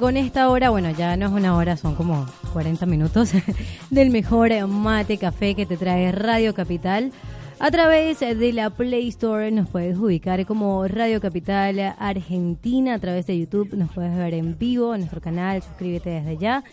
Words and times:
con 0.00 0.16
esta 0.16 0.48
hora, 0.48 0.70
bueno, 0.70 0.90
ya 0.90 1.16
no 1.16 1.26
es 1.26 1.32
una 1.32 1.54
hora, 1.54 1.76
son 1.76 1.94
como 1.94 2.26
40 2.54 2.86
minutos 2.86 3.32
del 3.90 4.10
mejor 4.10 4.50
mate 4.66 5.18
café 5.18 5.54
que 5.54 5.66
te 5.66 5.76
trae 5.76 6.10
Radio 6.10 6.54
Capital. 6.54 7.12
A 7.58 7.70
través 7.70 8.20
de 8.20 8.52
la 8.54 8.70
Play 8.70 9.08
Store 9.08 9.50
nos 9.50 9.68
puedes 9.68 9.98
ubicar 9.98 10.46
como 10.46 10.88
Radio 10.88 11.20
Capital 11.20 11.94
Argentina, 11.98 12.94
a 12.94 12.98
través 12.98 13.26
de 13.26 13.38
YouTube 13.38 13.74
nos 13.74 13.92
puedes 13.92 14.16
ver 14.16 14.32
en 14.32 14.58
vivo 14.58 14.94
en 14.94 15.02
nuestro 15.02 15.20
canal, 15.20 15.62
suscríbete 15.62 16.08
desde 16.08 16.38
ya. 16.38 16.64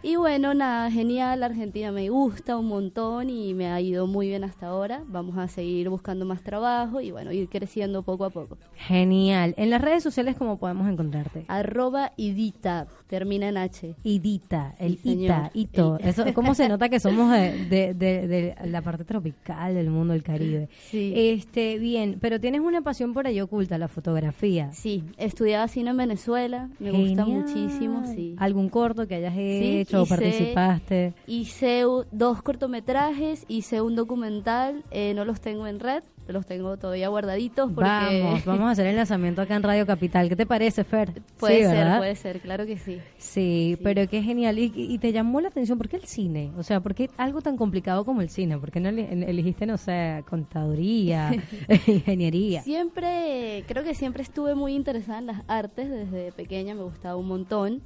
y 0.03 0.16
bueno, 0.16 0.53
nada, 0.53 0.90
genial, 0.92 1.44
Argentina 1.44 1.92
me 1.92 2.09
gusta 2.09 2.58
un 2.58 2.68
montón 2.68 3.30
y 3.30 3.53
me 3.53 3.68
ha 3.68 3.80
ido 3.81 4.08
muy 4.08 4.28
bien 4.28 4.44
hasta 4.44 4.68
ahora. 4.68 5.03
Vamos 5.08 5.38
a 5.38 5.48
seguir 5.48 5.90
buscando 5.90 6.26
más 6.26 6.42
trabajo 6.42 7.02
y 7.02 7.12
bueno, 7.12 7.31
ir 7.31 7.50
creciendo 7.50 8.03
poco 8.03 8.26
a 8.26 8.30
poco. 8.30 8.58
Genial. 8.76 9.53
En 9.58 9.70
las 9.70 9.81
redes 9.81 10.03
sociales, 10.03 10.36
¿cómo 10.38 10.58
podemos 10.58 10.88
encontrarte? 10.90 11.46
Arroba 11.48 12.12
Idita, 12.18 12.88
termina 13.08 13.50
en 13.50 13.58
H. 13.58 13.96
Idita, 14.03 14.76
el 14.80 14.97
Sí, 14.97 15.24
Ita. 15.24 15.52
Ito. 15.53 15.97
El- 16.00 16.08
Eso, 16.09 16.26
¿Cómo 16.34 16.56
se 16.56 16.68
nota 16.70 16.90
que 16.90 17.00
somos 17.00 17.32
de, 17.32 17.66
de- 17.66 17.94
de- 17.94 18.28
de 18.28 18.56
la 18.68 18.82
parte 18.82 19.03
tropical 19.03 19.74
del 19.76 19.90
mundo 19.90 20.14
del 20.14 20.24
Caribe? 20.24 20.70
Sí. 20.90 21.14
Este, 21.16 21.78
bien, 21.80 22.18
pero 22.20 22.40
tienes 22.40 22.62
una 22.62 22.82
pasión 22.82 23.14
por 23.14 23.28
ahí 23.28 23.40
oculta, 23.42 23.78
la 23.78 23.88
fotografía. 23.88 24.72
Sí, 24.72 25.03
estudiaba 25.18 25.68
cine 25.68 25.92
en 25.92 25.97
Venezuela, 25.97 26.54
me 26.79 26.91
gusta 26.91 27.25
muchísimo, 27.25 28.03
sí. 28.05 28.35
¿Algún 28.38 28.69
corto 28.69 29.07
que 29.07 29.16
hayas 29.16 29.33
Sí, 29.33 29.79
hecho 29.79 30.03
o 30.03 30.05
participaste? 30.05 31.13
Hice 31.27 31.83
dos 32.11 32.41
cortometrajes, 32.41 33.45
hice 33.47 33.81
un 33.81 33.95
documental, 33.95 34.83
eh, 34.91 35.13
no 35.13 35.25
los 35.25 35.41
tengo 35.41 35.67
en 35.67 35.79
red, 35.79 36.03
los 36.34 36.46
tengo 36.46 36.78
todavía 36.78 37.08
guardaditos 37.09 37.72
porque 37.72 37.90
Vamos, 37.90 38.46
vamos 38.46 38.68
a 38.68 38.72
hacer 38.72 38.88
el 38.88 38.96
lanzamiento 38.96 39.41
acá 39.41 39.56
en 39.56 39.63
Radio 39.63 39.86
Capital. 39.86 40.28
¿Qué 40.30 40.36
te 40.36 40.46
parece, 40.46 40.84
Fer? 40.84 41.12
puede 41.40 41.58
Sí, 41.59 41.63
ser, 41.63 41.75
¿verdad? 41.75 41.97
puede 41.97 42.16
ser, 42.16 42.40
claro 42.41 42.66
que 42.66 42.78
sí. 42.78 43.00
Sí, 43.18 43.78
pero 43.84 44.08
qué 44.08 44.22
genial. 44.24 44.58
Y, 44.59 44.72
y 44.75 44.97
te 44.97 45.12
llamó 45.12 45.41
la 45.41 45.50
atención, 45.50 45.78
¿por 45.78 45.88
qué 45.90 45.97
el 45.97 46.06
cine? 46.06 46.52
O 46.58 46.64
sea, 46.64 46.80
¿por 46.80 46.96
qué 46.96 47.09
algo 47.18 47.41
tan 47.41 47.58
complicado 47.58 48.06
como 48.06 48.22
el 48.22 48.30
cine? 48.30 48.58
¿Por 48.58 48.72
qué 48.72 48.80
no 48.80 48.90
ele- 48.90 49.08
elegiste, 49.30 49.66
no 49.66 49.78
sé, 49.78 50.24
contaduría, 50.30 51.31
ingeniería? 51.88 52.62
Siempre, 52.64 53.64
creo 53.68 53.84
que 53.84 53.94
siempre 53.96 54.24
estuve 54.24 54.56
muy 54.56 54.74
interesada 54.75 55.19
en 55.19 55.25
las 55.28 55.44
artes, 55.47 55.90
desde 55.90 56.31
pequeña 56.31 56.74
me 56.75 56.84
gustaba 56.84 57.16
un 57.18 57.28
montón. 57.28 57.81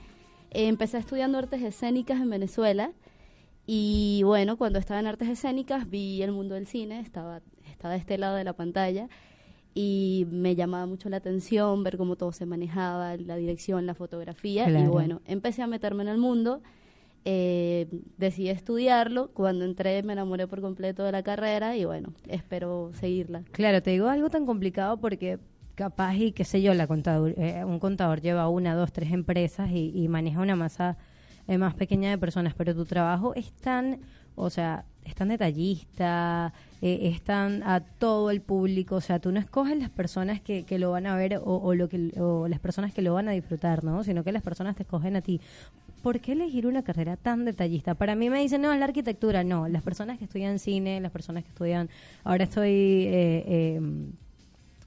Eh, 0.52 0.68
empecé 0.68 0.98
estudiando 0.98 1.38
artes 1.38 1.62
escénicas 1.62 2.20
en 2.22 2.30
Venezuela 2.30 2.92
y 3.68 4.22
bueno, 4.24 4.58
cuando 4.58 4.80
estaba 4.80 5.00
en 5.00 5.06
artes 5.08 5.30
escénicas 5.30 5.90
vi 5.90 6.24
el 6.24 6.32
mundo 6.32 6.56
del 6.56 6.66
cine, 6.66 7.00
estaba, 7.02 7.42
estaba 7.80 7.94
de 7.94 8.00
este 8.02 8.18
lado 8.18 8.36
de 8.36 8.44
la 8.44 8.52
pantalla 8.52 9.08
y 9.74 10.28
me 10.30 10.54
llamaba 10.56 10.86
mucho 10.86 11.08
la 11.08 11.16
atención 11.18 11.82
ver 11.82 11.96
cómo 11.96 12.18
todo 12.18 12.34
se 12.34 12.46
manejaba, 12.46 13.16
la 13.16 13.38
dirección, 13.38 13.86
la 13.86 13.94
fotografía 13.94 14.70
y 14.70 14.88
bueno, 14.88 15.22
empecé 15.26 15.62
a 15.62 15.68
meterme 15.68 16.04
en 16.04 16.10
el 16.10 16.18
mundo. 16.18 16.62
eh, 17.24 17.88
decidí 18.18 18.50
estudiarlo, 18.50 19.30
cuando 19.34 19.64
entré 19.64 20.04
me 20.04 20.12
enamoré 20.12 20.46
por 20.48 20.60
completo 20.60 21.04
de 21.04 21.14
la 21.14 21.24
carrera 21.24 21.78
y 21.78 21.86
bueno, 21.86 22.14
espero 22.28 22.92
seguirla. 22.96 23.44
Claro, 23.52 23.82
te 23.82 23.92
digo 23.92 24.10
algo 24.10 24.30
tan 24.30 24.46
complicado 24.46 24.98
porque 24.98 25.40
capaz 25.76 26.16
y 26.16 26.34
qué 26.34 26.44
sé 26.44 26.62
yo, 26.62 26.74
la 26.74 26.86
contador, 26.86 27.34
eh, 27.38 27.64
un 27.64 27.80
contador 27.80 28.20
lleva 28.20 28.50
una, 28.50 28.76
dos, 28.76 28.92
tres 28.92 29.14
empresas 29.14 29.70
y, 29.72 29.94
y 29.96 30.10
maneja 30.10 30.42
una 30.42 30.58
masa 30.58 30.98
eh, 31.48 31.58
más 31.58 31.76
pequeña 31.76 32.10
de 32.10 32.18
personas, 32.18 32.54
pero 32.56 32.76
tu 32.76 32.86
trabajo 32.86 33.34
es 33.36 33.52
tan, 33.54 34.00
o 34.40 34.50
sea, 34.50 34.86
es 35.06 35.16
tan 35.16 35.30
detallista, 35.30 36.54
eh, 36.82 37.12
es 37.14 37.22
tan 37.22 37.64
a 37.64 37.80
todo 37.82 38.32
el 38.32 38.42
público, 38.42 38.96
o 38.96 39.02
sea, 39.02 39.20
tú 39.20 39.32
no 39.32 39.40
escoges 39.40 39.78
las 39.78 39.90
personas 39.90 40.40
que, 40.42 40.64
que 40.64 40.80
lo 40.80 40.92
van 40.92 41.08
a 41.08 41.16
ver 41.16 41.42
o, 41.44 41.74
lo 41.74 41.90
que, 41.90 42.14
o 42.20 42.48
las 42.48 42.60
personas 42.60 42.94
que 42.94 43.02
lo 43.02 43.14
van 43.14 43.28
a 43.28 43.32
disfrutar, 43.32 43.84
¿no? 43.84 44.04
Sino 44.04 44.24
que 44.24 44.32
las 44.32 44.44
personas 44.44 44.76
te 44.76 44.84
escogen 44.84 45.16
a 45.16 45.22
ti. 45.22 45.42
¿Por 46.04 46.22
qué 46.22 46.32
elegir 46.32 46.66
una 46.66 46.84
carrera 46.84 47.18
tan 47.18 47.44
detallista? 47.44 47.94
Para 47.96 48.16
mí 48.16 48.30
me 48.30 48.40
dicen, 48.40 48.62
no, 48.62 48.72
es 48.72 48.80
la 48.80 48.86
arquitectura. 48.86 49.44
No, 49.44 49.68
las 49.68 49.84
personas 49.84 50.18
que 50.18 50.24
estudian 50.26 50.58
cine, 50.58 51.02
las 51.02 51.12
personas 51.12 51.44
que 51.44 51.50
estudian... 51.50 51.90
Ahora 52.24 52.46
estoy 52.46 52.70
eh, 52.70 53.44
eh, 53.46 53.82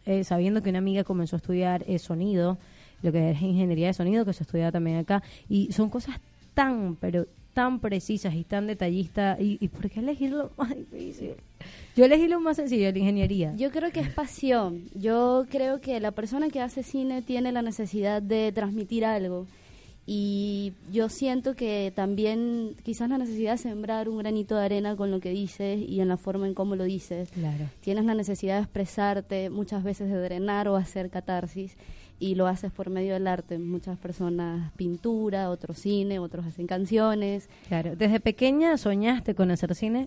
eh, 0.07 0.25
sabiendo 0.25 0.63
que 0.63 0.71
una 0.71 0.79
amiga 0.79 1.05
comenzó 1.05 1.37
a 1.37 1.39
estudiar 1.39 1.85
eh, 1.87 1.99
sonido, 1.99 2.59
lo 3.03 3.13
que 3.13 3.31
es 3.31 3.43
ingeniería 3.43 3.89
de 3.89 3.95
sonido, 3.95 4.25
que 4.25 4.33
se 4.33 4.43
estudia 4.43 4.73
también 4.73 4.99
acá, 4.99 5.23
y 5.49 5.71
son 5.73 5.91
cosas 5.91 6.19
tan, 6.55 6.97
pero 6.97 7.27
tan 7.53 7.81
precisas 7.81 8.35
y 8.35 8.45
tan 8.45 8.67
detallistas. 8.67 9.41
¿Y, 9.41 9.59
y 9.61 9.69
por 9.69 9.91
qué 9.91 10.01
elegir 10.01 10.31
lo 10.31 10.51
más 10.57 10.75
difícil? 10.77 11.35
Yo 11.97 12.05
elegí 12.05 12.27
lo 12.27 12.41
más 12.41 12.57
sencillo, 12.57 12.91
la 12.91 12.99
ingeniería. 12.99 13.55
Yo 13.57 13.71
creo 13.71 13.91
que 13.91 14.01
es 14.01 14.09
pasión. 14.11 14.85
Yo 14.95 15.45
creo 15.51 15.81
que 15.81 16.01
la 16.01 16.11
persona 16.11 16.49
que 16.49 16.61
hace 16.61 16.83
cine 16.83 17.23
tiene 17.23 17.53
la 17.53 17.63
necesidad 17.63 18.23
de 18.23 18.51
transmitir 18.53 19.05
algo. 19.05 19.47
Y 20.05 20.73
yo 20.91 21.09
siento 21.09 21.55
que 21.55 21.93
también 21.95 22.75
quizás 22.83 23.09
la 23.09 23.19
necesidad 23.19 23.53
de 23.53 23.59
sembrar 23.59 24.09
un 24.09 24.19
granito 24.19 24.57
de 24.57 24.65
arena 24.65 24.97
con 24.97 25.13
lo 25.13 25.21
que 25.21 25.31
dices 25.31 25.81
y 25.81 26.01
en 26.01 26.09
la 26.09 26.17
forma 26.17 26.49
en 26.49 26.55
cómo 26.55 26.75
lo 26.75 26.85
dices. 26.85 27.31
Claro. 27.31 27.67
Tienes 27.81 28.05
la 28.05 28.15
necesidad 28.15 28.57
de 28.57 28.63
expresarte, 28.63 29.49
muchas 29.49 29.85
veces 29.85 30.11
de 30.11 30.19
drenar 30.19 30.67
o 30.67 30.75
hacer 30.75 31.09
catarsis 31.09 31.77
y 32.23 32.35
lo 32.37 32.47
haces 32.47 32.71
por 32.71 32.89
medio 32.91 33.15
del 33.15 33.27
arte. 33.27 33.59
Muchas 33.59 33.99
personas 33.99 34.71
pintura, 34.77 35.51
otros 35.51 35.79
cine, 35.79 36.19
otros 36.21 36.47
hacen 36.47 36.67
canciones. 36.67 37.49
Claro. 37.69 37.97
¿Desde 37.97 38.21
pequeña 38.21 38.77
soñaste 38.79 39.35
con 39.35 39.51
hacer 39.51 39.75
cine? 39.75 40.07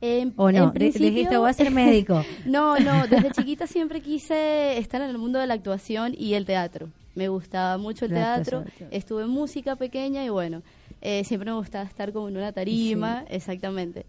En- 0.00 0.32
¿O 0.36 0.50
no? 0.50 0.58
en 0.58 0.64
Di- 0.72 0.78
principio- 0.78 1.08
Dijiste, 1.10 1.36
voy 1.36 1.48
a 1.50 1.52
ser 1.52 1.70
médico. 1.70 2.22
No, 2.44 2.78
no, 2.80 3.06
desde 3.06 3.30
chiquita 3.30 3.66
siempre 3.66 4.00
quise 4.00 4.76
estar 4.78 5.00
en 5.00 5.08
el 5.10 5.18
mundo 5.18 5.38
de 5.38 5.46
la 5.46 5.54
actuación 5.54 6.14
y 6.18 6.34
el 6.34 6.44
teatro. 6.44 6.88
Me 7.14 7.28
gustaba 7.28 7.78
mucho 7.78 8.04
el 8.06 8.10
La 8.14 8.34
teatro, 8.34 8.58
actuación. 8.58 8.88
estuve 8.92 9.22
en 9.22 9.28
música 9.30 9.76
pequeña 9.76 10.24
y 10.24 10.28
bueno, 10.30 10.62
Eh, 11.06 11.22
siempre 11.24 11.50
me 11.50 11.56
gustaba 11.58 11.84
estar 11.84 12.12
como 12.12 12.28
en 12.28 12.36
una 12.38 12.50
tarima, 12.52 13.24
exactamente. 13.28 14.06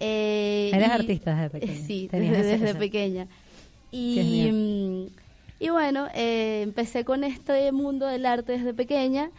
Eh, 0.00 0.70
Eres 0.72 0.88
y- 0.88 0.90
artista 0.90 1.34
desde 1.34 1.50
pequeña. 1.50 1.72
Sí, 1.86 2.08
Tenías 2.10 2.32
desde, 2.36 2.58
desde 2.58 2.74
pequeña. 2.74 3.26
Y, 3.90 4.50
mm, 4.52 5.06
y 5.58 5.68
bueno, 5.70 6.08
eh, 6.14 6.60
empecé 6.62 7.04
con 7.04 7.24
este 7.24 7.72
mundo 7.72 8.06
del 8.06 8.26
arte 8.26 8.52
desde 8.52 8.74
pequeña 8.74 9.30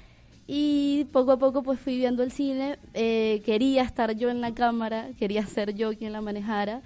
y 0.48 1.06
poco 1.12 1.34
a 1.34 1.38
poco 1.38 1.62
pues 1.64 1.80
fui 1.80 1.98
viendo 1.98 2.24
el 2.24 2.31
cine. 2.31 2.78
Eh, 2.94 3.42
quería 3.46 3.84
estar 3.84 4.16
yo 4.16 4.30
en 4.30 4.42
la 4.42 4.54
cámara, 4.54 5.10
quería 5.19 5.46
ser 5.46 5.74
yo 5.75 5.96
quien 5.98 6.14
la 6.14 6.22
manejara. 6.22 6.81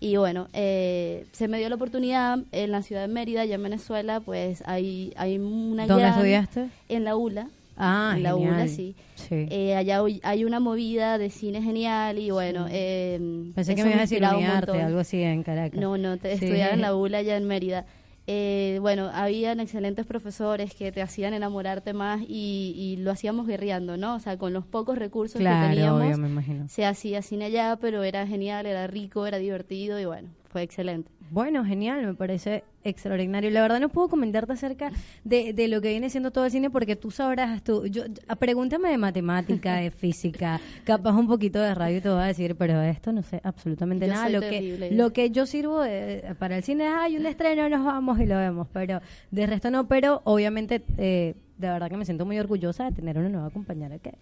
Y 0.00 0.16
bueno, 0.16 0.48
eh, 0.52 1.26
se 1.32 1.46
me 1.46 1.58
dio 1.58 1.68
la 1.68 1.76
oportunidad 1.76 2.38
en 2.50 2.72
la 2.72 2.82
ciudad 2.82 3.02
de 3.02 3.08
Mérida, 3.08 3.42
allá 3.42 3.54
en 3.54 3.62
Venezuela, 3.62 4.18
pues 4.20 4.62
hay, 4.66 5.12
hay 5.16 5.38
una 5.38 5.86
¿Dónde 5.86 6.02
gran- 6.02 6.14
estudiaste? 6.14 6.68
En 6.88 7.04
la 7.04 7.14
ULA. 7.16 7.48
Ah, 7.76 8.14
en 8.16 8.22
la 8.24 8.32
genial. 8.32 8.52
ULA, 8.54 8.68
sí. 8.68 8.94
Sí. 9.14 9.46
Eh, 9.50 9.76
allá 9.76 10.02
hay 10.24 10.44
una 10.44 10.58
movida 10.60 11.18
de 11.18 11.30
cine 11.30 11.62
genial 11.62 12.18
y 12.18 12.30
bueno, 12.32 12.66
eh, 12.68 13.18
Pensé 13.54 13.74
que 13.76 13.82
me 13.84 13.90
ibas 13.90 13.98
a 13.98 14.02
decir 14.02 14.22
montón. 14.22 14.80
algo 14.80 14.98
así 14.98 15.22
en 15.22 15.42
Caracas. 15.44 15.80
No, 15.80 15.96
no, 15.96 16.16
te, 16.16 16.36
Sí. 16.36 16.44
estudiaba 16.46 16.74
en 16.74 16.80
la 16.80 16.94
ULA 16.96 17.18
allá 17.18 17.36
en 17.36 17.46
Mérida. 17.46 17.86
Eh, 18.26 18.78
bueno, 18.80 19.10
habían 19.12 19.58
excelentes 19.58 20.06
profesores 20.06 20.74
que 20.74 20.92
te 20.92 21.02
hacían 21.02 21.34
enamorarte 21.34 21.92
más 21.92 22.20
y, 22.22 22.72
y 22.76 22.96
lo 22.98 23.10
hacíamos 23.10 23.46
guerreando, 23.48 23.96
¿no? 23.96 24.14
O 24.14 24.20
sea, 24.20 24.38
con 24.38 24.52
los 24.52 24.64
pocos 24.64 24.96
recursos 24.96 25.40
que 25.40 25.44
teníamos, 25.44 26.02
obvio, 26.02 26.18
me 26.18 26.28
imagino. 26.28 26.68
se 26.68 26.84
hacía 26.86 27.20
cine 27.22 27.46
allá, 27.46 27.78
pero 27.80 28.04
era 28.04 28.26
genial, 28.26 28.66
era 28.66 28.86
rico, 28.86 29.26
era 29.26 29.38
divertido 29.38 29.98
y 29.98 30.04
bueno, 30.04 30.28
fue 30.50 30.62
excelente. 30.62 31.10
Bueno, 31.32 31.64
genial, 31.64 32.04
me 32.04 32.12
parece 32.12 32.62
extraordinario. 32.84 33.48
La 33.50 33.62
verdad 33.62 33.80
no 33.80 33.88
puedo 33.88 34.08
comentarte 34.08 34.52
acerca 34.52 34.90
de, 35.24 35.54
de 35.54 35.66
lo 35.66 35.80
que 35.80 35.88
viene 35.88 36.10
siendo 36.10 36.30
todo 36.30 36.44
el 36.44 36.50
cine 36.50 36.68
porque 36.68 36.94
tú 36.94 37.10
sabrás, 37.10 37.64
tú, 37.64 37.86
yo, 37.86 38.02
pregúntame 38.38 38.90
de 38.90 38.98
matemática, 38.98 39.76
de 39.76 39.90
física, 40.02 40.60
capaz 40.84 41.12
un 41.14 41.26
poquito 41.26 41.58
de 41.58 41.74
radio 41.74 41.96
y 41.96 42.00
te 42.02 42.10
voy 42.10 42.20
a 42.20 42.26
decir, 42.26 42.54
pero 42.56 42.82
esto 42.82 43.12
no 43.12 43.22
sé 43.22 43.40
absolutamente 43.44 44.06
Yo 44.06 44.12
nada. 44.12 44.28
Lo 44.28 44.40
terrible. 44.40 44.90
que, 44.90 44.94
lo 44.94 45.12
que 45.14 45.30
yo 45.30 45.46
sirvo 45.46 45.80
de- 45.80 46.36
para 46.38 46.58
el 46.58 46.62
cine 46.64 46.86
es, 46.86 46.92
hay 46.92 47.16
un 47.16 47.24
estreno, 47.24 47.66
nos 47.70 47.82
vamos 47.82 48.20
y 48.20 48.26
lo 48.26 48.36
vemos, 48.36 48.68
pero 48.70 49.00
de 49.30 49.46
resto 49.46 49.70
no, 49.70 49.88
pero 49.88 50.20
obviamente 50.24 50.82
eh, 50.98 51.34
de 51.56 51.68
verdad 51.68 51.88
que 51.88 51.96
me 51.96 52.04
siento 52.04 52.26
muy 52.26 52.38
orgullosa 52.38 52.84
de 52.84 52.92
tener 52.92 53.16
una 53.16 53.30
nueva 53.30 53.48
compañera 53.48 53.98
que 53.98 54.12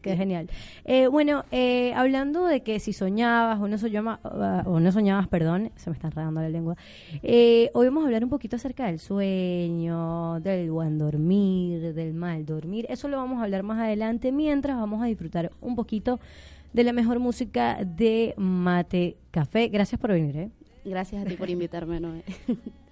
que 0.00 0.12
es 0.12 0.18
genial. 0.18 0.48
Eh, 0.84 1.06
bueno, 1.08 1.44
eh, 1.50 1.92
hablando 1.94 2.46
de 2.46 2.62
que 2.62 2.78
si 2.80 2.92
soñabas 2.92 3.58
o 3.60 3.68
no, 3.68 3.76
soñaba- 3.78 4.20
o 4.66 4.80
no 4.80 4.92
soñabas, 4.92 5.28
perdón, 5.28 5.70
se 5.76 5.90
me 5.90 5.94
está 5.94 6.08
enredando 6.08 6.40
la 6.40 6.48
lengua, 6.48 6.76
eh, 7.22 7.70
hoy 7.74 7.86
vamos 7.86 8.02
a 8.02 8.06
hablar 8.06 8.22
un 8.24 8.30
poquito 8.30 8.56
acerca 8.56 8.86
del 8.86 8.98
sueño, 8.98 10.40
del 10.40 10.70
buen 10.70 10.98
dormir, 10.98 11.94
del 11.94 12.14
mal 12.14 12.44
dormir, 12.46 12.86
eso 12.88 13.08
lo 13.08 13.16
vamos 13.16 13.40
a 13.40 13.44
hablar 13.44 13.62
más 13.62 13.78
adelante, 13.78 14.30
mientras 14.32 14.76
vamos 14.76 15.02
a 15.02 15.06
disfrutar 15.06 15.50
un 15.60 15.74
poquito 15.74 16.20
de 16.72 16.84
la 16.84 16.92
mejor 16.92 17.18
música 17.18 17.78
de 17.84 18.34
Mate 18.36 19.16
Café. 19.30 19.68
Gracias 19.68 20.00
por 20.00 20.10
venir, 20.10 20.36
¿eh? 20.36 20.50
Gracias 20.84 21.24
a 21.24 21.28
ti 21.28 21.34
por 21.36 21.48
invitarme, 21.48 21.98
Noé. 22.00 22.22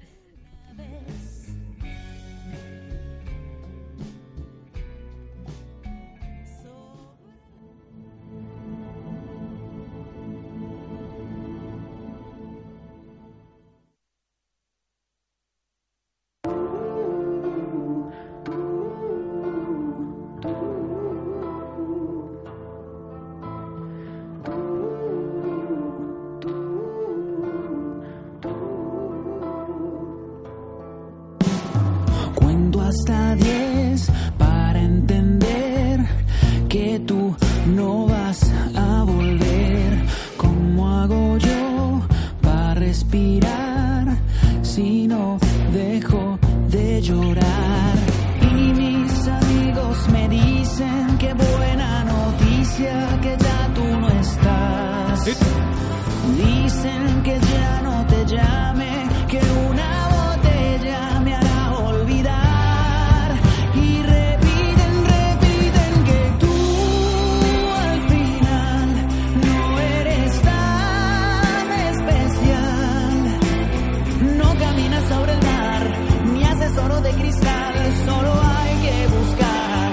Sobre 74.73 75.33
el 75.33 75.43
mar, 75.43 75.91
ni 76.33 76.45
haces 76.45 76.79
oro 76.79 76.99
de 77.03 77.11
cristal, 77.11 77.75
solo 78.07 78.33
hay 78.43 78.77
que 78.81 79.07
buscar. 79.09 79.92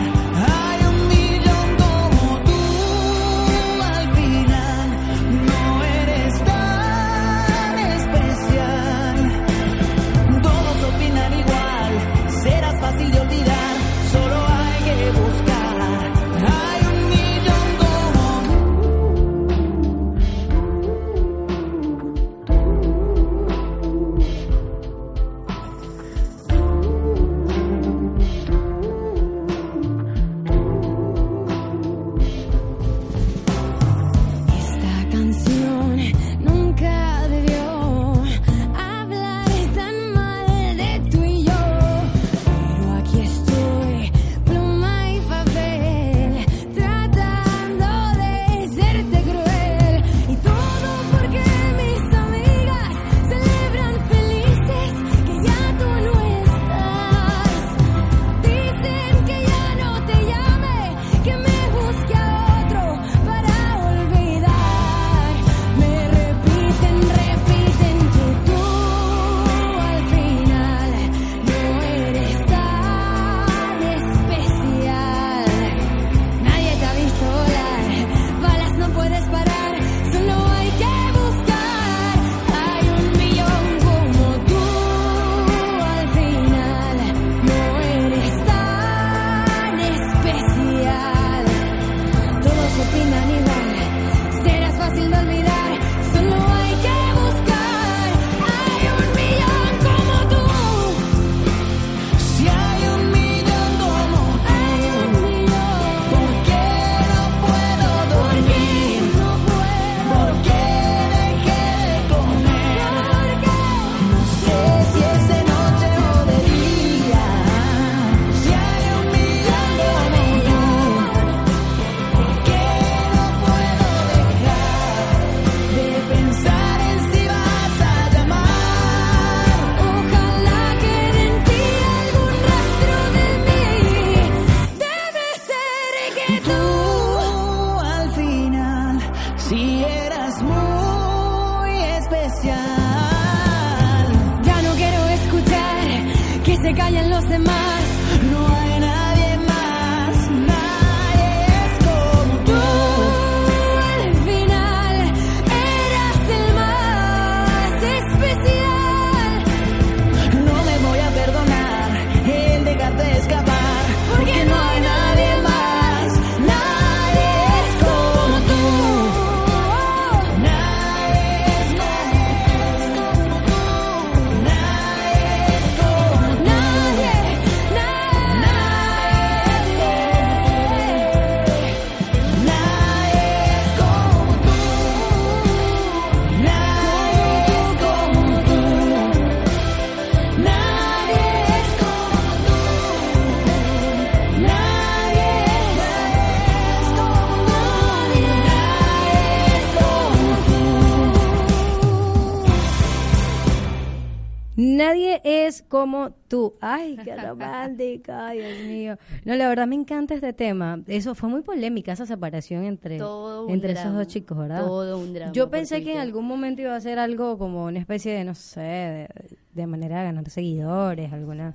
Ay, 206.61 206.97
qué 207.03 207.15
romántica, 207.15 208.31
Dios 208.31 208.59
mío. 208.67 208.97
No, 209.25 209.35
la 209.35 209.47
verdad 209.47 209.67
me 209.67 209.75
encanta 209.75 210.13
este 210.13 210.33
tema. 210.33 210.81
Eso 210.87 211.15
fue 211.15 211.29
muy 211.29 211.41
polémica 211.41 211.93
esa 211.93 212.05
separación 212.05 212.63
entre, 212.65 212.99
entre 213.47 213.71
esos 213.73 213.93
dos 213.93 214.07
chicos, 214.07 214.37
¿verdad? 214.37 214.65
Todo 214.65 214.97
un 214.99 215.13
drama 215.13 215.31
Yo 215.31 215.49
pensé 215.49 215.83
que 215.83 215.93
en 215.93 215.99
algún 215.99 216.25
momento 216.25 216.61
iba 216.61 216.75
a 216.75 216.81
ser 216.81 216.99
algo 216.99 217.37
como 217.37 217.65
una 217.65 217.79
especie 217.79 218.13
de, 218.13 218.23
no 218.25 218.35
sé, 218.35 218.59
de, 218.61 219.09
de 219.53 219.67
manera 219.67 219.99
de 219.99 220.03
ganar 220.05 220.29
seguidores, 220.29 221.11
alguna. 221.13 221.53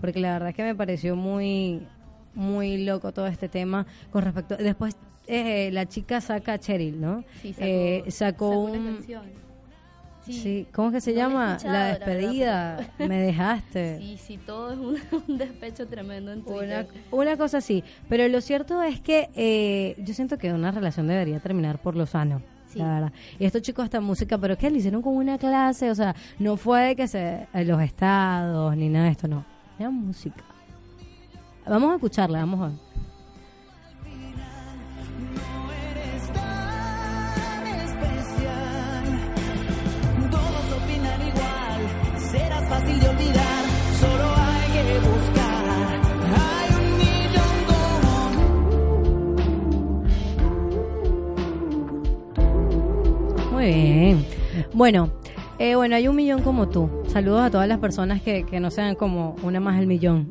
Porque 0.00 0.20
la 0.20 0.32
verdad 0.34 0.50
es 0.50 0.54
que 0.54 0.62
me 0.62 0.74
pareció 0.74 1.16
muy, 1.16 1.82
muy 2.34 2.84
loco 2.84 3.12
todo 3.12 3.26
este 3.26 3.48
tema 3.48 3.86
con 4.12 4.22
respecto. 4.22 4.56
Después 4.56 4.96
eh, 5.26 5.70
la 5.72 5.86
chica 5.86 6.20
saca 6.20 6.52
a 6.54 6.58
Cheryl, 6.58 7.00
¿no? 7.00 7.24
Sí, 7.42 7.52
sacó, 7.52 7.64
Eh, 7.66 8.04
sacó 8.10 8.58
una 8.60 8.78
un. 8.78 8.84
canción. 8.94 9.47
Sí. 10.32 10.66
¿cómo 10.72 10.88
es 10.88 10.94
que 10.94 11.00
se 11.00 11.12
No 11.12 11.16
llama? 11.18 11.58
la 11.64 11.84
despedida. 11.94 12.86
pero- 12.96 13.08
Me 13.08 13.20
dejaste. 13.20 13.98
Sí, 13.98 14.16
sí, 14.18 14.38
todo 14.38 14.72
es 14.72 14.78
un, 14.78 14.96
un 15.28 15.38
despecho 15.38 15.86
tremendo 15.86 16.32
en 16.32 16.40
Una, 16.46 16.84
Twitter. 16.84 16.86
una 17.10 17.36
cosa 17.36 17.58
así. 17.58 17.82
Pero 18.08 18.26
lo 18.28 18.40
cierto 18.40 18.82
es 18.82 19.00
que 19.00 19.30
eh, 19.34 19.94
yo 20.04 20.14
siento 20.14 20.38
que 20.38 20.52
una 20.52 20.70
relación 20.70 21.06
debería 21.06 21.40
terminar 21.40 21.78
por 21.80 21.96
lo 21.96 22.06
sano. 22.06 22.42
Sí. 22.72 22.78
La 22.80 22.86
verdad. 22.94 23.12
Y 23.38 23.46
estos 23.46 23.62
chicos 23.62 23.84
esta 23.86 24.00
música, 24.00 24.36
pero 24.36 24.56
¿qué? 24.58 24.70
Le 24.70 24.78
hicieron 24.78 25.00
como 25.00 25.16
una 25.18 25.38
clase, 25.38 25.90
o 25.90 25.94
sea, 25.94 26.14
no 26.38 26.56
fue 26.58 26.94
que 26.96 27.08
se 27.08 27.46
eh, 27.54 27.64
los 27.64 27.80
estados 27.80 28.76
ni 28.76 28.88
nada 28.90 29.06
de 29.06 29.12
esto, 29.12 29.26
no. 29.26 29.44
Era 29.78 29.88
música. 29.90 30.44
Vamos 31.66 31.92
a 31.92 31.94
escucharla, 31.94 32.40
vamos 32.40 32.60
a 32.60 32.68
ver. 32.68 32.87
Bueno, 54.78 55.10
eh, 55.58 55.74
bueno, 55.74 55.96
hay 55.96 56.06
un 56.06 56.14
millón 56.14 56.40
como 56.42 56.68
tú. 56.68 56.88
Saludos 57.08 57.40
a 57.42 57.50
todas 57.50 57.66
las 57.66 57.78
personas 57.78 58.22
que, 58.22 58.44
que 58.44 58.60
no 58.60 58.70
sean 58.70 58.94
como 58.94 59.34
una 59.42 59.58
más 59.58 59.76
el 59.80 59.88
millón. 59.88 60.30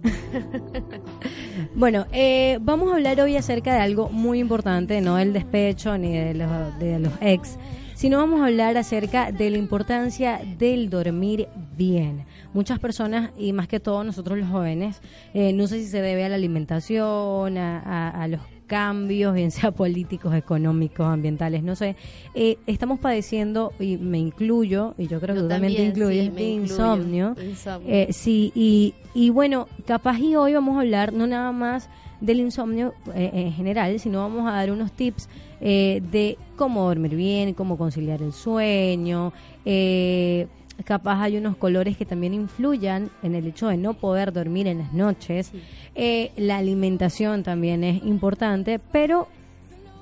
bueno, 1.76 2.06
eh, 2.14 2.58
vamos 2.62 2.90
a 2.90 2.96
hablar 2.96 3.20
hoy 3.20 3.36
acerca 3.36 3.74
de 3.74 3.82
algo 3.82 4.08
muy 4.08 4.40
importante, 4.40 5.02
no 5.02 5.18
del 5.18 5.34
despecho 5.34 5.98
ni 5.98 6.14
de 6.18 6.34
los, 6.34 6.80
de 6.80 6.98
los 7.00 7.12
ex, 7.20 7.58
sino 7.94 8.20
vamos 8.20 8.40
a 8.40 8.46
hablar 8.46 8.78
acerca 8.78 9.34
de 9.34 9.50
la 9.50 9.58
importancia 9.58 10.40
del 10.58 10.90
dormir 10.90 11.50
bien. 11.76 12.24
Muchas 12.54 12.80
personas, 12.80 13.32
y 13.38 13.52
más 13.52 13.68
que 13.68 13.82
todo 13.82 14.06
nosotros 14.06 14.38
los 14.38 14.48
jóvenes, 14.50 15.02
eh, 15.34 15.52
no 15.52 15.68
sé 15.68 15.80
si 15.80 15.88
se 15.88 16.02
debe 16.02 16.24
a 16.24 16.30
la 16.30 16.36
alimentación, 16.36 17.58
a, 17.58 17.80
a- 17.82 18.24
a 18.24 18.28
los 18.30 18.40
cambios, 18.68 19.34
bien 19.34 19.50
sea 19.52 19.72
políticos, 19.72 20.34
económicos, 20.36 21.06
ambientales, 21.08 21.64
no 21.64 21.76
sé, 21.76 21.96
eh, 22.36 22.58
estamos 22.68 23.00
padeciendo, 23.00 23.74
y 23.80 23.98
me 23.98 24.20
incluyo, 24.20 24.94
y 24.98 25.08
yo 25.08 25.20
creo 25.20 25.36
que 25.36 25.42
Yo 25.42 25.48
tú 25.48 25.50
también 25.50 25.74
te 25.74 25.82
sí, 25.82 25.88
incluyes, 25.88 26.40
insomnio. 26.40 27.36
Insomnio. 27.42 27.92
Eh, 27.92 28.08
sí, 28.12 28.52
y, 28.54 28.94
y 29.14 29.30
bueno, 29.30 29.68
capaz 29.86 30.20
y 30.20 30.36
hoy 30.36 30.54
vamos 30.54 30.78
a 30.78 30.82
hablar 30.82 31.14
no 31.14 31.26
nada 31.26 31.52
más 31.52 31.90
del 32.22 32.40
insomnio 32.40 32.94
eh, 33.16 33.30
en 33.34 33.54
general, 33.54 34.00
sino 34.00 34.20
vamos 34.20 34.48
a 34.48 34.52
dar 34.54 34.72
unos 34.72 34.92
tips 34.92 35.30
eh, 35.62 36.02
de 36.12 36.38
cómo 36.56 36.84
dormir 36.88 37.16
bien, 37.16 37.54
cómo 37.54 37.78
conciliar 37.78 38.22
el 38.22 38.34
sueño. 38.34 39.34
eh, 39.66 40.48
capaz 40.86 41.22
hay 41.22 41.38
unos 41.38 41.58
colores 41.58 41.98
que 41.98 42.06
también 42.06 42.34
influyan 42.34 43.10
en 43.24 43.36
el 43.36 43.48
hecho 43.48 43.68
de 43.68 43.78
no 43.78 43.94
poder 43.94 44.32
dormir 44.32 44.68
en 44.68 44.80
las 44.80 44.94
noches. 44.94 45.52
Eh, 45.96 46.32
la 46.38 46.58
alimentación 46.58 47.44
también 47.44 47.84
es 47.84 48.04
importante, 48.04 48.80
pero 48.80 49.28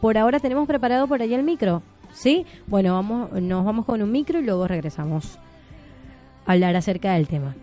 por 0.02 0.18
ahora 0.18 0.40
tenemos 0.40 0.68
preparado 0.68 1.08
por 1.08 1.22
allá 1.22 1.38
el 1.38 1.44
micro. 1.44 1.82
¿Sí? 2.14 2.46
Bueno, 2.68 2.94
vamos, 2.94 3.32
nos 3.42 3.66
vamos 3.66 3.86
con 3.86 4.02
un 4.02 4.12
micro 4.12 4.40
y 4.40 4.44
luego 4.44 4.68
regresamos 4.68 5.38
a 6.46 6.54
hablar 6.54 6.76
acerca 6.76 7.14
del 7.14 7.28
tema. 7.28 7.56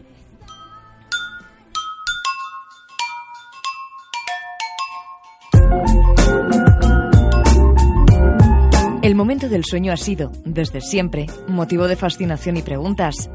El 9.13 9.17
momento 9.17 9.51
del 9.51 9.67
sueño 9.67 9.93
ha 9.93 9.99
sido, 9.99 10.33
desde 10.47 10.81
siempre, 10.81 11.27
motivo 11.47 11.87
de 11.87 11.97
fascinación 11.97 12.57
y 12.57 12.63
preguntas. 12.63 13.29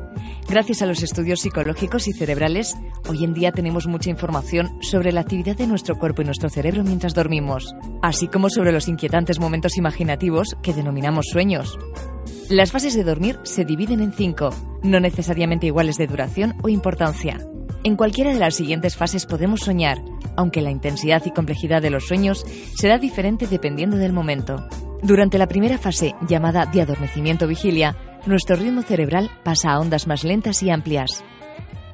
Gracias 0.49 0.81
a 0.81 0.87
los 0.87 1.03
estudios 1.03 1.41
psicológicos 1.41 2.07
y 2.07 2.13
cerebrales, 2.13 2.75
hoy 3.07 3.23
en 3.23 3.35
día 3.35 3.51
tenemos 3.51 3.85
mucha 3.85 4.09
información 4.09 4.81
sobre 4.81 5.11
la 5.11 5.21
actividad 5.21 5.55
de 5.55 5.67
nuestro 5.67 5.99
cuerpo 5.99 6.23
y 6.23 6.25
nuestro 6.25 6.49
cerebro 6.49 6.83
mientras 6.83 7.13
dormimos, 7.13 7.75
así 8.01 8.27
como 8.27 8.49
sobre 8.49 8.71
los 8.71 8.87
inquietantes 8.87 9.39
momentos 9.39 9.77
imaginativos 9.77 10.57
que 10.63 10.73
denominamos 10.73 11.27
sueños. 11.31 11.77
Las 12.49 12.71
fases 12.71 12.95
de 12.95 13.03
dormir 13.03 13.37
se 13.43 13.63
dividen 13.63 14.01
en 14.01 14.13
cinco, 14.13 14.49
no 14.81 14.99
necesariamente 14.99 15.67
iguales 15.67 15.97
de 15.97 16.07
duración 16.07 16.55
o 16.63 16.69
importancia. 16.69 17.39
En 17.83 17.95
cualquiera 17.97 18.33
de 18.33 18.39
las 18.39 18.55
siguientes 18.55 18.97
fases 18.97 19.27
podemos 19.27 19.59
soñar, 19.59 19.99
aunque 20.37 20.61
la 20.61 20.71
intensidad 20.71 21.25
y 21.25 21.31
complejidad 21.31 21.81
de 21.81 21.89
los 21.89 22.07
sueños 22.07 22.45
será 22.75 22.97
diferente 22.97 23.47
dependiendo 23.47 23.97
del 23.97 24.13
momento. 24.13 24.65
Durante 25.03 25.37
la 25.37 25.47
primera 25.47 25.77
fase, 25.77 26.15
llamada 26.27 26.65
de 26.65 26.81
adormecimiento-vigilia, 26.81 27.97
nuestro 28.25 28.55
ritmo 28.55 28.81
cerebral 28.81 29.29
pasa 29.43 29.71
a 29.71 29.79
ondas 29.79 30.07
más 30.07 30.23
lentas 30.23 30.63
y 30.63 30.69
amplias. 30.69 31.23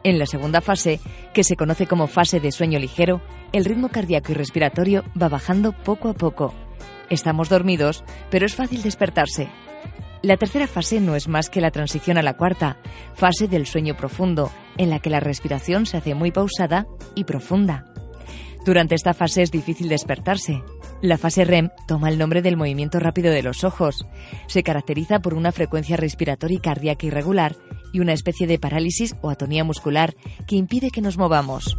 En 0.03 0.19
la 0.19 0.25
segunda 0.25 0.61
fase, 0.61 0.99
que 1.33 1.43
se 1.43 1.55
conoce 1.55 1.87
como 1.87 2.07
fase 2.07 2.39
de 2.39 2.51
sueño 2.51 2.77
ligero, 2.77 3.21
el 3.51 3.65
ritmo 3.65 3.89
cardíaco 3.89 4.31
y 4.31 4.35
respiratorio 4.35 5.03
va 5.19 5.29
bajando 5.29 5.71
poco 5.71 6.09
a 6.09 6.13
poco. 6.13 6.53
Estamos 7.09 7.49
dormidos, 7.49 8.03
pero 8.29 8.45
es 8.45 8.55
fácil 8.55 8.81
despertarse. 8.81 9.49
La 10.21 10.37
tercera 10.37 10.67
fase 10.67 11.01
no 11.01 11.15
es 11.15 11.27
más 11.27 11.49
que 11.49 11.61
la 11.61 11.71
transición 11.71 12.17
a 12.17 12.21
la 12.21 12.37
cuarta, 12.37 12.77
fase 13.13 13.47
del 13.47 13.65
sueño 13.65 13.95
profundo, 13.95 14.51
en 14.77 14.89
la 14.89 14.99
que 14.99 15.09
la 15.09 15.19
respiración 15.19 15.85
se 15.85 15.97
hace 15.97 16.15
muy 16.15 16.31
pausada 16.31 16.87
y 17.13 17.25
profunda. 17.25 17.85
Durante 18.65 18.95
esta 18.95 19.13
fase 19.13 19.41
es 19.41 19.51
difícil 19.51 19.89
despertarse. 19.89 20.63
La 21.01 21.17
fase 21.17 21.43
REM 21.43 21.69
toma 21.85 22.07
el 22.09 22.17
nombre 22.17 22.41
del 22.41 22.55
movimiento 22.55 22.97
rápido 22.99 23.31
de 23.31 23.43
los 23.43 23.65
ojos. 23.65 24.05
Se 24.47 24.63
caracteriza 24.63 25.19
por 25.19 25.33
una 25.33 25.51
frecuencia 25.51 25.97
respiratoria 25.97 26.57
y 26.57 26.61
cardíaca 26.61 27.05
irregular 27.05 27.57
y 27.91 27.99
una 27.99 28.13
especie 28.13 28.47
de 28.47 28.59
parálisis 28.59 29.15
o 29.21 29.29
atonía 29.29 29.65
muscular 29.65 30.15
que 30.47 30.55
impide 30.55 30.91
que 30.91 31.01
nos 31.01 31.17
movamos. 31.17 31.77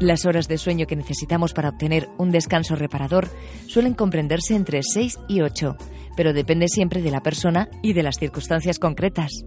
Las 0.00 0.26
horas 0.26 0.48
de 0.48 0.58
sueño 0.58 0.86
que 0.86 0.96
necesitamos 0.96 1.52
para 1.52 1.70
obtener 1.70 2.08
un 2.18 2.30
descanso 2.30 2.74
reparador 2.74 3.28
suelen 3.66 3.94
comprenderse 3.94 4.54
entre 4.54 4.82
6 4.82 5.18
y 5.28 5.40
8, 5.40 5.76
pero 6.16 6.32
depende 6.32 6.68
siempre 6.68 7.00
de 7.00 7.10
la 7.10 7.22
persona 7.22 7.68
y 7.82 7.92
de 7.92 8.02
las 8.02 8.16
circunstancias 8.16 8.78
concretas. 8.78 9.44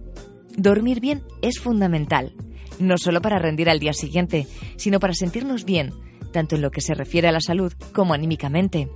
Dormir 0.58 0.98
bien 0.98 1.22
es 1.40 1.60
fundamental, 1.60 2.32
no 2.80 2.98
solo 2.98 3.22
para 3.22 3.38
rendir 3.38 3.70
al 3.70 3.78
día 3.78 3.92
siguiente, 3.92 4.48
sino 4.76 4.98
para 4.98 5.14
sentirnos 5.14 5.64
bien, 5.64 5.92
tanto 6.32 6.56
en 6.56 6.62
lo 6.62 6.72
que 6.72 6.80
se 6.80 6.94
refiere 6.94 7.28
a 7.28 7.32
la 7.32 7.40
salud 7.40 7.72
como 7.92 8.12
anímicamente. 8.12 8.88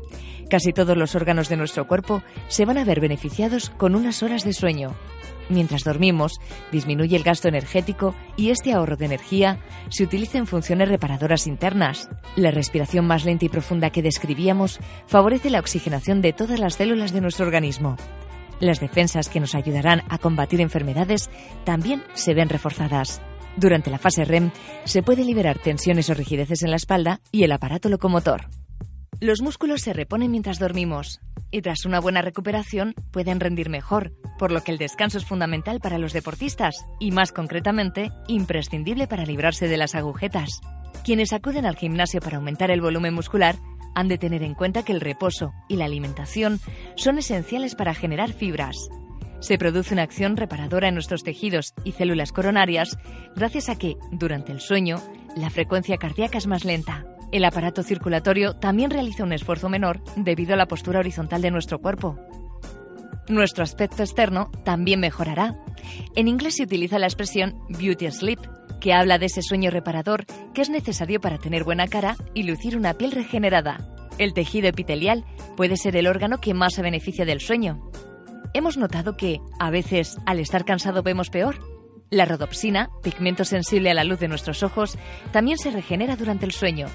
Casi 0.51 0.73
todos 0.73 0.97
los 0.97 1.15
órganos 1.15 1.49
de 1.49 1.57
nuestro 1.57 1.87
cuerpo 1.87 2.21
se 2.49 2.65
van 2.65 2.79
a 2.79 2.85
ver 2.85 2.99
beneficiados 2.99 3.71
con 3.71 3.95
unas 3.95 4.25
horas 4.25 4.43
de 4.43 4.55
sueño. 4.55 4.97
Mientras 5.51 5.85
dormimos, 5.85 6.41
disminuye 6.73 7.15
el 7.15 7.23
gasto 7.23 7.47
energético 7.47 8.17
y 8.37 8.51
este 8.51 8.73
ahorro 8.73 8.97
de 8.97 9.07
energía 9.07 9.61
se 9.89 10.03
utiliza 10.03 10.39
en 10.39 10.49
funciones 10.49 10.89
reparadoras 10.89 11.47
internas. 11.47 12.09
La 12.35 12.51
respiración 12.51 13.07
más 13.07 13.25
lenta 13.25 13.45
y 13.45 13.49
profunda 13.49 13.91
que 13.91 14.03
describíamos 14.03 14.81
favorece 15.07 15.49
la 15.49 15.61
oxigenación 15.61 16.23
de 16.23 16.33
todas 16.33 16.59
las 16.59 16.75
células 16.75 17.13
de 17.13 17.21
nuestro 17.21 17.47
organismo. 17.47 17.97
Las 18.63 18.79
defensas 18.79 19.29
que 19.29 19.41
nos 19.41 19.57
ayudarán 19.57 20.03
a 20.09 20.19
combatir 20.19 20.61
enfermedades 20.61 21.31
también 21.65 22.05
se 22.15 22.33
ven 22.33 22.49
reforzadas. 22.49 23.21
Durante 23.57 23.91
la 23.91 23.99
fase 23.99 24.25
REM 24.25 24.53
se 24.85 25.03
puede 25.03 25.25
liberar 25.25 25.59
tensiones 25.59 26.09
o 26.11 26.15
rigideces 26.15 26.63
en 26.63 26.71
la 26.71 26.77
espalda 26.77 27.19
y 27.33 27.43
el 27.43 27.51
aparato 27.51 27.89
locomotor. 27.89 28.47
Los 29.19 29.43
músculos 29.43 29.81
se 29.81 29.93
reponen 29.93 30.31
mientras 30.31 30.61
dormimos 30.61 31.21
y 31.51 31.61
tras 31.63 31.85
una 31.87 31.99
buena 31.99 32.23
recuperación 32.23 32.95
pueden 33.11 33.41
rendir 33.41 33.69
mejor, 33.69 34.13
por 34.39 34.53
lo 34.53 34.61
que 34.63 34.71
el 34.71 34.79
descanso 34.79 35.19
es 35.19 35.25
fundamental 35.25 35.81
para 35.81 35.99
los 35.99 36.13
deportistas 36.13 36.87
y 37.01 37.11
más 37.11 37.33
concretamente 37.33 38.13
imprescindible 38.29 39.09
para 39.09 39.27
librarse 39.27 39.67
de 39.67 39.77
las 39.77 39.97
agujetas. 39.97 40.61
Quienes 41.05 41.33
acuden 41.33 41.67
al 41.67 41.75
gimnasio 41.75 42.21
para 42.21 42.37
aumentar 42.37 42.71
el 42.71 42.81
volumen 42.81 43.13
muscular 43.13 43.57
han 43.95 44.09
de 44.09 44.19
tener 44.19 44.43
en 44.43 44.55
cuenta 44.55 44.83
que 44.83 44.93
el 44.93 45.01
reposo 45.01 45.53
y 45.69 45.77
la 45.77 45.85
alimentación 45.85 46.61
son 46.97 47.19
esenciales 47.19 47.75
para 47.75 47.95
generar 47.95 48.33
fibras. 48.33 48.77
Se 49.41 49.59
produce 49.59 49.95
una 49.95 50.05
acción 50.05 50.37
reparadora 50.37 50.89
en 50.89 50.95
nuestros 50.95 51.25
tejidos 51.25 51.75
y 51.85 51.93
células 51.93 52.31
coronarias 52.31 52.97
gracias 53.35 53.69
a 53.69 53.77
que, 53.77 53.97
durante 54.13 54.53
el 54.53 54.61
sueño, 54.61 55.03
la 55.37 55.51
frecuencia 55.51 55.97
cardíaca 55.97 56.39
es 56.39 56.47
más 56.47 56.65
lenta. 56.65 57.05
El 57.33 57.45
aparato 57.45 57.83
circulatorio 57.83 58.55
también 58.55 58.91
realiza 58.91 59.25
un 59.25 59.33
esfuerzo 59.33 59.69
menor 59.69 60.01
debido 60.17 60.55
a 60.55 60.57
la 60.57 60.67
postura 60.67 61.01
horizontal 61.01 61.43
de 61.43 61.51
nuestro 61.51 61.81
cuerpo. 61.81 62.19
Nuestro 63.29 63.65
aspecto 63.65 64.03
externo 64.03 64.51
también 64.65 65.01
mejorará. 65.01 65.57
En 66.15 66.29
inglés 66.29 66.57
se 66.57 66.65
utiliza 66.65 66.99
la 66.99 67.07
expresión 67.07 67.59
beauty 67.69 68.11
sleep, 68.11 68.41
que 68.83 68.93
habla 68.93 69.19
de 69.19 69.27
ese 69.27 69.43
sueño 69.43 69.71
reparador 69.71 70.27
que 70.53 70.61
es 70.61 70.69
necesario 70.69 71.21
para 71.21 71.39
tener 71.39 71.63
buena 71.63 71.87
cara 71.87 72.17
y 72.35 72.43
lucir 72.43 72.77
una 72.77 72.95
piel 72.95 73.13
regenerada. 73.13 73.79
El 74.19 74.35
tejido 74.35 74.69
epitelial 74.69 75.25
puede 75.57 75.77
ser 75.77 75.97
el 75.97 76.09
órgano 76.09 76.41
que 76.41 76.53
más 76.53 76.75
se 76.75 76.83
beneficia 76.83 77.25
del 77.25 77.41
sueño. 77.41 77.81
Hemos 78.53 78.77
notado 78.77 79.17
que, 79.17 79.39
a 79.61 79.71
veces, 79.71 80.19
al 80.27 80.41
estar 80.41 80.65
cansado 80.65 81.05
vemos 81.05 81.31
peor. 81.31 81.61
La 82.11 82.25
rodopsina, 82.25 82.91
pigmento 83.05 83.45
sensible 83.45 83.89
a 83.91 83.95
la 83.95 84.05
luz 84.05 84.19
de 84.19 84.29
nuestros 84.29 84.65
ojos, 84.65 84.99
también 85.31 85.59
se 85.59 85.71
regenera 85.71 86.17
durante 86.17 86.45
el 86.45 86.53
sueño. 86.53 86.89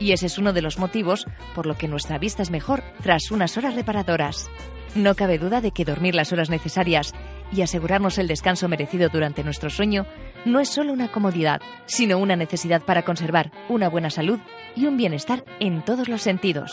Y 0.00 0.12
ese 0.12 0.26
es 0.26 0.38
uno 0.38 0.54
de 0.54 0.62
los 0.62 0.78
motivos 0.78 1.26
por 1.54 1.66
lo 1.66 1.76
que 1.76 1.88
nuestra 1.88 2.18
vista 2.18 2.42
es 2.42 2.50
mejor 2.50 2.82
tras 3.02 3.30
unas 3.30 3.56
horas 3.58 3.74
reparadoras. 3.74 4.50
No 4.94 5.14
cabe 5.14 5.38
duda 5.38 5.60
de 5.60 5.72
que 5.72 5.84
dormir 5.84 6.14
las 6.14 6.32
horas 6.32 6.48
necesarias 6.48 7.12
y 7.52 7.62
asegurarnos 7.62 8.18
el 8.18 8.28
descanso 8.28 8.68
merecido 8.68 9.10
durante 9.10 9.44
nuestro 9.44 9.68
sueño 9.68 10.06
no 10.44 10.60
es 10.60 10.68
solo 10.68 10.92
una 10.92 11.08
comodidad, 11.10 11.60
sino 11.86 12.18
una 12.18 12.36
necesidad 12.36 12.82
para 12.82 13.02
conservar 13.02 13.50
una 13.68 13.88
buena 13.88 14.10
salud 14.10 14.38
y 14.76 14.86
un 14.86 14.96
bienestar 14.96 15.44
en 15.60 15.82
todos 15.84 16.08
los 16.08 16.22
sentidos. 16.22 16.70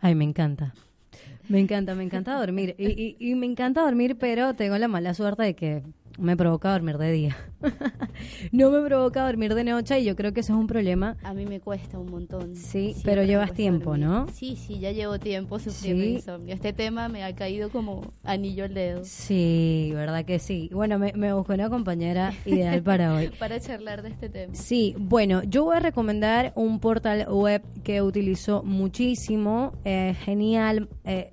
Ay, 0.00 0.14
me 0.14 0.24
encanta. 0.24 0.72
Me 1.48 1.58
encanta, 1.60 1.94
me 1.94 2.04
encanta 2.04 2.38
dormir. 2.38 2.74
Y, 2.78 3.16
y- 3.18 3.34
me 3.34 3.44
encanta 3.46 3.82
dormir, 3.82 4.16
pero 4.18 4.54
tengo 4.54 4.78
la 4.78 4.88
mala 4.88 5.14
suerte 5.14 5.42
de 5.42 5.54
que 5.54 5.82
me 6.20 6.36
provoca 6.36 6.72
dormir 6.72 6.98
de 6.98 7.12
día. 7.12 7.36
no 8.52 8.70
me 8.70 8.80
provoca 8.86 9.24
dormir 9.26 9.54
de 9.54 9.64
noche 9.64 10.00
y 10.00 10.04
yo 10.04 10.16
creo 10.16 10.32
que 10.32 10.40
eso 10.40 10.52
es 10.52 10.58
un 10.58 10.66
problema. 10.66 11.16
A 11.22 11.34
mí 11.34 11.46
me 11.46 11.60
cuesta 11.60 11.98
un 11.98 12.10
montón. 12.10 12.56
Sí, 12.56 12.92
Siempre 12.92 13.02
pero 13.04 13.24
llevas 13.24 13.52
tiempo, 13.52 13.90
dormir. 13.90 14.06
¿no? 14.06 14.26
Sí, 14.32 14.56
sí, 14.56 14.78
ya 14.78 14.92
llevo 14.92 15.18
tiempo 15.18 15.58
sufriendo 15.58 16.04
Sí. 16.04 16.10
insomnio. 16.12 16.54
Este 16.54 16.72
tema 16.72 17.08
me 17.08 17.24
ha 17.24 17.34
caído 17.34 17.70
como 17.70 18.12
anillo 18.24 18.64
al 18.64 18.74
dedo. 18.74 19.04
Sí, 19.04 19.90
verdad 19.94 20.24
que 20.24 20.38
sí. 20.38 20.70
Bueno, 20.72 20.98
me, 20.98 21.12
me 21.14 21.32
busqué 21.32 21.52
una 21.54 21.68
compañera 21.70 22.32
ideal 22.46 22.82
para 22.82 23.14
hoy. 23.14 23.28
Para 23.38 23.60
charlar 23.60 24.02
de 24.02 24.10
este 24.10 24.28
tema. 24.28 24.54
Sí, 24.54 24.94
bueno, 24.98 25.42
yo 25.44 25.64
voy 25.64 25.76
a 25.76 25.80
recomendar 25.80 26.52
un 26.56 26.80
portal 26.80 27.26
web 27.28 27.62
que 27.82 28.02
utilizo 28.02 28.62
muchísimo, 28.62 29.72
eh, 29.84 30.14
genial 30.24 30.88
eh, 31.04 31.30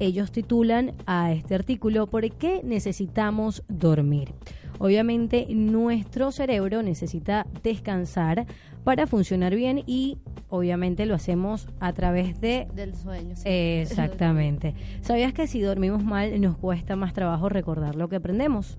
ellos 0.00 0.32
titulan 0.32 0.92
a 1.06 1.32
este 1.32 1.54
artículo 1.54 2.08
¿Por 2.08 2.28
qué 2.32 2.62
necesitamos 2.64 3.62
dormir? 3.68 4.34
Obviamente 4.78 5.46
nuestro 5.50 6.32
cerebro 6.32 6.82
necesita 6.82 7.46
descansar 7.62 8.46
para 8.82 9.06
funcionar 9.06 9.54
bien 9.54 9.82
y 9.86 10.18
obviamente 10.48 11.06
lo 11.06 11.14
hacemos 11.14 11.68
a 11.80 11.92
través 11.92 12.40
de... 12.40 12.66
Del 12.74 12.94
sueño. 12.94 13.34
sí. 13.36 13.42
Exactamente. 13.46 14.74
¿Sabías 15.00 15.32
que 15.32 15.46
si 15.46 15.60
dormimos 15.60 16.04
mal 16.04 16.40
nos 16.40 16.56
cuesta 16.56 16.96
más 16.96 17.12
trabajo 17.14 17.48
recordar 17.48 17.94
lo 17.94 18.08
que 18.08 18.16
aprendemos? 18.16 18.76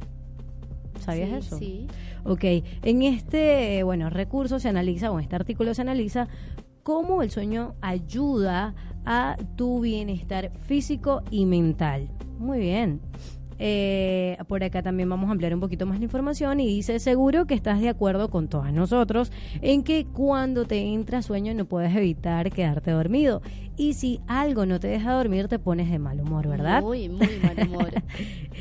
¿Sabías 0.99 1.29
Sí, 1.29 1.36
eso? 1.36 1.58
Sí. 1.58 1.88
Ok, 2.23 2.43
en 2.84 3.01
este 3.03 3.84
bueno 3.84 4.10
recurso 4.10 4.60
se 4.60 4.69
analiza, 4.69 5.12
o 5.12 5.17
en 5.17 5.23
este 5.23 5.36
artículo 5.36 5.73
se 5.73 5.81
analiza 5.81 6.27
cómo 6.84 7.21
el 7.21 7.31
sueño 7.31 7.73
ayuda 7.81 8.75
a 9.05 9.38
tu 9.55 9.81
bienestar 9.81 10.51
físico 10.62 11.23
y 11.31 11.45
mental. 11.45 12.10
Muy 12.39 12.60
bien. 12.60 13.01
Eh, 13.57 14.37
por 14.47 14.63
acá 14.63 14.81
también 14.81 15.09
vamos 15.09 15.29
a 15.29 15.31
ampliar 15.31 15.53
un 15.53 15.61
poquito 15.61 15.85
más 15.85 15.99
la 15.99 16.05
información 16.05 16.59
y 16.59 16.67
dice 16.67 16.99
seguro 16.99 17.45
que 17.45 17.53
estás 17.53 17.79
de 17.79 17.89
acuerdo 17.89 18.29
con 18.29 18.49
todos 18.49 18.71
nosotros 18.73 19.31
en 19.61 19.83
que 19.83 20.05
cuando 20.05 20.65
te 20.65 20.79
entra 20.79 21.21
sueño 21.21 21.53
no 21.53 21.65
puedes 21.65 21.95
evitar 21.95 22.51
quedarte 22.51 22.91
dormido 22.91 23.41
y 23.77 23.93
si 23.93 24.21
algo 24.27 24.65
no 24.65 24.79
te 24.79 24.88
deja 24.88 25.13
dormir 25.13 25.47
te 25.47 25.59
pones 25.59 25.89
de 25.89 25.99
mal 25.99 26.19
humor, 26.21 26.47
¿verdad? 26.47 26.81
Muy, 26.81 27.09
muy 27.09 27.38
mal 27.43 27.67
humor. 27.67 27.91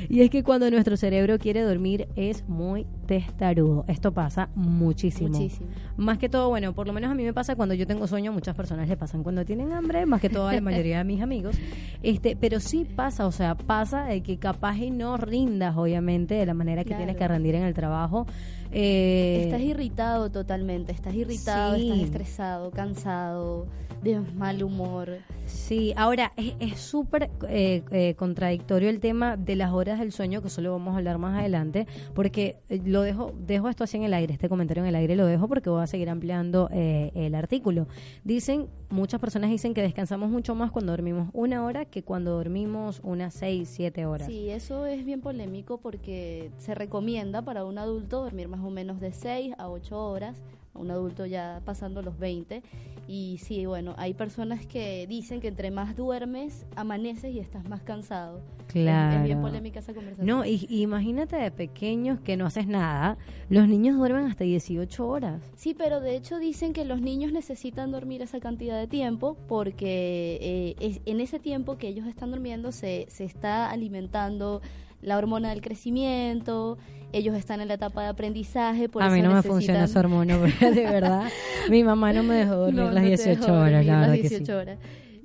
Y 0.09 0.21
es 0.23 0.29
que 0.31 0.43
cuando 0.43 0.69
nuestro 0.71 0.97
cerebro 0.97 1.39
quiere 1.39 1.63
dormir 1.63 2.09
es 2.17 2.47
muy 2.49 2.85
testarudo. 3.07 3.85
Esto 3.89 4.13
pasa 4.13 4.49
muchísimo. 4.55 5.31
Muchísimo. 5.39 5.69
Más 5.97 6.19
que 6.19 6.29
todo, 6.29 6.49
bueno, 6.49 6.73
por 6.73 6.87
lo 6.89 6.93
menos 6.93 7.11
a 7.11 7.15
mí 7.15 7.23
me 7.23 7.33
pasa 7.33 7.55
cuando 7.55 7.75
yo 7.75 7.87
tengo 7.87 8.07
sueño, 8.09 8.33
muchas 8.33 8.55
personas 8.57 8.89
le 8.89 8.97
pasan 8.97 9.23
cuando 9.23 9.45
tienen 9.45 9.73
hambre, 9.73 10.05
más 10.05 10.21
que 10.21 10.29
todo 10.29 10.49
a 10.49 10.53
la 10.55 10.61
mayoría 10.61 10.99
de 10.99 11.05
mis 11.05 11.23
amigos. 11.23 11.57
Este, 12.03 12.37
pero 12.37 12.59
sí 12.61 12.85
pasa, 12.85 13.27
o 13.27 13.33
sea, 13.33 13.55
pasa 13.55 14.05
de 14.05 14.21
que 14.23 14.37
capaz 14.37 14.77
y 14.79 14.91
no 14.91 15.17
rindas, 15.17 15.77
obviamente, 15.77 16.35
de 16.35 16.47
la 16.47 16.55
manera 16.55 16.83
que 16.83 16.89
Claro. 16.89 17.05
tienes 17.05 17.17
que 17.17 17.29
rendir 17.29 17.55
en 17.55 17.63
el 17.63 17.73
trabajo. 17.75 18.27
Eh, 18.73 19.43
Estás 19.45 19.61
irritado 19.61 20.31
totalmente, 20.31 20.91
estás 20.93 21.15
irritado, 21.15 21.77
Sí. 21.77 21.83
estás 21.89 21.99
estresado, 22.01 22.71
cansado, 22.73 23.67
de 24.05 24.21
mal 24.21 24.63
humor. 24.63 25.19
Sí, 25.47 25.93
ahora 25.97 26.33
es 26.37 26.79
súper 26.79 27.31
eh, 27.49 27.83
eh, 27.91 28.15
contradictorio 28.15 28.89
el 28.89 29.01
tema 29.01 29.37
de 29.37 29.57
las 29.57 29.73
horas 29.73 29.99
del 29.99 30.13
sueño, 30.13 30.41
que 30.43 30.49
eso 30.49 30.61
lo 30.61 30.73
vamos 30.73 30.95
a 30.95 30.99
hablar 30.99 31.19
más 31.19 31.39
adelante, 31.39 31.87
porque 32.15 32.59
eh, 32.69 32.81
lo 32.85 33.03
dejo, 33.03 33.33
dejo 33.47 33.69
esto 33.69 33.85
así 33.85 33.97
en 33.97 34.05
el 34.05 34.15
aire, 34.15 34.33
este 34.33 34.49
comentario 34.49 34.83
en 34.83 34.89
el 34.89 34.95
aire 34.95 35.17
lo 35.17 35.27
dejo 35.27 35.49
porque 35.49 35.71
voy 35.71 35.83
a 35.83 35.87
seguir 35.87 36.09
ampliando 36.11 36.69
eh, 36.73 37.11
el 37.15 37.35
artículo. 37.35 37.89
Dicen, 38.25 38.69
muchas 38.91 39.21
personas 39.21 39.51
dicen 39.51 39.75
que 39.75 39.83
descansamos 39.83 40.31
mucho 40.31 40.55
más 40.55 40.71
cuando 40.71 40.93
dormimos 40.93 41.29
una 41.33 41.65
hora 41.65 41.85
que 41.85 42.03
cuando 42.03 42.33
dormimos 42.33 43.01
unas 43.03 43.35
seis, 43.35 43.69
siete 43.69 44.07
horas. 44.07 44.29
Sí, 44.29 44.51
eso 44.51 44.87
es 44.87 45.05
bien 45.05 45.21
polémico 45.21 45.79
porque 45.79 46.51
se 46.59 46.75
recomienda 46.75 47.43
para 47.43 47.65
un 47.65 47.79
adulto 47.79 48.23
dormir 48.23 48.49
más 48.49 48.61
o 48.61 48.71
menos 48.71 49.01
de 49.01 49.13
6 49.13 49.55
a 49.59 49.69
8 49.69 49.97
horas, 49.97 50.37
a 50.75 50.79
un 50.79 50.91
adulto 50.91 51.25
ya 51.27 51.61
pasando 51.65 52.03
los 52.03 52.19
20. 52.19 52.63
Y 53.07 53.39
sí, 53.43 53.67
bueno, 53.67 53.95
hay 53.99 54.15
personas 54.15 54.65
que 54.67 55.07
dicen 55.07 55.41
que 55.43 55.49
entre 55.49 55.71
más 55.71 55.95
duermes, 55.95 56.65
amaneces 56.75 57.35
y 57.35 57.39
estás 57.39 57.69
más 57.69 57.83
cansado. 57.83 58.41
Claro. 58.69 59.19
Es, 59.19 59.25
bien 59.25 59.43
polémica 59.43 59.81
esa 59.81 59.93
conversación. 59.93 60.27
No, 60.27 60.45
y, 60.47 60.67
y 60.71 60.81
imagínate 60.81 61.37
de 61.37 61.51
pequeños 61.51 62.19
que 62.21 62.39
no 62.39 62.47
haces 62.47 62.67
nada, 62.67 63.19
los 63.51 63.69
niños 63.69 63.99
duermen 63.99 64.25
hasta 64.25 64.45
18 64.45 65.07
horas. 65.07 65.43
Sí, 65.55 65.75
pero 65.75 66.01
de 66.01 66.17
hecho 66.17 66.39
dicen 66.39 66.73
que 66.73 66.87
los 66.87 67.03
niños 67.03 67.31
necesitan 67.31 67.91
dormir 67.93 68.23
esa 68.23 68.41
cantidad 68.41 68.79
de 68.81 68.87
tiempo 68.87 69.37
porque 69.49 70.39
eh, 70.41 70.77
es- 70.81 71.01
en 71.05 71.21
ese 71.21 71.39
tiempo 71.39 71.77
que 71.77 71.89
ellos 71.89 72.07
están 72.07 72.31
durmiendo 72.31 72.73
se, 72.73 73.05
se 73.11 73.25
está 73.25 73.71
alimentando 73.71 74.63
la 75.05 75.19
hormona 75.19 75.51
del 75.51 75.61
crecimiento, 75.61 76.79
ellos 77.13 77.37
están 77.37 77.61
en 77.61 77.69
la 77.69 77.75
etapa 77.75 78.03
de 78.03 78.09
aprendizaje. 78.09 78.89
Por 78.89 79.03
a 79.03 79.11
mí 79.11 79.21
eso 79.21 79.29
no 79.29 79.35
me 79.35 79.43
funciona 79.43 79.85
esa 79.85 80.01
hormona, 80.01 80.37
de 80.61 80.71
verdad, 80.85 81.29
mi 81.71 81.85
mamá 81.85 82.13
no 82.13 82.23
me 82.23 82.35
dejó 82.37 82.57
dormir 82.57 82.75
No, 82.75 82.91
las 82.91 82.95
no 83.05 83.11
te 83.11 83.17
18 83.17 83.41
dejo 83.41 83.53
horas, 83.53 83.87
la 83.87 84.01
las 84.01 84.11
que 84.11 84.29
sí. 84.29 84.29
18 84.37 84.59
horas. 84.59 84.79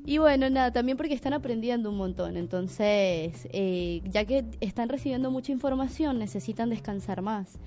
Y 0.05 0.17
bueno, 0.17 0.49
nada, 0.49 0.71
también 0.71 0.97
porque 0.97 1.13
están 1.13 1.33
aprendiendo 1.33 1.89
un 1.89 1.97
montón. 1.97 2.35
Entonces, 2.37 3.47
eh, 3.51 4.01
ya 4.05 4.25
que 4.25 4.45
están 4.59 4.89
recibiendo 4.89 5.29
mucha 5.29 5.51
información, 5.51 6.17
necesitan 6.17 6.69
descansar 6.69 7.21
más. 7.21 7.59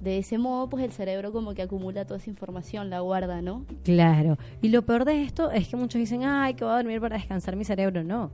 De 0.00 0.18
ese 0.18 0.38
modo, 0.38 0.68
pues 0.70 0.82
el 0.84 0.92
cerebro 0.92 1.30
como 1.30 1.52
que 1.52 1.62
acumula 1.62 2.06
toda 2.06 2.18
esa 2.18 2.30
información, 2.30 2.88
la 2.88 3.00
guarda, 3.00 3.42
¿no? 3.42 3.66
Claro. 3.84 4.38
Y 4.62 4.68
lo 4.70 4.82
peor 4.82 5.04
de 5.04 5.22
esto 5.22 5.50
es 5.50 5.68
que 5.68 5.76
muchos 5.76 5.98
dicen, 5.98 6.24
ay, 6.24 6.54
que 6.54 6.64
voy 6.64 6.72
a 6.72 6.76
dormir 6.76 7.00
para 7.00 7.16
descansar 7.16 7.54
mi 7.56 7.64
cerebro. 7.64 8.02
No. 8.02 8.30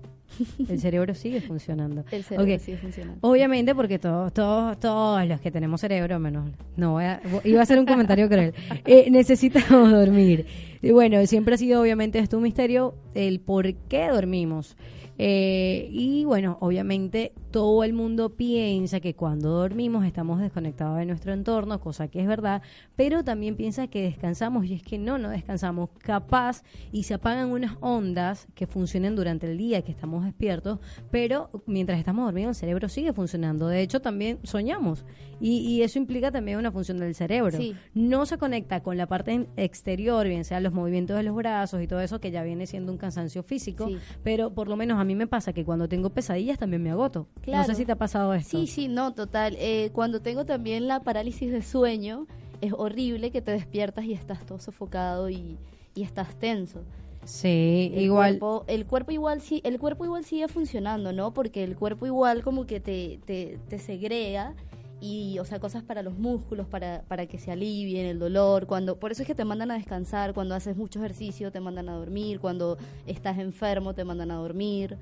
El 0.68 0.79
cerebro 0.81 1.14
sigue 1.14 1.40
funcionando. 1.40 2.05
El 2.11 2.22
cerebro 2.22 2.59
sigue 2.59 2.76
funcionando. 2.79 3.18
Obviamente, 3.29 3.74
porque 3.74 3.98
todos, 3.98 4.33
todos, 4.33 4.79
todos 4.79 5.26
los 5.26 5.40
que 5.40 5.50
tenemos 5.50 5.81
cerebro, 5.81 6.18
menos. 6.20 6.50
No, 6.76 6.92
voy 6.92 7.05
a- 7.05 7.20
iba 7.44 7.61
a 7.61 7.62
hacer 7.62 7.79
un 7.79 7.87
comentario 7.87 8.29
cruel. 8.29 8.52
Eh, 8.85 9.09
necesitamos 9.11 9.90
dormir. 9.90 10.46
Y 10.83 10.90
bueno, 10.92 11.24
siempre 11.26 11.55
ha 11.55 11.59
sido, 11.59 11.81
obviamente, 11.81 12.18
esto 12.20 12.37
un 12.37 12.42
misterio, 12.44 12.94
el 13.14 13.40
por 13.40 13.72
qué 13.74 14.09
dormimos. 14.09 14.76
Eh, 15.18 15.88
y 15.90 16.24
bueno, 16.24 16.59
obviamente 16.61 17.33
todo 17.56 17.84
el 17.84 17.94
mundo 17.94 18.36
piensa 18.36 19.00
que 19.00 19.14
cuando 19.14 19.48
dormimos 19.48 20.04
estamos 20.04 20.40
desconectados 20.40 20.98
de 20.98 21.06
nuestro 21.06 21.32
entorno, 21.32 21.80
cosa 21.80 22.06
que 22.06 22.20
es 22.20 22.26
verdad, 22.28 22.60
pero 22.96 23.24
también 23.24 23.56
piensa 23.56 23.86
que 23.86 24.02
descansamos 24.02 24.66
y 24.66 24.74
es 24.74 24.82
que 24.82 24.98
no, 24.98 25.16
no 25.16 25.30
descansamos. 25.30 25.88
Capaz 26.00 26.62
y 26.92 27.04
se 27.04 27.14
apagan 27.14 27.48
unas 27.50 27.78
ondas 27.80 28.46
que 28.54 28.66
funcionen 28.66 29.16
durante 29.16 29.50
el 29.50 29.56
día, 29.56 29.80
que 29.80 29.90
estamos 29.90 30.22
despiertos, 30.26 30.80
pero 31.10 31.48
mientras 31.64 31.98
estamos 31.98 32.26
dormidos 32.26 32.50
el 32.50 32.54
cerebro 32.60 32.90
sigue 32.90 33.14
funcionando. 33.14 33.68
De 33.68 33.80
hecho, 33.80 34.00
también 34.00 34.38
soñamos 34.42 35.06
y, 35.40 35.60
y 35.60 35.80
eso 35.80 35.98
implica 35.98 36.30
también 36.30 36.58
una 36.58 36.70
función 36.70 36.98
del 36.98 37.14
cerebro. 37.14 37.56
Sí. 37.56 37.74
No 37.94 38.26
se 38.26 38.36
conecta 38.36 38.82
con 38.82 38.98
la 38.98 39.06
parte 39.06 39.46
exterior, 39.56 40.28
bien 40.28 40.44
sea 40.44 40.60
los 40.60 40.74
movimientos 40.74 41.16
de 41.16 41.22
los 41.22 41.34
brazos 41.34 41.80
y 41.82 41.86
todo 41.86 42.02
eso, 42.02 42.20
que 42.20 42.30
ya 42.30 42.42
viene 42.42 42.66
siendo 42.66 42.92
un 42.92 42.98
cansancio 42.98 43.42
físico, 43.42 43.86
Sí. 43.88 43.96
pero 44.22 44.50
por 44.52 44.68
lo 44.68 44.76
menos 44.76 44.98
a 45.00 45.04
mí 45.04 45.14
me 45.14 45.26
pasa 45.26 45.54
que 45.54 45.64
cuando 45.64 45.88
tengo 45.88 46.10
pesadillas 46.10 46.58
también 46.58 46.82
me 46.82 46.90
agoto. 46.90 47.28
No 47.46 47.64
sé 47.64 47.74
si 47.74 47.85
te 47.87 47.92
ha 47.92 47.96
pasado 47.96 48.32
esto. 48.35 48.59
Sí, 48.59 48.66
sí, 48.66 48.88
no, 48.88 49.14
total. 49.14 49.56
Eh, 49.59 49.90
cuando 49.92 50.20
tengo 50.20 50.44
también 50.44 50.87
la 50.88 51.00
parálisis 51.00 51.50
de 51.52 51.62
sueño, 51.62 52.26
es 52.61 52.72
horrible 52.72 53.30
que 53.30 53.42
te 53.42 53.52
despiertas 53.52 54.04
y 54.04 54.12
estás 54.12 54.44
todo 54.46 54.59
sofocado 54.59 55.30
y, 55.30 55.59
y 55.94 56.02
estás 56.02 56.38
tenso. 56.38 56.82
Sí, 57.24 57.90
El 57.94 58.02
igual. 58.02 58.38
Cuerpo, 58.38 58.64
el 58.68 58.87
cuerpo 58.87 59.11
igual 59.12 59.40
sí, 59.40 59.61
el 59.64 59.78
cuerpo 59.78 60.04
igual 60.04 60.24
sigue 60.24 60.48
funcionando, 60.48 61.12
¿no? 61.12 61.32
Porque 61.35 61.64
el 61.64 61.76
cuerpo 61.76 62.06
igual 62.06 62.42
como 62.42 62.66
que 62.66 62.78
te, 62.80 63.18
te, 63.24 63.59
te 63.68 63.78
segrega 63.78 64.54
y, 65.00 65.38
o 65.40 65.44
sea, 65.44 65.59
cosas 65.59 65.82
para 65.82 66.02
los 66.02 66.16
músculos, 66.18 66.66
para, 66.68 67.02
para 67.09 67.26
que 67.26 67.38
se 67.38 67.50
alivien 67.50 68.06
el 68.06 68.18
dolor. 68.18 68.66
Cuando, 68.66 68.98
por 68.98 69.12
eso 69.12 69.22
es 69.22 69.26
que 69.26 69.35
te 69.35 69.44
mandan 69.44 69.70
a 69.70 69.74
descansar, 69.74 70.35
cuando 70.35 70.54
haces 70.54 70.76
mucho 70.76 71.00
ejercicio 71.00 71.50
te 71.50 71.61
mandan 71.61 71.88
a 71.88 71.94
dormir, 71.94 72.40
cuando 72.40 72.78
estás 73.06 73.38
enfermo 73.38 73.92
te 73.94 74.04
mandan 74.04 74.30
a 74.30 74.37
dormir. 74.37 74.96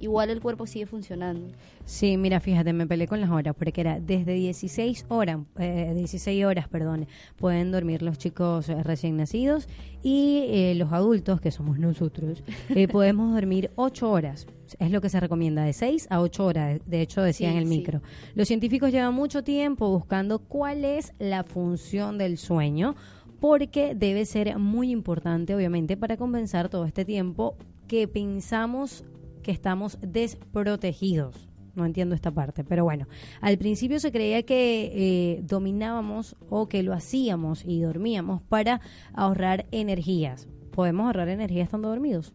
Igual 0.00 0.30
el 0.30 0.40
cuerpo 0.40 0.66
sigue 0.66 0.86
funcionando. 0.86 1.52
Sí, 1.84 2.16
mira, 2.16 2.40
fíjate, 2.40 2.72
me 2.72 2.86
peleé 2.86 3.06
con 3.06 3.20
las 3.20 3.30
horas, 3.30 3.54
porque 3.56 3.82
era 3.82 4.00
desde 4.00 4.32
16 4.32 5.04
horas, 5.08 5.40
eh, 5.58 5.92
16 5.94 6.44
horas, 6.46 6.68
perdón, 6.68 7.06
pueden 7.36 7.70
dormir 7.70 8.00
los 8.02 8.16
chicos 8.16 8.68
eh, 8.70 8.82
recién 8.82 9.16
nacidos 9.18 9.68
y 10.02 10.44
eh, 10.48 10.74
los 10.76 10.90
adultos, 10.92 11.40
que 11.42 11.50
somos 11.50 11.78
nosotros, 11.78 12.42
eh, 12.70 12.88
podemos 12.88 13.34
dormir 13.34 13.70
8 13.76 14.10
horas. 14.10 14.46
Es 14.78 14.90
lo 14.90 15.00
que 15.00 15.08
se 15.10 15.20
recomienda, 15.20 15.64
de 15.64 15.72
6 15.74 16.06
a 16.10 16.20
8 16.20 16.46
horas, 16.46 16.80
de 16.86 17.00
hecho 17.02 17.20
decía 17.22 17.48
Sí, 17.50 17.56
en 17.56 17.58
el 17.62 17.68
sí. 17.68 17.76
micro. 17.76 18.00
Los 18.34 18.48
científicos 18.48 18.92
llevan 18.92 19.12
mucho 19.14 19.44
tiempo 19.44 19.90
buscando 19.90 20.38
cuál 20.38 20.84
es 20.84 21.12
la 21.18 21.44
función 21.44 22.16
del 22.16 22.38
sueño, 22.38 22.94
porque 23.40 23.94
debe 23.94 24.24
ser 24.26 24.58
muy 24.58 24.90
importante, 24.90 25.54
obviamente, 25.54 25.96
para 25.96 26.16
compensar 26.16 26.68
todo 26.68 26.84
este 26.84 27.04
tiempo 27.04 27.56
que 27.88 28.06
pensamos 28.06 29.04
que 29.42 29.50
estamos 29.52 29.98
desprotegidos. 30.00 31.48
No 31.76 31.86
entiendo 31.86 32.14
esta 32.16 32.32
parte, 32.32 32.64
pero 32.64 32.82
bueno, 32.84 33.06
al 33.40 33.56
principio 33.56 34.00
se 34.00 34.10
creía 34.10 34.42
que 34.42 34.90
eh, 34.92 35.42
dominábamos 35.44 36.36
o 36.48 36.68
que 36.68 36.82
lo 36.82 36.92
hacíamos 36.92 37.64
y 37.64 37.80
dormíamos 37.80 38.42
para 38.42 38.80
ahorrar 39.14 39.66
energías. 39.70 40.48
¿Podemos 40.72 41.06
ahorrar 41.06 41.28
energía 41.28 41.62
estando 41.62 41.88
dormidos? 41.88 42.32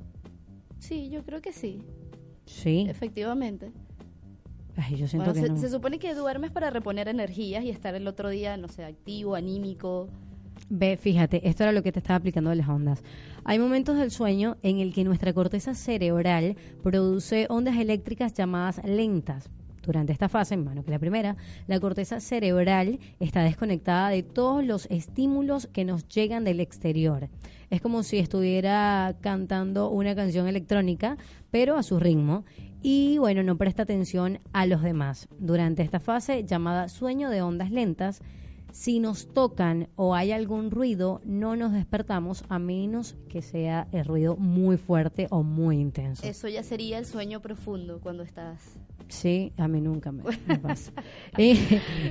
Sí, 0.80 1.10
yo 1.10 1.24
creo 1.24 1.42
que 1.42 1.52
sí, 1.52 1.82
Sí. 2.46 2.86
efectivamente. 2.90 3.72
Ay, 4.78 4.96
yo 4.98 5.08
siento 5.08 5.32
Bueno, 5.32 5.34
que 5.34 5.48
se, 5.48 5.54
no. 5.54 5.58
se 5.58 5.70
supone 5.70 6.00
que 6.00 6.14
duermes 6.14 6.52
para 6.52 6.70
reponer 6.70 7.08
energías 7.08 7.64
y 7.64 7.70
estar 7.70 7.96
el 7.96 8.08
otro 8.08 8.30
día, 8.30 8.58
no 8.58 8.68
sé, 8.68 8.84
activo, 8.86 9.36
anímico. 9.36 10.10
Ve, 10.70 10.98
fíjate, 10.98 11.48
esto 11.48 11.64
era 11.64 11.72
lo 11.72 11.84
que 11.84 11.92
te 11.92 12.00
estaba 12.00 12.18
aplicando 12.18 12.50
de 12.50 12.56
las 12.56 12.68
ondas. 12.68 13.04
Hay 13.44 13.60
momentos 13.60 13.98
del 13.98 14.10
sueño 14.10 14.58
en 14.64 14.80
el 14.80 14.94
que 14.94 15.04
nuestra 15.04 15.32
corteza 15.32 15.76
cerebral 15.76 16.56
produce 16.82 17.46
ondas 17.50 17.78
eléctricas 17.78 18.34
llamadas 18.34 18.84
lentas. 18.84 19.50
Durante 19.84 20.12
esta 20.12 20.28
fase, 20.30 20.58
bueno, 20.58 20.84
que 20.84 20.90
la 20.90 20.98
primera, 20.98 21.38
la 21.68 21.80
corteza 21.80 22.20
cerebral 22.20 22.98
está 23.20 23.44
desconectada 23.44 24.10
de 24.10 24.24
todos 24.24 24.66
los 24.66 24.88
estímulos 24.88 25.68
que 25.68 25.86
nos 25.86 26.08
llegan 26.08 26.44
del 26.44 26.60
exterior. 26.60 27.30
Es 27.70 27.82
como 27.82 28.02
si 28.02 28.18
estuviera 28.18 29.16
cantando 29.22 29.92
una 29.92 30.16
canción 30.16 30.48
electrónica, 30.48 31.18
pero 31.52 31.78
a 31.78 31.84
su 31.84 32.00
ritmo. 32.00 32.46
Y 32.82 33.20
bueno, 33.20 33.44
no 33.44 33.58
presta 33.58 33.84
atención 33.84 34.40
a 34.54 34.66
los 34.66 34.82
demás. 34.82 35.28
Durante 35.38 35.84
esta 35.84 36.00
fase, 36.00 36.44
llamada 36.44 36.90
sueño 36.90 37.30
de 37.30 37.44
ondas 37.44 37.70
lentas, 37.70 38.24
si 38.76 39.00
nos 39.00 39.30
tocan 39.34 39.88
o 39.96 40.16
hay 40.16 40.34
algún 40.34 40.70
ruido, 40.70 41.22
no 41.24 41.56
nos 41.56 41.72
despertamos 41.72 42.44
a 42.50 42.60
menos 42.60 43.16
que 43.30 43.42
sea 43.42 43.88
el 43.94 44.04
ruido 44.04 44.36
muy 44.36 44.76
fuerte 44.76 45.28
o 45.30 45.44
muy 45.44 45.80
intenso. 45.80 46.28
Eso 46.28 46.50
ya 46.50 46.62
sería 46.62 47.00
el 47.00 47.06
sueño 47.06 47.42
profundo 47.42 48.02
cuando 48.02 48.24
estás. 48.24 48.78
Sí, 49.08 49.54
a 49.56 49.70
mí 49.70 49.80
nunca 49.80 50.12
me, 50.12 50.24
me 50.46 50.58
pasa. 50.60 50.92
Eh, 51.38 51.56